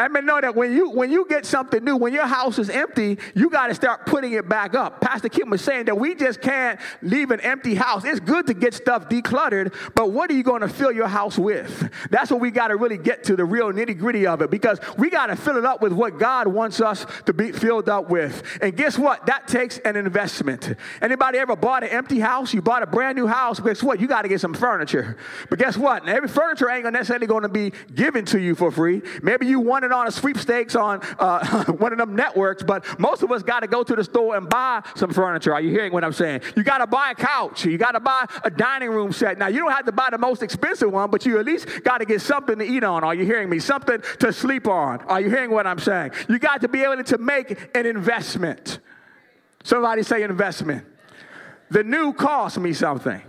I 0.00 0.08
mean, 0.08 0.24
know 0.24 0.40
that 0.40 0.56
when 0.56 0.72
you 0.72 0.88
when 0.88 1.10
you 1.10 1.26
get 1.28 1.44
something 1.44 1.84
new, 1.84 1.94
when 1.94 2.14
your 2.14 2.26
house 2.26 2.58
is 2.58 2.70
empty, 2.70 3.18
you 3.34 3.50
got 3.50 3.66
to 3.66 3.74
start 3.74 4.06
putting 4.06 4.32
it 4.32 4.48
back 4.48 4.74
up. 4.74 5.02
Pastor 5.02 5.28
Kim 5.28 5.50
was 5.50 5.60
saying 5.60 5.84
that 5.84 5.98
we 5.98 6.14
just 6.14 6.40
can't 6.40 6.80
leave 7.02 7.30
an 7.30 7.40
empty 7.40 7.74
house. 7.74 8.04
It's 8.04 8.18
good 8.18 8.46
to 8.46 8.54
get 8.54 8.72
stuff 8.72 9.10
decluttered, 9.10 9.74
but 9.94 10.10
what 10.10 10.30
are 10.30 10.34
you 10.34 10.42
going 10.42 10.62
to 10.62 10.68
fill 10.70 10.90
your 10.90 11.06
house 11.06 11.38
with? 11.38 11.90
That's 12.10 12.30
what 12.30 12.40
we 12.40 12.50
got 12.50 12.68
to 12.68 12.76
really 12.76 12.96
get 12.96 13.24
to 13.24 13.36
the 13.36 13.44
real 13.44 13.70
nitty 13.72 13.98
gritty 13.98 14.26
of 14.26 14.40
it, 14.40 14.50
because 14.50 14.78
we 14.96 15.10
got 15.10 15.26
to 15.26 15.36
fill 15.36 15.58
it 15.58 15.66
up 15.66 15.82
with 15.82 15.92
what 15.92 16.18
God 16.18 16.46
wants 16.46 16.80
us 16.80 17.04
to 17.26 17.34
be 17.34 17.52
filled 17.52 17.90
up 17.90 18.08
with. 18.08 18.42
And 18.62 18.74
guess 18.74 18.98
what? 18.98 19.26
That 19.26 19.48
takes 19.48 19.76
an 19.78 19.96
investment. 19.96 20.76
Anybody 21.02 21.36
ever 21.36 21.56
bought 21.56 21.82
an 21.82 21.90
empty 21.90 22.20
house? 22.20 22.54
You 22.54 22.62
bought 22.62 22.82
a 22.82 22.86
brand 22.86 23.16
new 23.16 23.26
house. 23.26 23.60
Guess 23.60 23.82
what? 23.82 24.00
You 24.00 24.06
got 24.06 24.22
to 24.22 24.28
get 24.28 24.40
some 24.40 24.54
furniture. 24.54 25.18
But 25.50 25.58
guess 25.58 25.76
what? 25.76 26.08
Every 26.08 26.28
furniture 26.28 26.70
ain't 26.70 26.90
necessarily 26.90 27.26
going 27.26 27.42
to 27.42 27.50
be 27.50 27.74
given 27.94 28.24
to 28.26 28.40
you 28.40 28.54
for 28.54 28.70
free. 28.70 29.02
Maybe 29.22 29.46
you 29.46 29.60
wanted 29.60 29.89
it 29.90 29.94
on 29.94 30.06
a 30.06 30.10
sweepstakes 30.10 30.74
on 30.74 31.00
uh, 31.18 31.64
one 31.72 31.92
of 31.92 31.98
them 31.98 32.14
networks, 32.14 32.62
but 32.62 32.84
most 32.98 33.22
of 33.22 33.30
us 33.32 33.42
got 33.42 33.60
to 33.60 33.66
go 33.66 33.82
to 33.82 33.96
the 33.96 34.04
store 34.04 34.36
and 34.36 34.48
buy 34.48 34.82
some 34.94 35.12
furniture. 35.12 35.52
Are 35.52 35.60
you 35.60 35.70
hearing 35.70 35.92
what 35.92 36.04
I'm 36.04 36.12
saying? 36.12 36.42
You 36.56 36.62
got 36.62 36.78
to 36.78 36.86
buy 36.86 37.10
a 37.10 37.14
couch. 37.14 37.64
You 37.64 37.78
got 37.78 37.92
to 37.92 38.00
buy 38.00 38.26
a 38.44 38.50
dining 38.50 38.90
room 38.90 39.12
set. 39.12 39.38
Now, 39.38 39.48
you 39.48 39.60
don't 39.60 39.72
have 39.72 39.86
to 39.86 39.92
buy 39.92 40.08
the 40.10 40.18
most 40.18 40.42
expensive 40.42 40.90
one, 40.90 41.10
but 41.10 41.26
you 41.26 41.38
at 41.38 41.44
least 41.44 41.82
got 41.84 41.98
to 41.98 42.04
get 42.04 42.20
something 42.20 42.58
to 42.58 42.64
eat 42.64 42.84
on. 42.84 43.04
Are 43.04 43.14
you 43.14 43.24
hearing 43.24 43.48
me? 43.48 43.58
Something 43.58 44.02
to 44.18 44.32
sleep 44.32 44.66
on. 44.66 45.00
Are 45.02 45.20
you 45.20 45.30
hearing 45.30 45.50
what 45.50 45.66
I'm 45.66 45.78
saying? 45.78 46.12
You 46.28 46.38
got 46.38 46.60
to 46.62 46.68
be 46.68 46.82
able 46.82 47.02
to 47.02 47.18
make 47.18 47.76
an 47.76 47.86
investment. 47.86 48.78
Somebody 49.62 50.02
say 50.02 50.22
investment. 50.22 50.86
The 51.70 51.84
new 51.84 52.12
cost 52.12 52.58
me 52.58 52.72
something. 52.72 53.22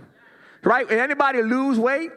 Right? 0.64 0.90
Anybody 0.90 1.42
lose 1.42 1.78
weight? 1.78 2.10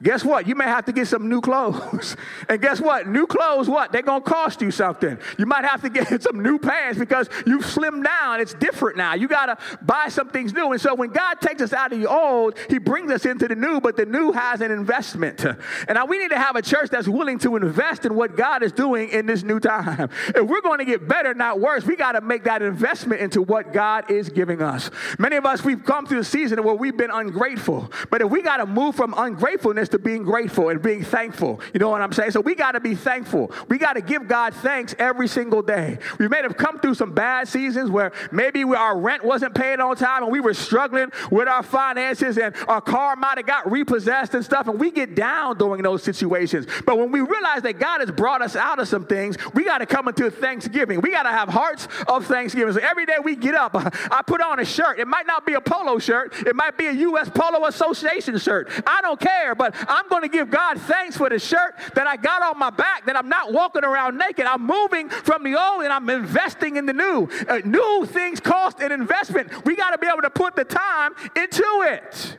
Guess 0.00 0.24
what? 0.24 0.46
You 0.46 0.54
may 0.54 0.64
have 0.64 0.84
to 0.84 0.92
get 0.92 1.08
some 1.08 1.28
new 1.28 1.40
clothes. 1.40 2.16
and 2.48 2.62
guess 2.62 2.80
what? 2.80 3.08
New 3.08 3.26
clothes, 3.26 3.68
what? 3.68 3.90
They're 3.90 4.02
going 4.02 4.22
to 4.22 4.30
cost 4.30 4.62
you 4.62 4.70
something. 4.70 5.18
You 5.38 5.46
might 5.46 5.64
have 5.64 5.82
to 5.82 5.90
get 5.90 6.22
some 6.22 6.40
new 6.40 6.58
pants 6.58 6.98
because 6.98 7.28
you've 7.46 7.64
slimmed 7.64 8.04
down. 8.04 8.40
It's 8.40 8.54
different 8.54 8.96
now. 8.96 9.14
You 9.14 9.26
got 9.26 9.46
to 9.46 9.58
buy 9.82 10.08
some 10.08 10.28
things 10.28 10.52
new. 10.52 10.70
And 10.70 10.80
so 10.80 10.94
when 10.94 11.10
God 11.10 11.40
takes 11.40 11.62
us 11.62 11.72
out 11.72 11.92
of 11.92 11.98
the 11.98 12.08
old, 12.08 12.56
He 12.70 12.78
brings 12.78 13.10
us 13.10 13.26
into 13.26 13.48
the 13.48 13.56
new, 13.56 13.80
but 13.80 13.96
the 13.96 14.06
new 14.06 14.30
has 14.30 14.60
an 14.60 14.70
investment. 14.70 15.44
And 15.44 15.56
now 15.94 16.06
we 16.06 16.18
need 16.18 16.30
to 16.30 16.38
have 16.38 16.54
a 16.54 16.62
church 16.62 16.90
that's 16.90 17.08
willing 17.08 17.40
to 17.40 17.56
invest 17.56 18.04
in 18.04 18.14
what 18.14 18.36
God 18.36 18.62
is 18.62 18.70
doing 18.70 19.08
in 19.08 19.26
this 19.26 19.42
new 19.42 19.58
time. 19.58 20.10
If 20.28 20.46
we're 20.46 20.60
going 20.60 20.78
to 20.78 20.84
get 20.84 21.08
better, 21.08 21.34
not 21.34 21.58
worse, 21.58 21.84
we 21.84 21.96
got 21.96 22.12
to 22.12 22.20
make 22.20 22.44
that 22.44 22.62
investment 22.62 23.20
into 23.20 23.42
what 23.42 23.72
God 23.72 24.10
is 24.10 24.28
giving 24.28 24.62
us. 24.62 24.90
Many 25.18 25.36
of 25.36 25.44
us, 25.44 25.64
we've 25.64 25.84
come 25.84 26.06
through 26.06 26.20
a 26.20 26.24
season 26.24 26.62
where 26.62 26.74
we've 26.74 26.96
been 26.96 27.10
ungrateful. 27.10 27.90
But 28.10 28.22
if 28.22 28.30
we 28.30 28.42
got 28.42 28.58
to 28.58 28.66
move 28.66 28.94
from 28.94 29.12
ungratefulness 29.16 29.87
experience 29.88 29.90
to 29.90 29.98
being 29.98 30.22
grateful 30.22 30.68
and 30.68 30.80
being 30.82 31.02
thankful. 31.02 31.60
You 31.72 31.80
know 31.80 31.90
what 31.90 32.00
I'm 32.00 32.12
saying? 32.12 32.32
So 32.32 32.40
we 32.40 32.54
got 32.54 32.72
to 32.72 32.80
be 32.80 32.94
thankful. 32.94 33.50
We 33.68 33.78
got 33.78 33.94
to 33.94 34.00
give 34.00 34.28
God 34.28 34.54
thanks 34.54 34.94
every 34.98 35.28
single 35.28 35.62
day. 35.62 35.98
We 36.18 36.28
may 36.28 36.42
have 36.42 36.56
come 36.56 36.78
through 36.78 36.94
some 36.94 37.12
bad 37.12 37.48
seasons 37.48 37.90
where 37.90 38.12
maybe 38.30 38.62
our 38.64 38.98
rent 38.98 39.24
wasn't 39.24 39.54
paid 39.54 39.80
on 39.80 39.96
time 39.96 40.22
and 40.22 40.32
we 40.32 40.40
were 40.40 40.54
struggling 40.54 41.10
with 41.30 41.48
our 41.48 41.62
finances 41.62 42.38
and 42.38 42.54
our 42.68 42.80
car 42.80 43.16
might 43.16 43.38
have 43.38 43.46
got 43.46 43.70
repossessed 43.70 44.34
and 44.34 44.44
stuff, 44.44 44.68
and 44.68 44.78
we 44.78 44.90
get 44.90 45.14
down 45.14 45.56
during 45.56 45.82
those 45.82 46.02
situations. 46.02 46.66
But 46.84 46.98
when 46.98 47.10
we 47.10 47.20
realize 47.20 47.62
that 47.62 47.78
God 47.78 48.00
has 48.00 48.10
brought 48.10 48.42
us 48.42 48.56
out 48.56 48.78
of 48.78 48.88
some 48.88 49.06
things, 49.06 49.36
we 49.54 49.64
got 49.64 49.78
to 49.78 49.86
come 49.86 50.08
into 50.08 50.30
Thanksgiving. 50.30 51.00
We 51.00 51.10
got 51.10 51.24
to 51.24 51.30
have 51.30 51.48
hearts 51.48 51.88
of 52.06 52.26
Thanksgiving. 52.26 52.72
So 52.74 52.80
every 52.80 53.06
day 53.06 53.16
we 53.22 53.36
get 53.36 53.54
up, 53.54 53.72
I 53.74 54.22
put 54.26 54.40
on 54.40 54.60
a 54.60 54.64
shirt. 54.64 54.98
It 54.98 55.08
might 55.08 55.26
not 55.26 55.46
be 55.46 55.54
a 55.54 55.60
polo 55.60 55.98
shirt, 55.98 56.34
it 56.46 56.54
might 56.54 56.76
be 56.76 56.86
a 56.86 56.92
U.S. 56.92 57.30
Polo 57.32 57.66
Association 57.66 58.38
shirt. 58.38 58.70
I 58.86 59.00
don't 59.00 59.20
care, 59.20 59.54
but 59.54 59.74
I'm 59.86 60.08
going 60.08 60.22
to 60.22 60.28
give 60.28 60.50
God 60.50 60.80
thanks 60.80 61.16
for 61.16 61.28
the 61.28 61.38
shirt 61.38 61.74
that 61.94 62.06
I 62.06 62.16
got 62.16 62.42
on 62.42 62.58
my 62.58 62.70
back, 62.70 63.06
that 63.06 63.16
I'm 63.16 63.28
not 63.28 63.52
walking 63.52 63.84
around 63.84 64.18
naked. 64.18 64.46
I'm 64.46 64.66
moving 64.66 65.08
from 65.08 65.44
the 65.44 65.54
old 65.60 65.82
and 65.82 65.92
I'm 65.92 66.08
investing 66.10 66.76
in 66.76 66.86
the 66.86 66.92
new. 66.92 67.28
Uh, 67.48 67.60
new 67.64 68.06
things 68.06 68.40
cost 68.40 68.80
an 68.80 68.92
investment. 68.92 69.64
We 69.64 69.76
got 69.76 69.90
to 69.90 69.98
be 69.98 70.06
able 70.06 70.22
to 70.22 70.30
put 70.30 70.56
the 70.56 70.64
time 70.64 71.14
into 71.36 71.64
it. 71.82 72.38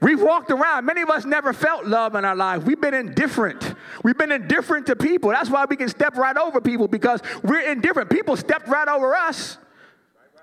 We've 0.00 0.20
walked 0.20 0.50
around. 0.50 0.84
Many 0.84 1.02
of 1.02 1.10
us 1.10 1.24
never 1.24 1.52
felt 1.52 1.86
love 1.86 2.14
in 2.14 2.24
our 2.24 2.36
lives. 2.36 2.64
We've 2.64 2.80
been 2.80 2.94
indifferent. 2.94 3.74
We've 4.04 4.16
been 4.16 4.30
indifferent 4.30 4.86
to 4.86 4.96
people. 4.96 5.30
That's 5.30 5.48
why 5.48 5.64
we 5.68 5.76
can 5.76 5.88
step 5.88 6.16
right 6.16 6.36
over 6.36 6.60
people 6.60 6.86
because 6.86 7.20
we're 7.42 7.68
indifferent. 7.68 8.10
People 8.10 8.36
stepped 8.36 8.68
right 8.68 8.86
over 8.86 9.14
us. 9.14 9.58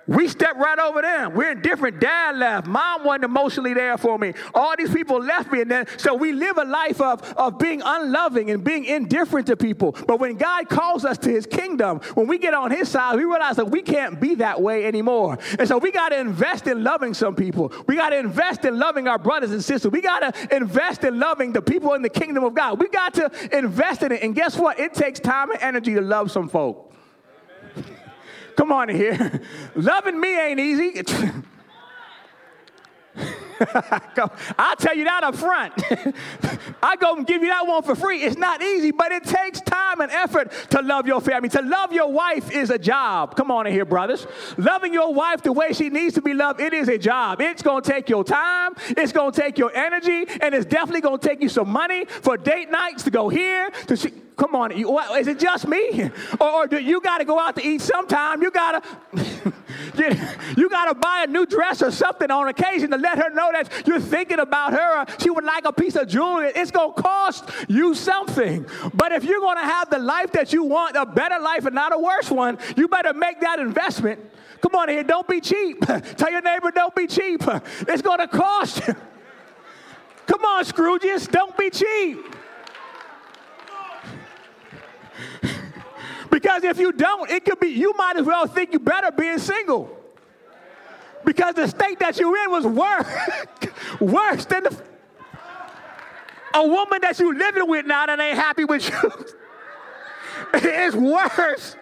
We 0.07 0.27
stepped 0.27 0.57
right 0.57 0.77
over 0.79 1.01
them. 1.01 1.33
We're 1.33 1.51
indifferent. 1.51 1.99
Dad 1.99 2.35
left. 2.35 2.67
Mom 2.67 3.05
wasn't 3.05 3.25
emotionally 3.25 3.73
there 3.73 3.97
for 3.97 4.17
me. 4.17 4.33
All 4.53 4.75
these 4.77 4.93
people 4.93 5.19
left 5.19 5.51
me. 5.51 5.61
And 5.61 5.71
then, 5.71 5.87
so 5.97 6.13
we 6.13 6.33
live 6.33 6.57
a 6.57 6.65
life 6.65 6.99
of, 6.99 7.21
of 7.33 7.57
being 7.57 7.81
unloving 7.83 8.51
and 8.51 8.63
being 8.63 8.83
indifferent 8.85 9.47
to 9.47 9.55
people. 9.55 9.95
But 10.07 10.19
when 10.19 10.35
God 10.35 10.67
calls 10.67 11.05
us 11.05 11.17
to 11.19 11.29
his 11.29 11.45
kingdom, 11.45 11.99
when 12.15 12.27
we 12.27 12.37
get 12.37 12.53
on 12.53 12.71
his 12.71 12.89
side, 12.89 13.15
we 13.15 13.23
realize 13.23 13.55
that 13.55 13.71
we 13.71 13.81
can't 13.81 14.19
be 14.19 14.35
that 14.35 14.61
way 14.61 14.85
anymore. 14.85 15.37
And 15.57 15.67
so 15.67 15.77
we 15.77 15.91
got 15.91 16.09
to 16.09 16.19
invest 16.19 16.67
in 16.67 16.83
loving 16.83 17.13
some 17.13 17.35
people. 17.35 17.71
We 17.87 17.95
got 17.95 18.09
to 18.09 18.17
invest 18.17 18.65
in 18.65 18.77
loving 18.77 19.07
our 19.07 19.17
brothers 19.17 19.51
and 19.51 19.63
sisters. 19.63 19.91
We 19.91 20.01
got 20.01 20.19
to 20.19 20.55
invest 20.55 21.03
in 21.05 21.19
loving 21.19 21.53
the 21.53 21.61
people 21.61 21.93
in 21.93 22.01
the 22.01 22.09
kingdom 22.09 22.43
of 22.43 22.53
God. 22.53 22.79
We 22.79 22.89
got 22.89 23.13
to 23.15 23.31
invest 23.57 24.03
in 24.03 24.11
it. 24.11 24.21
And 24.21 24.35
guess 24.35 24.57
what? 24.57 24.79
It 24.79 24.93
takes 24.93 25.19
time 25.19 25.51
and 25.51 25.61
energy 25.61 25.93
to 25.93 26.01
love 26.01 26.29
some 26.29 26.49
folk. 26.49 26.92
Come 28.55 28.71
on 28.71 28.89
in 28.89 28.95
here. 28.95 29.41
Loving 29.75 30.19
me 30.19 30.39
ain't 30.39 30.59
easy. 30.59 31.01
I'll 34.57 34.75
tell 34.75 34.95
you 34.95 35.05
that 35.05 35.23
up 35.23 35.35
front. 35.35 35.73
I 36.83 36.95
go 36.95 37.15
and 37.15 37.25
give 37.25 37.41
you 37.41 37.49
that 37.49 37.65
one 37.67 37.83
for 37.83 37.95
free. 37.95 38.23
It's 38.23 38.37
not 38.37 38.61
easy, 38.61 38.91
but 38.91 39.11
it 39.11 39.23
takes 39.23 39.61
time 39.61 40.01
and 40.01 40.11
effort 40.11 40.51
to 40.71 40.81
love 40.81 41.07
your 41.07 41.21
family. 41.21 41.49
To 41.49 41.61
love 41.61 41.93
your 41.93 42.11
wife 42.11 42.51
is 42.51 42.69
a 42.69 42.79
job. 42.79 43.35
Come 43.35 43.51
on 43.51 43.67
in 43.67 43.73
here, 43.73 43.85
brothers. 43.85 44.27
Loving 44.57 44.93
your 44.93 45.13
wife 45.13 45.43
the 45.43 45.51
way 45.51 45.73
she 45.73 45.89
needs 45.89 46.15
to 46.15 46.21
be 46.21 46.33
loved, 46.33 46.59
it 46.59 46.73
is 46.73 46.89
a 46.89 46.97
job. 46.97 47.41
It's 47.41 47.61
going 47.61 47.83
to 47.83 47.89
take 47.89 48.09
your 48.09 48.23
time, 48.23 48.73
it's 48.89 49.11
going 49.11 49.31
to 49.31 49.41
take 49.41 49.57
your 49.57 49.73
energy, 49.75 50.25
and 50.41 50.53
it's 50.53 50.65
definitely 50.65 51.01
going 51.01 51.19
to 51.19 51.27
take 51.27 51.41
you 51.41 51.49
some 51.49 51.69
money 51.69 52.05
for 52.05 52.37
date 52.37 52.69
nights 52.69 53.03
to 53.03 53.11
go 53.11 53.29
here. 53.29 53.69
To 53.87 53.95
she, 53.95 54.11
come 54.35 54.55
on, 54.55 54.75
you, 54.77 54.97
is 54.99 55.27
it 55.27 55.39
just 55.39 55.67
me? 55.67 56.09
Or, 56.39 56.49
or 56.49 56.67
do 56.67 56.79
you 56.79 57.01
got 57.01 57.19
to 57.19 57.25
go 57.25 57.39
out 57.39 57.55
to 57.55 57.65
eat 57.65 57.81
sometime? 57.81 58.41
You 58.41 58.51
got 58.51 58.83
to. 58.83 59.53
you 60.57 60.69
got 60.69 60.85
to 60.85 60.95
buy 60.95 61.23
a 61.27 61.31
new 61.31 61.45
dress 61.45 61.81
or 61.81 61.91
something 61.91 62.29
on 62.31 62.47
occasion 62.47 62.91
to 62.91 62.97
let 62.97 63.17
her 63.17 63.29
know 63.29 63.51
that 63.51 63.71
you're 63.85 63.99
thinking 63.99 64.39
about 64.39 64.73
her. 64.73 65.05
She 65.19 65.29
would 65.29 65.43
like 65.43 65.65
a 65.65 65.73
piece 65.73 65.95
of 65.95 66.07
jewelry. 66.07 66.51
It's 66.55 66.71
going 66.71 66.93
to 66.93 67.01
cost 67.01 67.49
you 67.67 67.93
something. 67.93 68.65
But 68.93 69.11
if 69.11 69.23
you're 69.23 69.39
going 69.39 69.57
to 69.57 69.63
have 69.63 69.89
the 69.89 69.99
life 69.99 70.31
that 70.33 70.53
you 70.53 70.63
want, 70.63 70.95
a 70.95 71.05
better 71.05 71.39
life 71.39 71.65
and 71.65 71.75
not 71.75 71.93
a 71.93 71.97
worse 71.97 72.31
one, 72.31 72.57
you 72.75 72.87
better 72.87 73.13
make 73.13 73.39
that 73.41 73.59
investment. 73.59 74.19
Come 74.61 74.75
on 74.75 74.89
here, 74.89 75.03
don't 75.03 75.27
be 75.27 75.41
cheap. 75.41 75.81
Tell 76.17 76.31
your 76.31 76.41
neighbor, 76.41 76.71
don't 76.71 76.95
be 76.95 77.07
cheap. 77.07 77.41
It's 77.87 78.01
going 78.01 78.19
to 78.19 78.27
cost 78.27 78.87
you. 78.87 78.95
Come 80.25 80.45
on, 80.45 80.63
Scrooges, 80.63 81.29
don't 81.29 81.55
be 81.57 81.69
cheap. 81.69 82.17
Because 86.33 86.63
if 86.63 86.79
you 86.79 86.91
don't, 86.91 87.29
it 87.29 87.45
could 87.45 87.59
be, 87.59 87.67
you 87.67 87.93
might 87.95 88.17
as 88.17 88.25
well 88.25 88.47
think 88.47 88.73
you 88.73 88.79
better 88.79 89.11
being 89.11 89.37
single. 89.37 89.95
Because 91.23 91.53
the 91.53 91.67
state 91.67 91.99
that 91.99 92.17
you're 92.17 92.35
in 92.45 92.49
was 92.49 92.65
worse, 92.65 93.07
worse 93.99 94.43
than 94.45 94.63
the, 94.63 94.75
a 96.55 96.67
woman 96.67 97.01
that 97.03 97.19
you're 97.19 97.35
living 97.35 97.69
with 97.69 97.85
now 97.85 98.07
that 98.07 98.19
ain't 98.19 98.35
happy 98.35 98.65
with 98.65 98.89
you. 98.89 99.25
it's 100.55 100.95
worse. 100.95 101.75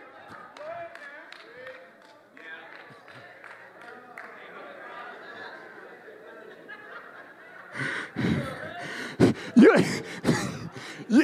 you, 9.56 10.01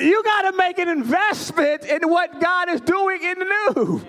you 0.08 0.24
got 0.24 0.52
to 0.52 0.58
make 0.58 0.80
an 0.80 0.90
investment 0.90 1.84
in 1.86 2.10
what 2.10 2.40
God 2.40 2.70
is 2.70 2.82
doing 2.82 3.24
in 3.24 3.40
the 3.40 3.46
new. 3.46 4.08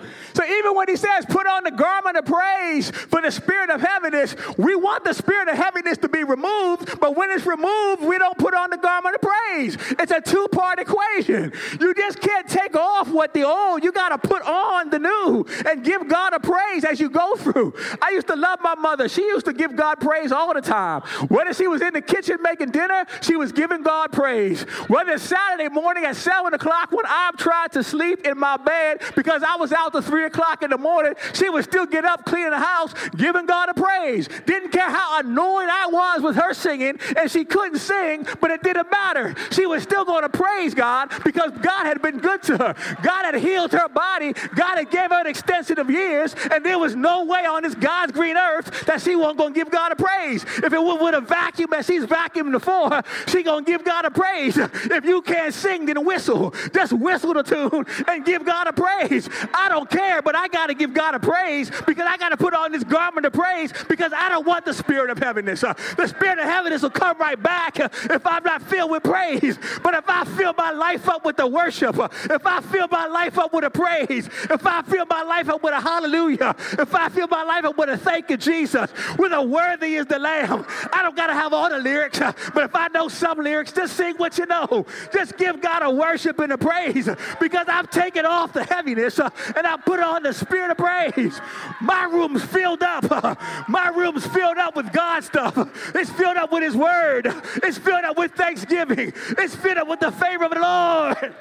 Even 0.49 0.75
when 0.75 0.87
he 0.87 0.95
says, 0.95 1.25
put 1.27 1.45
on 1.45 1.63
the 1.63 1.71
garment 1.71 2.17
of 2.17 2.25
praise 2.25 2.89
for 2.89 3.21
the 3.21 3.31
spirit 3.31 3.69
of 3.69 3.81
heaviness, 3.81 4.35
we 4.57 4.75
want 4.75 5.03
the 5.03 5.13
spirit 5.13 5.47
of 5.47 5.55
heaviness 5.55 5.97
to 5.99 6.09
be 6.09 6.23
removed, 6.23 6.99
but 6.99 7.15
when 7.15 7.29
it's 7.29 7.45
removed, 7.45 8.01
we 8.01 8.17
don't 8.17 8.37
put 8.37 8.53
on 8.53 8.69
the 8.69 8.77
garment 8.77 9.15
of 9.15 9.21
praise. 9.21 9.77
It's 9.99 10.11
a 10.11 10.21
two 10.21 10.47
part 10.51 10.79
equation. 10.79 11.53
You 11.79 11.93
just 11.93 12.19
can't 12.19 12.47
take 12.47 12.75
off 12.75 13.09
what 13.09 13.33
the 13.33 13.43
old, 13.43 13.83
you 13.83 13.91
got 13.91 14.09
to 14.09 14.27
put 14.27 14.41
on 14.41 14.89
the 14.89 14.99
new 14.99 15.45
and 15.67 15.83
give 15.83 16.07
God 16.07 16.33
a 16.33 16.39
praise 16.39 16.83
as 16.83 16.99
you 16.99 17.09
go 17.09 17.35
through. 17.35 17.73
I 18.01 18.11
used 18.11 18.27
to 18.27 18.35
love 18.35 18.59
my 18.61 18.75
mother. 18.75 19.07
She 19.07 19.21
used 19.21 19.45
to 19.45 19.53
give 19.53 19.75
God 19.75 19.99
praise 19.99 20.31
all 20.31 20.53
the 20.53 20.61
time. 20.61 21.01
Whether 21.27 21.53
she 21.53 21.67
was 21.67 21.81
in 21.81 21.93
the 21.93 22.01
kitchen 22.01 22.37
making 22.41 22.71
dinner, 22.71 23.05
she 23.21 23.35
was 23.35 23.51
giving 23.51 23.83
God 23.83 24.11
praise. 24.11 24.63
Whether 24.87 25.11
it's 25.11 25.23
Saturday 25.23 25.69
morning 25.69 26.05
at 26.05 26.15
7 26.15 26.53
o'clock 26.53 26.91
when 26.91 27.05
I'm 27.07 27.37
trying 27.37 27.69
to 27.69 27.83
sleep 27.83 28.25
in 28.25 28.37
my 28.37 28.57
bed 28.57 29.01
because 29.15 29.43
I 29.43 29.55
was 29.57 29.71
out 29.71 29.93
to 29.93 30.01
3 30.01 30.25
o'clock 30.25 30.38
in 30.61 30.69
the 30.69 30.77
morning, 30.77 31.13
she 31.33 31.49
would 31.49 31.63
still 31.63 31.85
get 31.85 32.05
up, 32.05 32.25
clean 32.25 32.49
the 32.49 32.59
house, 32.59 32.93
giving 33.15 33.45
God 33.45 33.69
a 33.69 33.73
praise. 33.73 34.27
Didn't 34.45 34.71
care 34.71 34.89
how 34.89 35.19
annoyed 35.19 35.69
I 35.69 35.87
was 35.87 36.21
with 36.21 36.35
her 36.35 36.53
singing, 36.53 36.99
and 37.17 37.29
she 37.29 37.45
couldn't 37.45 37.79
sing, 37.79 38.25
but 38.39 38.51
it 38.51 38.63
didn't 38.63 38.89
matter. 38.91 39.35
She 39.51 39.65
was 39.65 39.83
still 39.83 40.05
going 40.05 40.23
to 40.23 40.29
praise 40.29 40.73
God 40.73 41.11
because 41.23 41.51
God 41.61 41.85
had 41.85 42.01
been 42.01 42.19
good 42.19 42.41
to 42.43 42.57
her. 42.57 42.75
God 43.03 43.25
had 43.25 43.35
healed 43.35 43.71
her 43.73 43.87
body. 43.89 44.33
God 44.55 44.77
had 44.77 44.89
gave 44.89 45.09
her 45.09 45.21
an 45.21 45.27
extension 45.27 45.79
of 45.79 45.89
years, 45.89 46.35
and 46.51 46.65
there 46.65 46.79
was 46.79 46.95
no 46.95 47.25
way 47.25 47.45
on 47.45 47.63
this 47.63 47.75
God's 47.75 48.11
green 48.11 48.37
earth 48.37 48.85
that 48.85 49.01
she 49.01 49.15
wasn't 49.15 49.37
going 49.37 49.53
to 49.53 49.59
give 49.59 49.71
God 49.71 49.91
a 49.91 49.95
praise. 49.95 50.43
If 50.43 50.73
it 50.73 50.81
was 50.81 51.01
with 51.01 51.15
a 51.15 51.21
vacuum 51.21 51.73
as 51.73 51.85
she's 51.85 52.05
vacuuming 52.05 52.51
the 52.51 52.59
floor, 52.59 53.01
she 53.27 53.43
going 53.43 53.65
to 53.65 53.71
give 53.71 53.83
God 53.83 54.05
a 54.05 54.11
praise. 54.11 54.57
If 54.57 55.05
you 55.05 55.21
can't 55.21 55.53
sing, 55.53 55.85
then 55.85 56.03
whistle. 56.05 56.53
Just 56.73 56.93
whistle 56.93 57.33
the 57.33 57.43
tune 57.43 57.85
and 58.07 58.25
give 58.25 58.45
God 58.45 58.67
a 58.67 58.73
praise. 58.73 59.29
I 59.53 59.69
don't 59.69 59.89
care, 59.89 60.21
but 60.29 60.35
I 60.35 60.47
got 60.47 60.67
to 60.67 60.75
give 60.75 60.93
God 60.93 61.15
a 61.15 61.19
praise 61.19 61.71
because 61.87 62.05
I 62.07 62.15
got 62.15 62.29
to 62.29 62.37
put 62.37 62.53
on 62.53 62.71
this 62.71 62.83
garment 62.83 63.25
of 63.25 63.33
praise 63.33 63.73
because 63.87 64.13
I 64.15 64.29
don't 64.29 64.45
want 64.45 64.63
the 64.63 64.75
spirit 64.75 65.09
of 65.09 65.17
heaviness. 65.17 65.63
Uh, 65.63 65.73
the 65.97 66.05
spirit 66.05 66.37
of 66.37 66.45
heaviness 66.45 66.83
will 66.83 66.91
come 66.91 67.17
right 67.17 67.41
back 67.41 67.79
uh, 67.79 67.89
if 68.11 68.27
I'm 68.27 68.43
not 68.43 68.61
filled 68.61 68.91
with 68.91 69.01
praise. 69.01 69.57
But 69.81 69.95
if 69.95 70.07
I 70.07 70.25
fill 70.25 70.53
my 70.55 70.69
life 70.69 71.09
up 71.09 71.25
with 71.25 71.37
the 71.37 71.47
worship, 71.47 71.97
uh, 71.97 72.09
if 72.29 72.45
I 72.45 72.61
fill 72.61 72.87
my 72.91 73.07
life 73.07 73.39
up 73.39 73.53
with 73.53 73.63
a 73.63 73.71
praise, 73.71 74.27
if 74.27 74.67
I 74.67 74.83
fill 74.83 75.07
my 75.07 75.23
life 75.23 75.49
up 75.49 75.63
with 75.63 75.73
a 75.73 75.81
hallelujah, 75.81 76.55
if 76.73 76.93
I 76.93 77.09
fill 77.09 77.27
my 77.27 77.41
life 77.41 77.65
up 77.65 77.75
with 77.75 77.89
a 77.89 77.97
thank 77.97 78.29
you, 78.29 78.37
Jesus, 78.37 78.91
with 79.17 79.33
a 79.33 79.41
worthy 79.41 79.95
is 79.95 80.05
the 80.05 80.19
Lamb, 80.19 80.63
I 80.93 81.01
don't 81.01 81.15
got 81.15 81.27
to 81.27 81.33
have 81.33 81.53
all 81.53 81.71
the 81.71 81.79
lyrics, 81.79 82.19
but 82.19 82.65
if 82.65 82.75
I 82.75 82.87
know 82.89 83.07
some 83.07 83.39
lyrics, 83.39 83.71
just 83.71 83.97
sing 83.97 84.13
what 84.17 84.37
you 84.37 84.45
know. 84.45 84.85
Just 85.11 85.37
give 85.37 85.59
God 85.59 85.81
a 85.81 85.89
worship 85.89 86.37
and 86.37 86.53
a 86.53 86.57
praise 86.59 87.09
because 87.39 87.67
I've 87.67 87.89
taken 87.89 88.27
off 88.27 88.53
the 88.53 88.63
heaviness 88.63 89.17
and 89.19 89.65
I 89.65 89.75
put 89.83 89.99
on 89.99 90.08
the 90.17 90.33
spirit 90.33 90.71
of 90.71 90.77
praise. 90.77 91.39
My 91.81 92.05
room's 92.05 92.43
filled 92.43 92.81
up. 92.81 93.39
My 93.69 93.89
room's 93.89 94.25
filled 94.27 94.57
up 94.57 94.75
with 94.75 94.91
God 94.91 95.23
stuff. 95.23 95.55
It's 95.95 96.09
filled 96.09 96.37
up 96.37 96.51
with 96.51 96.63
His 96.63 96.75
Word. 96.75 97.27
It's 97.63 97.77
filled 97.77 98.03
up 98.03 98.17
with 98.17 98.33
thanksgiving. 98.33 99.13
It's 99.37 99.55
filled 99.55 99.77
up 99.77 99.87
with 99.87 99.99
the 99.99 100.11
favor 100.11 100.45
of 100.45 100.51
the 100.51 100.59
Lord. 100.59 101.35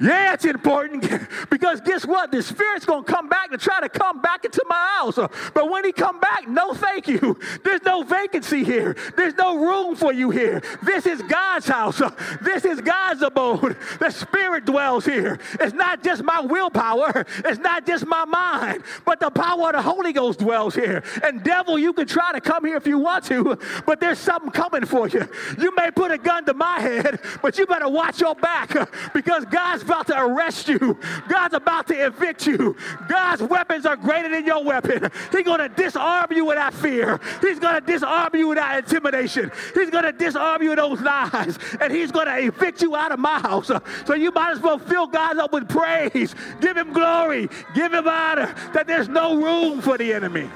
Yeah, 0.00 0.34
it's 0.34 0.44
important 0.44 1.06
because 1.50 1.80
guess 1.80 2.04
what? 2.04 2.32
The 2.32 2.42
spirit's 2.42 2.84
gonna 2.84 3.04
come 3.04 3.28
back 3.28 3.50
to 3.50 3.58
try 3.58 3.80
to 3.80 3.88
come 3.88 4.20
back 4.20 4.44
into 4.44 4.64
my 4.68 4.96
house. 4.98 5.16
But 5.16 5.70
when 5.70 5.84
he 5.84 5.92
come 5.92 6.18
back, 6.18 6.48
no 6.48 6.74
thank 6.74 7.06
you. 7.06 7.38
There's 7.64 7.82
no 7.82 8.02
vacancy 8.02 8.64
here. 8.64 8.96
There's 9.16 9.34
no 9.34 9.56
room 9.56 9.94
for 9.94 10.12
you 10.12 10.30
here. 10.30 10.62
This 10.82 11.06
is 11.06 11.22
God's 11.22 11.66
house. 11.66 12.00
This 12.42 12.64
is 12.64 12.80
God's 12.80 13.22
abode. 13.22 13.76
The 13.98 14.10
spirit 14.10 14.64
dwells 14.64 15.04
here. 15.04 15.38
It's 15.60 15.72
not 15.72 16.02
just 16.02 16.22
my 16.22 16.40
willpower. 16.40 17.24
It's 17.44 17.58
not 17.58 17.86
just 17.86 18.06
my 18.06 18.24
mind, 18.24 18.82
but 19.04 19.20
the 19.20 19.30
power 19.30 19.68
of 19.68 19.74
the 19.74 19.82
Holy 19.82 20.12
Ghost 20.12 20.40
dwells 20.40 20.74
here. 20.74 21.02
And 21.22 21.42
devil, 21.42 21.78
you 21.78 21.92
can 21.92 22.06
try 22.06 22.32
to 22.32 22.40
come 22.40 22.64
here 22.64 22.76
if 22.76 22.86
you 22.86 22.98
want 22.98 23.24
to, 23.26 23.58
but 23.86 24.00
there's 24.00 24.18
something 24.18 24.50
coming 24.50 24.84
for 24.84 25.08
you. 25.08 25.28
You 25.58 25.74
may 25.74 25.90
put 25.90 26.10
a 26.10 26.18
gun 26.18 26.44
to 26.46 26.54
my 26.54 26.80
head, 26.80 27.20
but 27.40 27.58
you 27.58 27.66
better 27.66 27.88
watch 27.88 28.20
your 28.20 28.34
back 28.34 28.74
because 29.12 29.44
God's 29.46 29.83
about 29.84 30.06
to 30.08 30.20
arrest 30.20 30.68
you. 30.68 30.98
God's 31.28 31.54
about 31.54 31.86
to 31.88 32.06
evict 32.06 32.46
you. 32.46 32.76
God's 33.08 33.42
weapons 33.42 33.86
are 33.86 33.96
greater 33.96 34.28
than 34.28 34.44
your 34.44 34.62
weapon. 34.62 35.10
He's 35.30 35.44
going 35.44 35.60
to 35.60 35.68
disarm 35.68 36.26
you 36.32 36.44
without 36.44 36.74
fear. 36.74 37.20
He's 37.40 37.58
going 37.58 37.74
to 37.74 37.80
disarm 37.80 38.34
you 38.34 38.48
without 38.48 38.78
intimidation. 38.78 39.50
He's 39.74 39.90
going 39.90 40.04
to 40.04 40.12
disarm 40.12 40.62
you 40.62 40.70
with 40.70 40.78
those 40.78 41.00
lies. 41.00 41.58
And 41.80 41.92
he's 41.92 42.10
going 42.12 42.26
to 42.26 42.38
evict 42.38 42.82
you 42.82 42.96
out 42.96 43.12
of 43.12 43.18
my 43.18 43.40
house. 43.40 43.70
So 44.06 44.14
you 44.14 44.30
might 44.30 44.52
as 44.52 44.60
well 44.60 44.78
fill 44.78 45.06
God 45.06 45.38
up 45.38 45.52
with 45.52 45.68
praise. 45.68 46.34
Give 46.60 46.76
him 46.76 46.92
glory. 46.92 47.48
Give 47.74 47.92
him 47.92 48.08
honor. 48.08 48.54
That 48.72 48.86
there's 48.86 49.08
no 49.08 49.36
room 49.36 49.80
for 49.80 49.98
the 49.98 50.12
enemy. 50.12 50.48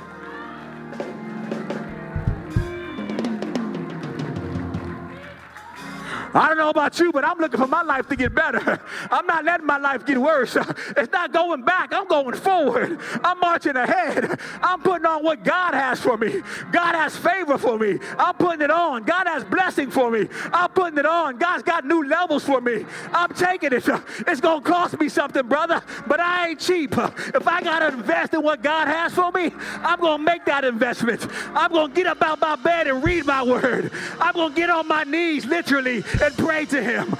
I 6.35 6.49
don't 6.49 6.59
know 6.59 6.71
about 6.71 6.99
you, 6.99 7.13
but 7.13 7.25
I'm 7.25 7.39
looking 7.39 7.61
for 7.61 7.67
my 7.67 7.83
life 7.83 8.09
to 8.09 8.17
get 8.17 8.35
better. 8.35 8.81
I'm 9.11 9.27
not 9.27 9.45
letting 9.45 9.67
my 9.67 9.79
life 9.79 10.05
get 10.05 10.19
worse. 10.19 10.57
It's 10.97 11.13
not 11.13 11.33
going 11.33 11.63
back. 11.63 11.93
I'm 11.93 12.09
going 12.09 12.35
forward. 12.35 12.99
I'm 13.23 13.39
marching 13.41 13.77
ahead. 13.77 14.41
I'm 14.63 14.81
putting 14.81 15.07
on 15.07 15.23
what 15.23 15.45
God 15.45 15.75
has 15.75 16.01
for 16.01 16.17
me. 16.17 16.43
God 16.73 16.95
has 16.95 17.17
favor 17.17 17.59
for 17.59 17.79
me. 17.79 17.99
I'm 18.19 18.35
putting 18.35 18.63
it 18.63 18.71
on. 18.71 19.05
God 19.05 19.27
has 19.27 19.45
blessing 19.45 19.91
for 19.91 20.11
me. 20.11 20.29
I'm 20.53 20.71
putting 20.71 20.99
it 20.99 21.07
on. 21.07 21.39
God's 21.39 21.63
got 21.63 21.85
new 21.85 22.07
levels 22.07 22.45
for 22.45 22.61
me. 22.61 22.85
I'm 23.13 23.33
taking 23.35 23.73
it. 23.73 23.85
It's 24.27 24.41
going 24.41 24.63
to 24.63 24.69
cost 24.69 24.99
me 24.99 25.09
something, 25.09 25.47
brother, 25.47 25.83
but 26.07 26.21
I 26.21 26.49
ain't 26.49 26.61
cheap. 26.61 26.97
If 26.97 27.47
I 27.47 27.63
got 27.63 27.81
to 27.81 27.89
invest 27.89 28.35
in 28.35 28.43
what 28.43 28.63
God 28.63 28.89
has 28.89 29.15
for 29.15 29.31
me, 29.33 29.53
I'm 29.83 30.01
going 30.01 30.19
to 30.19 30.25
make 30.25 30.45
that 30.47 30.65
investment. 30.65 31.27
I'm 31.55 31.71
going 31.71 31.89
to 31.91 31.95
get 31.95 32.07
up 32.07 32.23
out 32.23 32.41
my 32.41 32.57
bed 32.57 32.89
and 32.89 33.03
read 33.05 33.27
my 33.27 33.43
word. 33.43 33.93
I'm 34.21 34.35
going 34.35 34.51
to 34.51 34.57
get 34.57 34.71
on 34.71 34.89
my 34.89 35.05
knees, 35.05 35.47
literally, 35.47 36.03
and 36.23 36.37
pray 36.37 36.65
to 36.67 36.83
Him. 36.83 37.17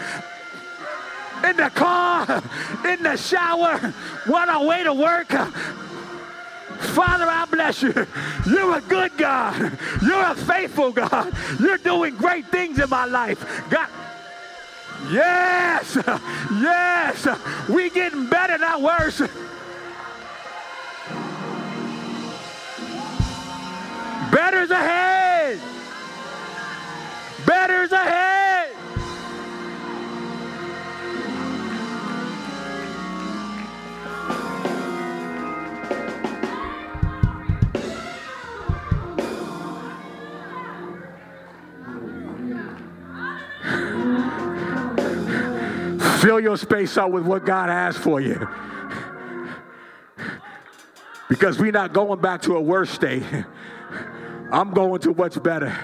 In 1.45 1.57
the 1.57 1.71
car, 1.71 2.43
in 2.85 3.03
the 3.03 3.17
shower, 3.17 3.95
on 4.27 4.49
our 4.49 4.67
way 4.67 4.83
to 4.83 4.93
work. 4.93 5.29
Father, 6.79 7.27
I 7.27 7.47
bless 7.51 7.83
you. 7.83 7.93
You're 8.47 8.79
a 8.79 8.81
good 8.81 9.17
God. 9.17 9.79
You're 10.03 10.25
a 10.25 10.35
faithful 10.35 10.93
God. 10.93 11.33
You're 11.61 11.79
doing 11.79 12.17
great 12.17 12.47
things 12.49 12.79
in 12.79 12.89
my 12.89 13.05
life. 13.05 13.45
God. 13.71 13.89
Yes, 15.13 15.97
yes, 16.61 17.69
we 17.69 17.89
getting 17.91 18.29
better, 18.29 18.59
not 18.59 18.83
worse. 18.83 19.21
Better's 24.33 24.71
ahead. 24.71 25.61
Better's 27.47 27.93
ahead. 27.93 28.38
Fill 46.21 46.41
your 46.41 46.57
space 46.57 46.97
up 46.97 47.11
with 47.11 47.25
what 47.25 47.47
God 47.47 47.69
has 47.69 47.97
for 47.97 48.21
you. 48.21 48.49
Because 51.29 51.59
we're 51.59 51.73
not 51.73 51.93
going 51.93 52.21
back 52.21 52.43
to 52.43 52.57
a 52.57 52.61
worse 52.61 52.91
state. 52.91 53.23
I'm 54.51 54.73
going 54.73 55.01
to 55.03 55.13
what's 55.13 55.39
better. 55.39 55.77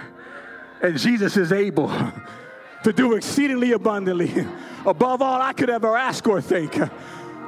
And 0.83 0.99
Jesus 0.99 1.37
is 1.37 1.53
able 1.53 1.89
to 2.83 2.93
do 2.93 3.15
exceedingly 3.15 3.73
abundantly 3.73 4.47
above 4.85 5.23
all 5.23 5.41
I 5.41 5.53
could 5.53 5.71
ever 5.71 5.97
ask 5.97 6.27
or 6.27 6.41
think. 6.41 6.79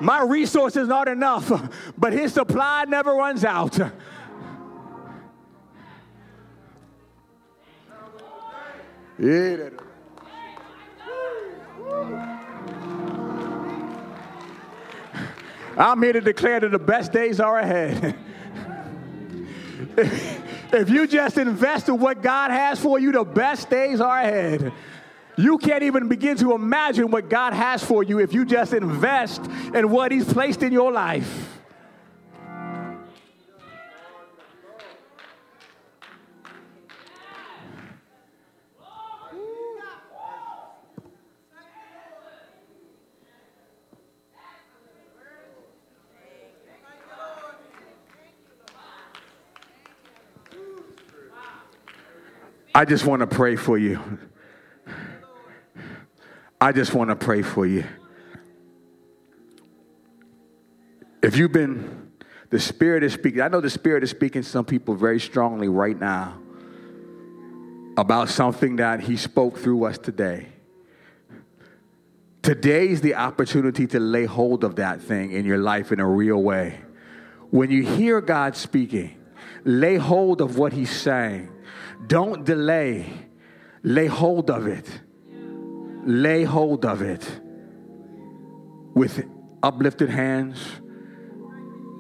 My 0.01 0.23
resources 0.23 0.89
aren't 0.89 1.09
enough, 1.09 1.51
but 1.99 2.13
His 2.13 2.35
supply 2.35 2.85
never 2.87 3.15
runs 3.15 3.45
out. 3.45 3.79
Yeah. 9.19 9.71
I'm 15.77 16.03
here 16.03 16.15
to 16.15 16.21
declare 16.21 16.61
that 16.61 16.71
the 16.71 16.79
best 16.79 17.13
days 17.13 17.39
are 17.41 17.59
ahead. 17.59 18.17
if 19.97 20.89
you 20.89 21.07
just 21.07 21.37
invest 21.37 21.89
in 21.89 21.99
what 21.99 22.23
God 22.23 22.51
has 22.51 22.81
for 22.81 22.99
you, 22.99 23.13
the 23.13 23.25
best 23.25 23.69
days 23.69 24.01
are 24.01 24.19
ahead. 24.19 24.73
You 25.37 25.59
can't 25.59 25.83
even 25.83 26.09
begin 26.09 26.37
to 26.39 26.55
imagine 26.55 27.11
what 27.11 27.29
God 27.29 27.53
has 27.53 27.85
for 27.85 28.03
you 28.03 28.21
if 28.21 28.33
you 28.33 28.47
just 28.47 28.73
invest 28.73 29.45
in 29.75 29.91
what 29.91 30.13
He's 30.13 30.31
placed 30.33 30.63
in 30.63 30.73
your 30.73 30.91
life. 30.91 31.56
I 52.77 52.85
just 52.85 53.07
want 53.07 53.21
to 53.21 53.27
pray 53.27 53.57
for 53.57 53.79
you. 53.79 53.99
I 56.61 56.73
just 56.73 56.93
want 56.93 57.09
to 57.09 57.17
pray 57.17 57.41
for 57.41 57.65
you. 57.65 57.87
If 61.23 61.39
you've 61.39 61.53
been, 61.53 62.13
the 62.51 62.61
Spirit 62.61 63.03
is 63.03 63.15
speaking. 63.15 63.41
I 63.41 63.49
know 63.49 63.63
the 63.63 63.71
Spirit 63.71 64.05
is 64.05 64.11
speaking 64.11 64.43
to 64.43 64.49
some 64.49 64.67
people 64.67 64.95
very 64.95 65.19
strongly 65.19 65.69
right 65.69 65.99
now 65.99 66.39
about 67.97 68.29
something 68.29 68.77
that 68.77 69.01
He 69.01 69.17
spoke 69.17 69.57
through 69.57 69.87
us 69.87 69.97
today. 69.97 70.49
Today 72.43 72.89
is 72.89 73.01
the 73.01 73.15
opportunity 73.15 73.87
to 73.87 73.99
lay 73.99 74.27
hold 74.27 74.65
of 74.65 74.77
that 74.77 75.01
thing 75.01 75.33
in 75.33 75.47
your 75.47 75.57
life 75.57 75.93
in 75.93 75.99
a 75.99 76.07
real 76.07 76.43
way. 76.43 76.83
When 77.49 77.71
you 77.71 77.85
hear 77.85 78.21
God 78.21 78.55
speaking, 78.55 79.17
lay 79.65 79.97
hold 79.97 80.43
of 80.43 80.59
what 80.59 80.75
He's 80.75 80.91
saying 80.91 81.53
don't 82.07 82.45
delay. 82.45 83.07
Lay 83.83 84.07
hold 84.07 84.51
of 84.51 84.67
it. 84.67 84.89
Lay 86.05 86.45
hold 86.45 86.85
of 86.85 87.03
it 87.03 87.29
with 88.95 89.25
uplifted 89.63 90.09
hands. 90.09 90.59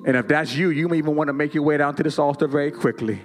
And 0.07 0.16
if 0.16 0.28
that's 0.28 0.55
you, 0.55 0.70
you 0.70 0.88
may 0.88 0.99
even 0.99 1.16
want 1.16 1.28
to 1.28 1.32
make 1.32 1.55
your 1.55 1.64
way 1.64 1.76
down 1.76 1.97
to 1.97 2.03
this 2.03 2.18
altar 2.18 2.47
very 2.47 2.70
quickly. 2.70 3.20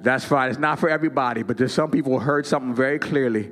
That's 0.00 0.24
fine. 0.24 0.50
It's 0.50 0.58
not 0.58 0.78
for 0.78 0.88
everybody, 0.88 1.42
but 1.42 1.58
there's 1.58 1.74
some 1.74 1.90
people 1.90 2.18
who 2.18 2.24
heard 2.24 2.46
something 2.46 2.74
very 2.74 2.98
clearly 2.98 3.50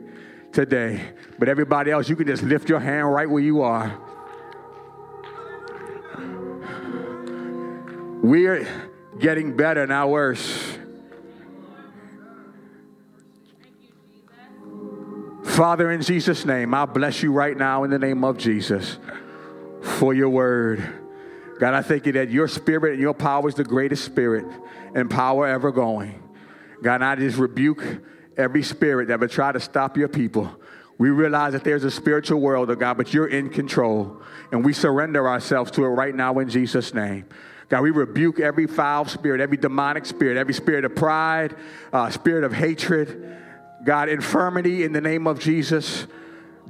today. 0.52 1.00
But 1.38 1.48
everybody 1.48 1.90
else, 1.90 2.09
you 2.09 2.16
can 2.16 2.26
just 2.26 2.42
lift 2.42 2.68
your 2.68 2.80
hand 2.80 3.12
right 3.12 3.28
where 3.28 3.42
you 3.42 3.62
are. 3.62 3.98
We're 8.22 8.66
getting 9.18 9.57
better, 9.57 9.86
not 9.86 10.09
worse. 10.09 10.76
Father, 15.57 15.90
in 15.90 16.02
Jesus' 16.02 16.44
name, 16.44 16.74
I 16.74 16.84
bless 16.84 17.22
you 17.22 17.32
right 17.32 17.57
now 17.57 17.84
in 17.84 17.90
the 17.90 17.98
name 17.98 18.24
of 18.24 18.36
Jesus 18.36 18.98
for 19.80 20.12
your 20.12 20.28
word. 20.28 20.86
God, 21.59 21.72
I 21.72 21.80
thank 21.80 22.04
you 22.04 22.12
that 22.12 22.28
your 22.28 22.46
spirit 22.46 22.92
and 22.92 23.00
your 23.00 23.14
power 23.14 23.48
is 23.48 23.54
the 23.54 23.64
greatest 23.64 24.04
spirit 24.04 24.44
and 24.94 25.09
power 25.09 25.46
ever 25.46 25.72
going. 25.72 26.22
God, 26.82 27.00
I 27.00 27.16
just 27.16 27.38
rebuke 27.38 27.82
every 28.36 28.62
spirit 28.62 29.09
that 29.09 29.18
would 29.18 29.30
try 29.30 29.50
to 29.50 29.59
stop 29.59 29.96
your 29.96 30.09
people. 30.09 30.54
We 30.98 31.09
realize 31.09 31.54
that 31.54 31.64
there's 31.64 31.84
a 31.84 31.90
spiritual 31.90 32.42
world, 32.42 32.70
oh 32.70 32.74
God, 32.74 32.98
but 32.98 33.14
you're 33.14 33.28
in 33.28 33.48
control. 33.48 34.20
And 34.52 34.62
we 34.62 34.74
surrender 34.74 35.26
ourselves 35.26 35.70
to 35.70 35.84
it 35.86 35.88
right 35.88 36.14
now 36.14 36.38
in 36.38 36.50
Jesus' 36.50 36.92
name. 36.92 37.24
God, 37.70 37.80
we 37.80 37.92
rebuke 37.92 38.40
every 38.40 38.66
foul 38.66 39.07
spirit, 39.07 39.40
every 39.40 39.57
demonic 39.57 40.04
spirit, 40.04 40.36
every 40.36 40.52
spirit 40.52 40.84
of 40.84 40.94
pride, 40.94 41.57
uh, 41.94 42.11
spirit 42.11 42.44
of 42.44 42.52
hatred, 42.52 43.38
God, 43.87 44.11
infirmity 44.11 44.84
in 44.84 44.93
the 44.93 45.01
name 45.01 45.26
of 45.26 45.39
Jesus. 45.39 46.07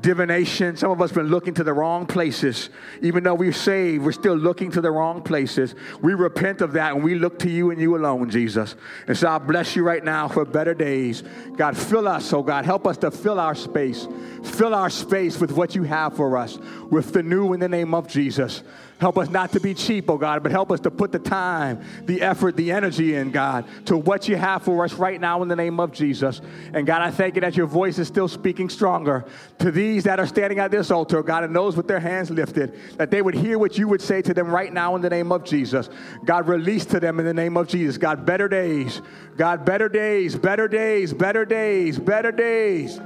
divination. 0.01 0.77
Some 0.77 0.91
of 0.91 1.01
us 1.01 1.13
been 1.13 1.29
looking 1.29 1.55
to 1.55 1.65
the 1.65 1.73
wrong 1.73 2.07
places. 2.07 2.71
Even 3.03 3.25
though 3.25 3.35
we're 3.35 3.53
saved, 3.53 4.05
we're 4.05 4.13
still 4.13 4.35
looking 4.35 4.71
to 4.73 4.81
the 4.81 4.91
wrong 4.91 5.23
places. 5.23 5.75
We 6.03 6.15
repent 6.15 6.61
of 6.61 6.73
that 6.73 6.95
and 6.95 7.03
we 7.03 7.15
look 7.15 7.39
to 7.41 7.51
you 7.51 7.71
and 7.71 7.81
you 7.81 7.97
alone, 7.97 8.31
Jesus. 8.31 8.77
And 9.07 9.17
so 9.17 9.29
I 9.29 9.39
bless 9.39 9.75
you 9.75 9.83
right 9.83 10.05
now 10.05 10.29
for 10.29 10.45
better 10.45 10.75
days. 10.75 11.23
God, 11.57 11.77
fill 11.77 12.07
us, 12.09 12.33
oh 12.33 12.43
God. 12.43 12.65
Help 12.65 12.87
us 12.87 12.99
to 12.99 13.11
fill 13.11 13.41
our 13.41 13.55
space. 13.55 14.07
Fill 14.45 14.75
our 14.75 14.91
space 14.91 15.41
with 15.41 15.53
what 15.53 15.75
you 15.75 15.85
have 15.85 16.15
for 16.17 16.37
us, 16.37 16.59
with 16.91 17.13
the 17.13 17.23
new 17.23 17.53
in 17.53 17.61
the 17.61 17.69
name 17.69 17.95
of 17.95 18.07
Jesus. 18.07 18.63
Help 18.99 19.19
us 19.19 19.29
not 19.29 19.53
to 19.53 19.61
be 19.61 19.75
cheap, 19.75 20.09
oh 20.09 20.17
God, 20.17 20.43
but 20.43 20.51
help 20.51 20.73
us 20.73 20.81
to 20.81 20.91
put 20.91 21.13
the 21.13 21.19
time, 21.19 21.85
the 22.07 22.23
effort, 22.23 22.57
the 22.57 22.73
energy 22.73 23.15
in, 23.15 23.31
God, 23.31 23.67
to 23.87 23.97
what 23.97 24.27
you 24.27 24.37
have 24.37 24.63
for 24.63 24.85
us 24.85 24.95
right 24.95 25.21
now 25.21 25.43
in 25.43 25.49
the 25.49 25.57
name 25.57 25.81
of 25.81 25.93
Jesus. 25.93 26.41
And 26.73 26.87
God, 26.87 27.03
I 27.03 27.11
thank 27.11 27.35
you 27.35 27.43
that 27.43 27.59
your 27.59 27.67
voice 27.67 27.99
is 27.99 28.09
still 28.09 28.27
speaking 28.27 28.71
stronger 28.71 29.27
to 29.59 29.71
these 29.71 30.05
that 30.05 30.19
are 30.19 30.27
standing 30.27 30.61
at 30.61 30.71
this 30.71 30.91
altar, 30.91 31.23
God, 31.23 31.45
and 31.45 31.55
those 31.55 31.77
with 31.77 31.87
their 31.87 32.01
hands 32.01 32.31
lifted, 32.31 32.75
that 32.97 33.11
they 33.11 33.21
would 33.21 33.35
hear 33.35 33.59
what 33.59 33.77
you 33.77 33.87
would 33.87 34.01
say 34.01 34.23
to 34.23 34.33
them 34.33 34.49
right 34.49 34.73
now 34.73 34.97
in 34.97 35.03
the 35.03 35.11
name 35.11 35.31
of 35.31 35.45
Jesus. 35.45 35.91
God, 36.25 36.49
release 36.49 36.87
to 36.87 36.99
them 36.99 37.21
in 37.21 37.27
the 37.27 37.35
name 37.35 37.59
of 37.59 37.69
Jesus. 37.69 37.99
God, 37.99 38.25
better 38.25 38.49
days. 38.49 39.03
God, 39.37 39.67
better 39.67 39.91
days, 39.91 40.37
better 40.37 40.69
days, 40.69 41.13
better 41.13 41.45
days, 41.45 41.99
better 41.99 42.33
days. 42.33 42.99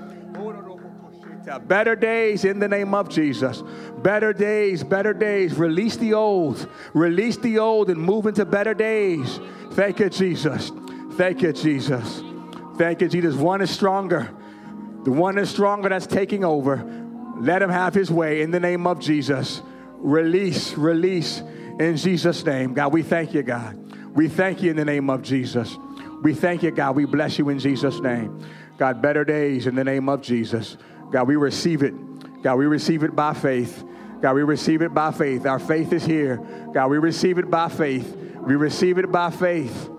Better 1.67 1.97
days 1.97 2.45
in 2.45 2.59
the 2.59 2.69
name 2.69 2.95
of 2.95 3.09
Jesus. 3.09 3.63
Better 4.03 4.33
days, 4.33 4.85
better 4.85 5.13
days. 5.13 5.55
Release 5.55 5.97
the 5.97 6.15
old. 6.15 6.69
Release 6.95 7.37
the 7.39 7.59
old 7.59 7.91
and 7.91 8.01
move 8.01 8.27
into 8.27 8.45
better 8.45 8.75
days. 8.75 9.41
Thank 9.73 10.01
you, 10.01 10.11
Jesus. 10.11 10.73
Thank 11.13 11.43
you, 11.43 11.53
Jesus. 11.53 12.23
Thank 12.77 13.01
you, 13.01 13.09
Jesus. 13.09 13.35
One 13.35 13.61
is 13.61 13.71
stronger. 13.71 14.31
The 15.05 15.13
one 15.13 15.39
is 15.39 15.49
stronger 15.51 15.89
that's 15.89 16.07
taking 16.07 16.45
over. 16.45 16.85
Let 17.39 17.63
him 17.63 17.71
have 17.71 17.95
his 17.95 18.11
way 18.11 18.43
in 18.43 18.51
the 18.51 18.61
name 18.61 18.87
of 18.87 19.01
Jesus. 19.01 19.63
Release, 19.97 20.75
release 20.75 21.41
in 21.79 21.97
Jesus' 21.97 22.45
name. 22.45 22.75
God, 22.75 22.93
we 22.93 23.03
thank 23.03 23.33
you, 23.33 23.43
God. 23.43 23.77
We 24.15 24.29
thank 24.29 24.63
you 24.63 24.71
in 24.71 24.77
the 24.77 24.85
name 24.85 25.09
of 25.09 25.23
Jesus. 25.23 25.77
We 26.23 26.35
thank 26.35 26.63
you, 26.63 26.71
God. 26.71 26.97
We 26.97 27.07
bless 27.07 27.39
you 27.39 27.49
in 27.49 27.59
Jesus' 27.59 28.01
name. 28.01 28.45
God, 28.77 29.01
better 29.01 29.25
days 29.25 29.67
in 29.67 29.75
the 29.75 29.85
name 29.85 30.09
of 30.09 30.21
Jesus. 30.23 30.77
God, 31.11 31.29
we 31.29 31.37
receive 31.37 31.83
it. 31.83 32.43
God, 32.43 32.57
we 32.57 32.67
receive 32.67 33.03
it 33.03 33.15
by 33.15 33.35
faith. 33.35 33.85
God, 34.21 34.35
we 34.35 34.43
receive 34.43 34.83
it 34.83 34.95
by 34.95 35.11
faith. 35.13 35.47
Our 35.47 35.59
faith 35.59 35.93
is 35.93 36.05
here. 36.05 36.37
God, 36.73 36.89
we 36.89 36.99
receive 36.99 37.39
it 37.39 37.51
by 37.51 37.69
faith. 37.69 38.17
We 38.41 38.57
receive 38.57 38.99
it 38.99 39.11
by 39.11 39.31
faith 39.31 39.91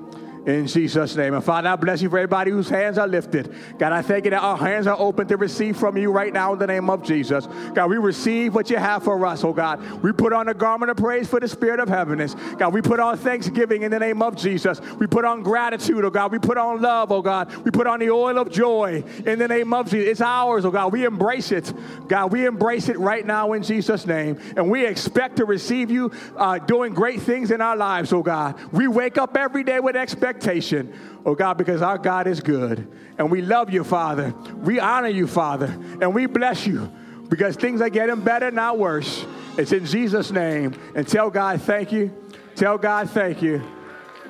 in 0.46 0.66
Jesus' 0.66 1.16
name. 1.16 1.34
And 1.34 1.44
Father, 1.44 1.70
I 1.70 1.76
bless 1.76 2.02
you 2.02 2.10
for 2.10 2.18
everybody 2.18 2.50
whose 2.50 2.68
hands 2.68 2.98
are 2.98 3.08
lifted. 3.08 3.54
God, 3.78 3.94
I 3.94 4.02
thank 4.02 4.26
you 4.26 4.32
that 4.32 4.42
our 4.42 4.58
hands 4.58 4.88
are 4.88 4.98
open 4.98 5.28
to 5.28 5.38
receive 5.38 5.78
from 5.78 5.98
you 5.98 6.12
right 6.12 6.34
now 6.34 6.54
in 6.54 6.60
the 6.60 6.68
name 6.68 6.90
of 6.90 7.04
Jesus. 7.04 7.48
God, 7.74 7.90
we 7.90 7.98
receive 7.98 8.56
what 8.56 8.70
you 8.70 8.78
have 8.78 9.04
for 9.04 9.24
us, 9.26 9.44
oh 9.44 9.54
God. 9.54 9.80
We 10.02 10.12
put 10.12 10.34
on 10.34 10.48
a 10.48 10.54
garment 10.54 10.90
of 10.90 10.98
praise 10.98 11.28
for 11.28 11.40
the 11.40 11.48
spirit 11.48 11.80
of 11.80 11.90
heaviness. 11.90 12.36
God, 12.58 12.74
we 12.74 12.82
put 12.82 13.00
on 13.00 13.18
thanksgiving 13.18 13.84
in 13.84 13.92
the 13.92 14.00
name 14.00 14.22
of 14.22 14.36
Jesus. 14.36 14.82
We 15.00 15.06
put 15.06 15.26
on 15.26 15.44
gratitude, 15.44 16.04
oh 16.04 16.10
God. 16.10 16.32
We 16.32 16.40
put 16.40 16.58
on 16.58 16.82
love, 16.82 17.12
oh 17.12 17.22
God. 17.22 17.56
We 17.58 17.70
put 17.70 17.86
on 17.86 18.00
the 18.00 18.10
oil 18.10 18.40
of 18.40 18.52
joy 18.52 19.04
in 19.26 19.38
the 19.38 19.48
name 19.48 19.74
of 19.74 19.92
Jesus. 19.92 20.10
It's 20.10 20.22
ours, 20.22 20.66
oh 20.66 20.72
God. 20.72 20.92
We 20.92 21.06
embrace 21.06 21.52
it. 21.52 21.72
God, 22.08 22.32
we 22.32 22.48
embrace 22.48 22.90
it 22.90 22.98
right 22.98 23.26
now 23.26 23.54
in 23.54 23.62
Jesus' 23.62 24.08
name. 24.08 24.40
And 24.58 24.72
we 24.72 24.86
expect 24.88 25.38
to 25.38 25.46
receive 25.46 25.92
you 25.92 26.12
uh, 26.36 26.58
doing 26.58 26.94
great 26.94 27.22
things 27.22 27.52
in 27.52 27.62
our 27.62 27.76
lives, 27.76 28.12
oh 28.12 28.24
God. 28.24 28.60
We 28.72 28.88
wake 28.88 29.20
up 29.20 29.38
every 29.38 29.64
day 29.64 29.80
with 29.80 29.96
expectation 29.96 30.31
expectation, 30.32 30.94
oh 31.26 31.36
God, 31.36 31.58
because 31.58 31.82
our 31.82 31.98
God 31.98 32.28
is 32.28 32.40
good. 32.40 32.88
And 33.18 33.30
we 33.30 33.42
love 33.42 33.70
you, 33.70 33.84
Father. 33.84 34.34
We 34.56 34.80
honor 34.80 35.10
you, 35.10 35.28
Father. 35.28 35.68
And 36.02 36.16
we 36.16 36.26
bless 36.26 36.66
you 36.66 36.92
because 37.30 37.56
things 37.56 37.82
are 37.82 37.90
getting 37.90 38.22
better, 38.22 38.50
not 38.52 38.80
worse. 38.80 39.26
It's 39.58 39.72
in 39.72 39.86
Jesus' 39.86 40.32
name. 40.32 40.74
And 40.96 41.08
tell 41.08 41.30
God 41.30 41.62
thank 41.62 41.92
you. 41.92 42.14
Tell 42.56 42.78
God 42.78 43.10
thank 43.10 43.42
you. 43.42 43.62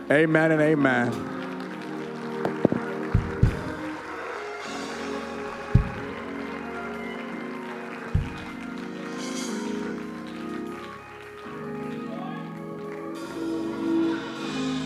Amen 0.09 0.51
and 0.51 0.61
amen. 0.61 1.40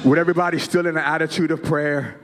Would 0.05 0.19
everybody 0.19 0.59
still 0.59 0.85
in 0.85 0.97
an 0.97 1.03
attitude 1.03 1.49
of 1.49 1.63
prayer 1.63 2.19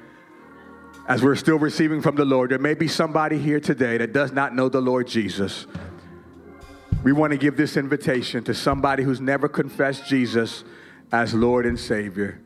as 1.08 1.24
we're 1.24 1.36
still 1.36 1.58
receiving 1.58 2.00
from 2.00 2.16
the 2.16 2.24
Lord? 2.24 2.52
There 2.52 2.60
may 2.60 2.76
be 2.76 2.88
somebody 2.88 3.40
here 3.40 3.60
today 3.60 3.98
that 3.98 4.14
does 4.14 4.32
not 4.32 4.54
know 4.54 4.70
the 4.70 4.80
Lord 4.80 5.08
Jesus. 5.08 5.66
We 7.04 7.12
want 7.12 7.32
to 7.32 7.38
give 7.38 7.58
this 7.58 7.78
invitation 7.78 8.44
to 8.44 8.54
somebody 8.54 9.02
who's 9.02 9.20
never 9.20 9.50
confessed 9.50 10.06
Jesus 10.06 10.64
as 11.12 11.34
Lord 11.34 11.66
and 11.66 11.80
Savior. 11.80 12.40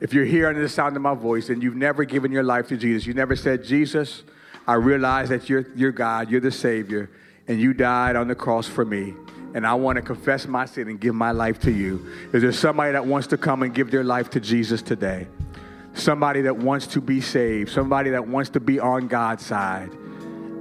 If 0.00 0.14
you're 0.14 0.24
here 0.24 0.46
under 0.46 0.62
the 0.62 0.68
sound 0.68 0.94
of 0.94 1.02
my 1.02 1.16
voice 1.16 1.48
and 1.48 1.64
you've 1.64 1.74
never 1.74 2.04
given 2.04 2.30
your 2.30 2.44
life 2.44 2.68
to 2.68 2.76
Jesus, 2.76 3.08
you 3.08 3.12
never 3.12 3.34
said, 3.34 3.64
Jesus, 3.64 4.22
I 4.68 4.74
realize 4.74 5.30
that 5.30 5.48
you're, 5.48 5.66
you're 5.74 5.90
God, 5.90 6.30
you're 6.30 6.40
the 6.40 6.52
Savior, 6.52 7.10
and 7.48 7.60
you 7.60 7.74
died 7.74 8.14
on 8.14 8.28
the 8.28 8.36
cross 8.36 8.68
for 8.68 8.84
me 8.84 9.14
and 9.54 9.66
I 9.66 9.74
want 9.74 9.96
to 9.96 10.02
confess 10.02 10.46
my 10.46 10.66
sin 10.66 10.88
and 10.88 11.00
give 11.00 11.14
my 11.14 11.32
life 11.32 11.58
to 11.60 11.70
you. 11.70 12.06
Is 12.32 12.42
there 12.42 12.52
somebody 12.52 12.92
that 12.92 13.04
wants 13.04 13.26
to 13.28 13.38
come 13.38 13.62
and 13.62 13.74
give 13.74 13.90
their 13.90 14.04
life 14.04 14.30
to 14.30 14.40
Jesus 14.40 14.82
today? 14.82 15.26
Somebody 15.94 16.42
that 16.42 16.56
wants 16.56 16.86
to 16.88 17.00
be 17.00 17.20
saved, 17.20 17.70
somebody 17.70 18.10
that 18.10 18.26
wants 18.26 18.50
to 18.50 18.60
be 18.60 18.78
on 18.78 19.08
God's 19.08 19.44
side. 19.44 19.90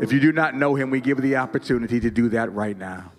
If 0.01 0.11
you 0.11 0.19
do 0.19 0.31
not 0.31 0.55
know 0.55 0.75
him, 0.75 0.89
we 0.89 1.01
give 1.01 1.21
the 1.21 1.35
opportunity 1.35 1.99
to 1.99 2.09
do 2.09 2.29
that 2.29 2.53
right 2.53 2.77
now. 2.77 3.11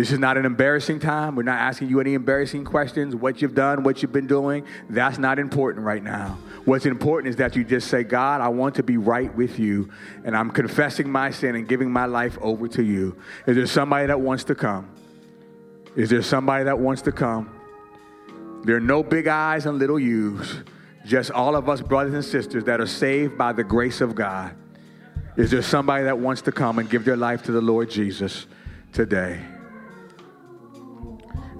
This 0.00 0.12
is 0.12 0.18
not 0.18 0.38
an 0.38 0.46
embarrassing 0.46 0.98
time. 0.98 1.36
We're 1.36 1.42
not 1.42 1.58
asking 1.58 1.90
you 1.90 2.00
any 2.00 2.14
embarrassing 2.14 2.64
questions, 2.64 3.14
what 3.14 3.42
you've 3.42 3.54
done, 3.54 3.82
what 3.82 4.00
you've 4.00 4.14
been 4.14 4.26
doing. 4.26 4.64
That's 4.88 5.18
not 5.18 5.38
important 5.38 5.84
right 5.84 6.02
now. 6.02 6.38
What's 6.64 6.86
important 6.86 7.28
is 7.28 7.36
that 7.36 7.54
you 7.54 7.64
just 7.64 7.88
say, 7.88 8.02
God, 8.02 8.40
I 8.40 8.48
want 8.48 8.76
to 8.76 8.82
be 8.82 8.96
right 8.96 9.34
with 9.36 9.58
you, 9.58 9.90
and 10.24 10.34
I'm 10.34 10.52
confessing 10.52 11.12
my 11.12 11.30
sin 11.30 11.54
and 11.54 11.68
giving 11.68 11.92
my 11.92 12.06
life 12.06 12.38
over 12.40 12.66
to 12.68 12.82
you. 12.82 13.14
Is 13.46 13.56
there 13.56 13.66
somebody 13.66 14.06
that 14.06 14.18
wants 14.18 14.44
to 14.44 14.54
come? 14.54 14.88
Is 15.94 16.08
there 16.08 16.22
somebody 16.22 16.64
that 16.64 16.78
wants 16.78 17.02
to 17.02 17.12
come? 17.12 17.54
There 18.64 18.76
are 18.76 18.80
no 18.80 19.02
big 19.02 19.26
eyes 19.26 19.66
and 19.66 19.78
little 19.78 20.00
U's, 20.00 20.62
just 21.04 21.30
all 21.30 21.54
of 21.54 21.68
us 21.68 21.82
brothers 21.82 22.14
and 22.14 22.24
sisters 22.24 22.64
that 22.64 22.80
are 22.80 22.86
saved 22.86 23.36
by 23.36 23.52
the 23.52 23.64
grace 23.64 24.00
of 24.00 24.14
God. 24.14 24.56
Is 25.36 25.50
there 25.50 25.60
somebody 25.60 26.04
that 26.04 26.18
wants 26.18 26.40
to 26.40 26.52
come 26.52 26.78
and 26.78 26.88
give 26.88 27.04
their 27.04 27.18
life 27.18 27.42
to 27.42 27.52
the 27.52 27.60
Lord 27.60 27.90
Jesus 27.90 28.46
today? 28.94 29.42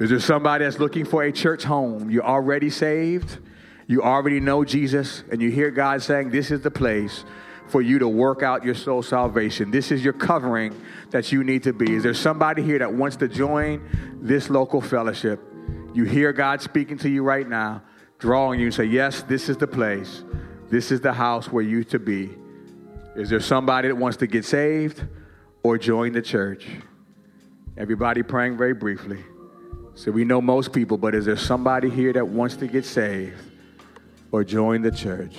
Is 0.01 0.09
there 0.09 0.19
somebody 0.19 0.65
that's 0.65 0.79
looking 0.79 1.05
for 1.05 1.23
a 1.25 1.31
church 1.31 1.63
home? 1.63 2.09
You're 2.09 2.25
already 2.25 2.71
saved, 2.71 3.39
you 3.87 4.03
already 4.03 4.41
know 4.41 4.65
Jesus, 4.65 5.23
and 5.31 5.43
you 5.43 5.51
hear 5.51 5.71
God 5.71 6.01
saying, 6.03 6.31
This 6.31 6.51
is 6.51 6.63
the 6.63 6.71
place 6.71 7.25
for 7.69 7.83
you 7.83 7.99
to 7.99 8.09
work 8.09 8.43
out 8.43 8.65
your 8.65 8.75
soul 8.75 9.03
salvation. 9.03 9.71
This 9.71 9.93
is 9.93 10.03
your 10.03 10.15
covering 10.15 10.75
that 11.11 11.31
you 11.31 11.45
need 11.45 11.63
to 11.65 11.75
be. 11.75 11.95
Is 11.95 12.03
there 12.03 12.15
somebody 12.15 12.63
here 12.63 12.79
that 12.79 12.93
wants 12.93 13.17
to 13.17 13.29
join 13.29 13.87
this 14.23 14.49
local 14.49 14.81
fellowship? 14.81 15.39
You 15.93 16.05
hear 16.05 16.33
God 16.33 16.63
speaking 16.63 16.97
to 16.99 17.09
you 17.11 17.23
right 17.23 17.47
now, 17.47 17.83
drawing 18.19 18.59
you 18.59 18.67
and 18.67 18.75
say, 18.75 18.85
Yes, 18.85 19.23
this 19.25 19.51
is 19.51 19.59
the 19.59 19.67
place. 19.67 20.25
This 20.71 20.91
is 20.91 21.03
the 21.03 21.13
house 21.13 21.53
where 21.53 21.63
you 21.63 21.85
to 21.85 21.99
be. 21.99 22.31
Is 23.17 23.29
there 23.29 23.41
somebody 23.41 23.89
that 23.89 23.97
wants 23.97 24.17
to 24.19 24.27
get 24.27 24.47
saved 24.47 25.05
or 25.63 25.77
join 25.77 26.13
the 26.13 26.23
church? 26.23 26.67
Everybody 27.77 28.23
praying 28.23 28.57
very 28.57 28.73
briefly. 28.73 29.19
So 30.01 30.11
we 30.11 30.25
know 30.25 30.41
most 30.41 30.73
people, 30.73 30.97
but 30.97 31.15
is 31.15 31.27
there 31.27 31.37
somebody 31.37 31.91
here 31.91 32.11
that 32.15 32.27
wants 32.27 32.57
to 32.57 32.67
get 32.67 32.87
saved 32.87 33.37
or 34.33 34.43
join 34.45 34.81
the 34.81 34.91
church? 34.91 35.37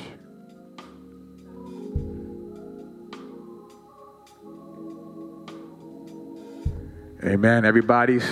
Amen. 7.23 7.65
Everybody's 7.65 8.23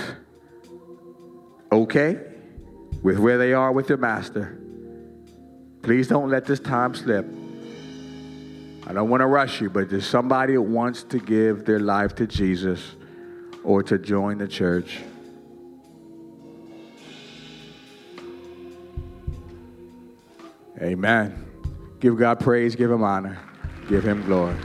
okay 1.72 2.20
with 3.02 3.18
where 3.18 3.36
they 3.36 3.52
are 3.52 3.72
with 3.72 3.88
their 3.88 3.96
master. 3.96 4.56
Please 5.82 6.06
don't 6.06 6.30
let 6.30 6.44
this 6.44 6.60
time 6.60 6.94
slip. 6.94 7.26
I 8.86 8.92
don't 8.92 9.10
want 9.10 9.22
to 9.22 9.26
rush 9.26 9.60
you, 9.60 9.68
but 9.68 9.90
there's 9.90 10.06
somebody 10.06 10.52
that 10.52 10.62
wants 10.62 11.02
to 11.02 11.18
give 11.18 11.64
their 11.64 11.80
life 11.80 12.14
to 12.14 12.26
Jesus 12.28 12.94
or 13.64 13.82
to 13.82 13.98
join 13.98 14.38
the 14.38 14.46
church. 14.46 15.00
Amen. 20.82 21.46
Give 22.00 22.16
God 22.16 22.40
praise, 22.40 22.74
give 22.74 22.90
him 22.90 23.02
honor, 23.02 23.38
give 23.88 24.02
him 24.02 24.24
glory. 24.24 24.56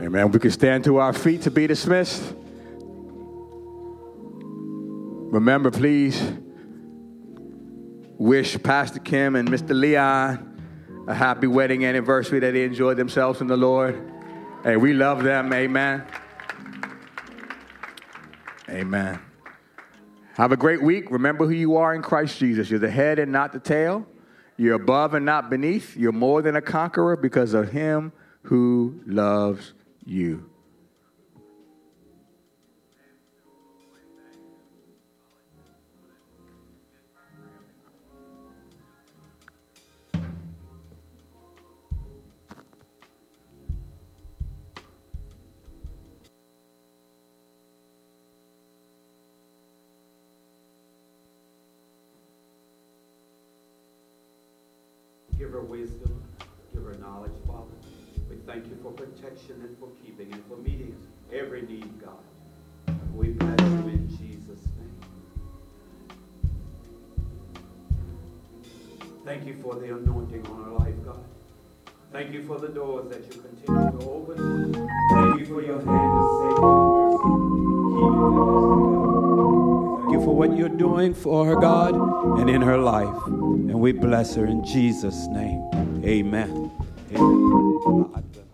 Amen. 0.00 0.32
We 0.32 0.40
can 0.40 0.50
stand 0.50 0.82
to 0.84 0.96
our 0.96 1.12
feet 1.12 1.42
to 1.42 1.50
be 1.52 1.68
dismissed. 1.68 2.34
Remember, 5.30 5.70
please 5.70 6.20
wish 8.18 8.60
Pastor 8.62 8.98
Kim 8.98 9.36
and 9.36 9.48
Mr. 9.48 9.78
Leon 9.78 10.54
a 11.06 11.14
happy 11.14 11.46
wedding 11.46 11.84
anniversary 11.84 12.40
that 12.40 12.52
they 12.52 12.64
enjoyed 12.64 12.96
themselves 12.96 13.40
in 13.40 13.46
the 13.46 13.56
Lord. 13.56 14.15
Hey, 14.66 14.76
we 14.76 14.94
love 14.94 15.22
them. 15.22 15.52
Amen. 15.52 16.04
Amen. 18.68 19.20
Have 20.34 20.50
a 20.50 20.56
great 20.56 20.82
week. 20.82 21.08
Remember 21.12 21.46
who 21.46 21.52
you 21.52 21.76
are 21.76 21.94
in 21.94 22.02
Christ 22.02 22.40
Jesus. 22.40 22.68
You're 22.68 22.80
the 22.80 22.90
head 22.90 23.20
and 23.20 23.30
not 23.30 23.52
the 23.52 23.60
tail. 23.60 24.04
You're 24.56 24.74
above 24.74 25.14
and 25.14 25.24
not 25.24 25.50
beneath. 25.50 25.96
You're 25.96 26.10
more 26.10 26.42
than 26.42 26.56
a 26.56 26.60
conqueror 26.60 27.16
because 27.16 27.54
of 27.54 27.70
him 27.70 28.12
who 28.42 29.00
loves 29.06 29.72
you. 30.04 30.50
Every 61.32 61.62
need, 61.62 62.00
God. 62.02 62.12
We 63.14 63.28
bless 63.28 63.60
you 63.60 63.88
in 63.88 64.08
Jesus' 64.08 64.64
name. 64.76 65.00
Thank 69.24 69.46
you 69.46 69.56
for 69.62 69.74
the 69.74 69.86
anointing 69.86 70.46
on 70.46 70.64
our 70.64 70.78
life, 70.78 70.94
God. 71.04 71.24
Thank 72.12 72.32
you 72.32 72.42
for 72.44 72.58
the 72.58 72.68
doors 72.68 73.10
that 73.10 73.24
you 73.24 73.40
continue 73.40 73.98
to 73.98 74.06
open. 74.08 74.72
Thank 75.10 75.40
you 75.40 75.46
for 75.46 75.62
your 75.62 75.80
hand 75.80 76.18
of 76.18 76.40
safety 76.40 77.06
Thank 80.06 80.12
you 80.12 80.24
for 80.24 80.36
what 80.36 80.56
you're 80.56 80.68
doing 80.68 81.14
for 81.14 81.44
her, 81.46 81.56
God, 81.56 81.94
and 82.38 82.48
in 82.48 82.62
her 82.62 82.78
life. 82.78 83.26
And 83.26 83.80
we 83.80 83.92
bless 83.92 84.34
her 84.36 84.46
in 84.46 84.64
Jesus' 84.64 85.26
name. 85.26 85.68
Amen. 86.04 86.70
Amen. 87.12 88.45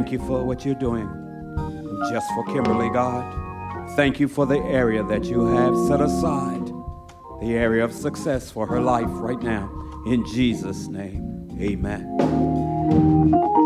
Thank 0.00 0.12
you 0.12 0.26
for 0.26 0.42
what 0.42 0.64
you're 0.64 0.74
doing 0.74 1.06
just 2.10 2.26
for 2.30 2.42
Kimberly, 2.46 2.88
God. 2.88 3.90
Thank 3.96 4.18
you 4.18 4.28
for 4.28 4.46
the 4.46 4.56
area 4.56 5.04
that 5.04 5.24
you 5.24 5.44
have 5.48 5.76
set 5.88 6.00
aside, 6.00 6.68
the 7.42 7.52
area 7.52 7.84
of 7.84 7.92
success 7.92 8.50
for 8.50 8.66
her 8.66 8.80
life 8.80 9.10
right 9.10 9.42
now. 9.42 9.70
In 10.06 10.24
Jesus' 10.24 10.88
name, 10.88 11.50
amen. 11.60 13.59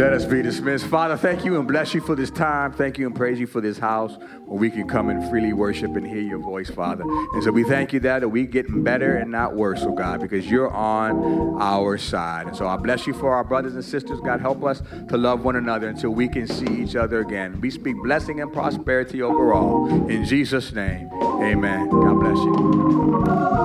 Let 0.00 0.14
us 0.14 0.24
be 0.24 0.40
dismissed. 0.40 0.86
Father, 0.86 1.14
thank 1.14 1.44
you 1.44 1.58
and 1.58 1.68
bless 1.68 1.92
you 1.92 2.00
for 2.00 2.16
this 2.16 2.30
time. 2.30 2.72
Thank 2.72 2.96
you 2.96 3.06
and 3.06 3.14
praise 3.14 3.38
you 3.38 3.46
for 3.46 3.60
this 3.60 3.76
house 3.76 4.16
where 4.46 4.58
we 4.58 4.70
can 4.70 4.88
come 4.88 5.10
and 5.10 5.28
freely 5.28 5.52
worship 5.52 5.94
and 5.94 6.06
hear 6.06 6.22
your 6.22 6.38
voice, 6.38 6.70
Father. 6.70 7.04
And 7.04 7.44
so 7.44 7.52
we 7.52 7.64
thank 7.64 7.92
you 7.92 8.00
that, 8.00 8.30
we 8.30 8.46
getting 8.46 8.82
better 8.82 9.16
and 9.16 9.30
not 9.30 9.54
worse, 9.54 9.82
oh 9.82 9.92
God, 9.92 10.22
because 10.22 10.50
you're 10.50 10.70
on 10.70 11.60
our 11.60 11.98
side. 11.98 12.46
And 12.46 12.56
so 12.56 12.66
I 12.66 12.78
bless 12.78 13.06
you 13.06 13.12
for 13.12 13.34
our 13.34 13.44
brothers 13.44 13.74
and 13.74 13.84
sisters. 13.84 14.20
God, 14.20 14.40
help 14.40 14.64
us 14.64 14.80
to 15.10 15.18
love 15.18 15.44
one 15.44 15.56
another 15.56 15.88
until 15.88 16.12
we 16.12 16.28
can 16.28 16.46
see 16.46 16.82
each 16.82 16.96
other 16.96 17.20
again. 17.20 17.60
We 17.60 17.70
speak 17.70 17.96
blessing 18.02 18.40
and 18.40 18.50
prosperity 18.50 19.20
overall. 19.20 19.86
In 20.08 20.24
Jesus' 20.24 20.72
name, 20.72 21.10
amen. 21.12 21.90
God 21.90 22.20
bless 22.20 22.38
you. 22.38 23.60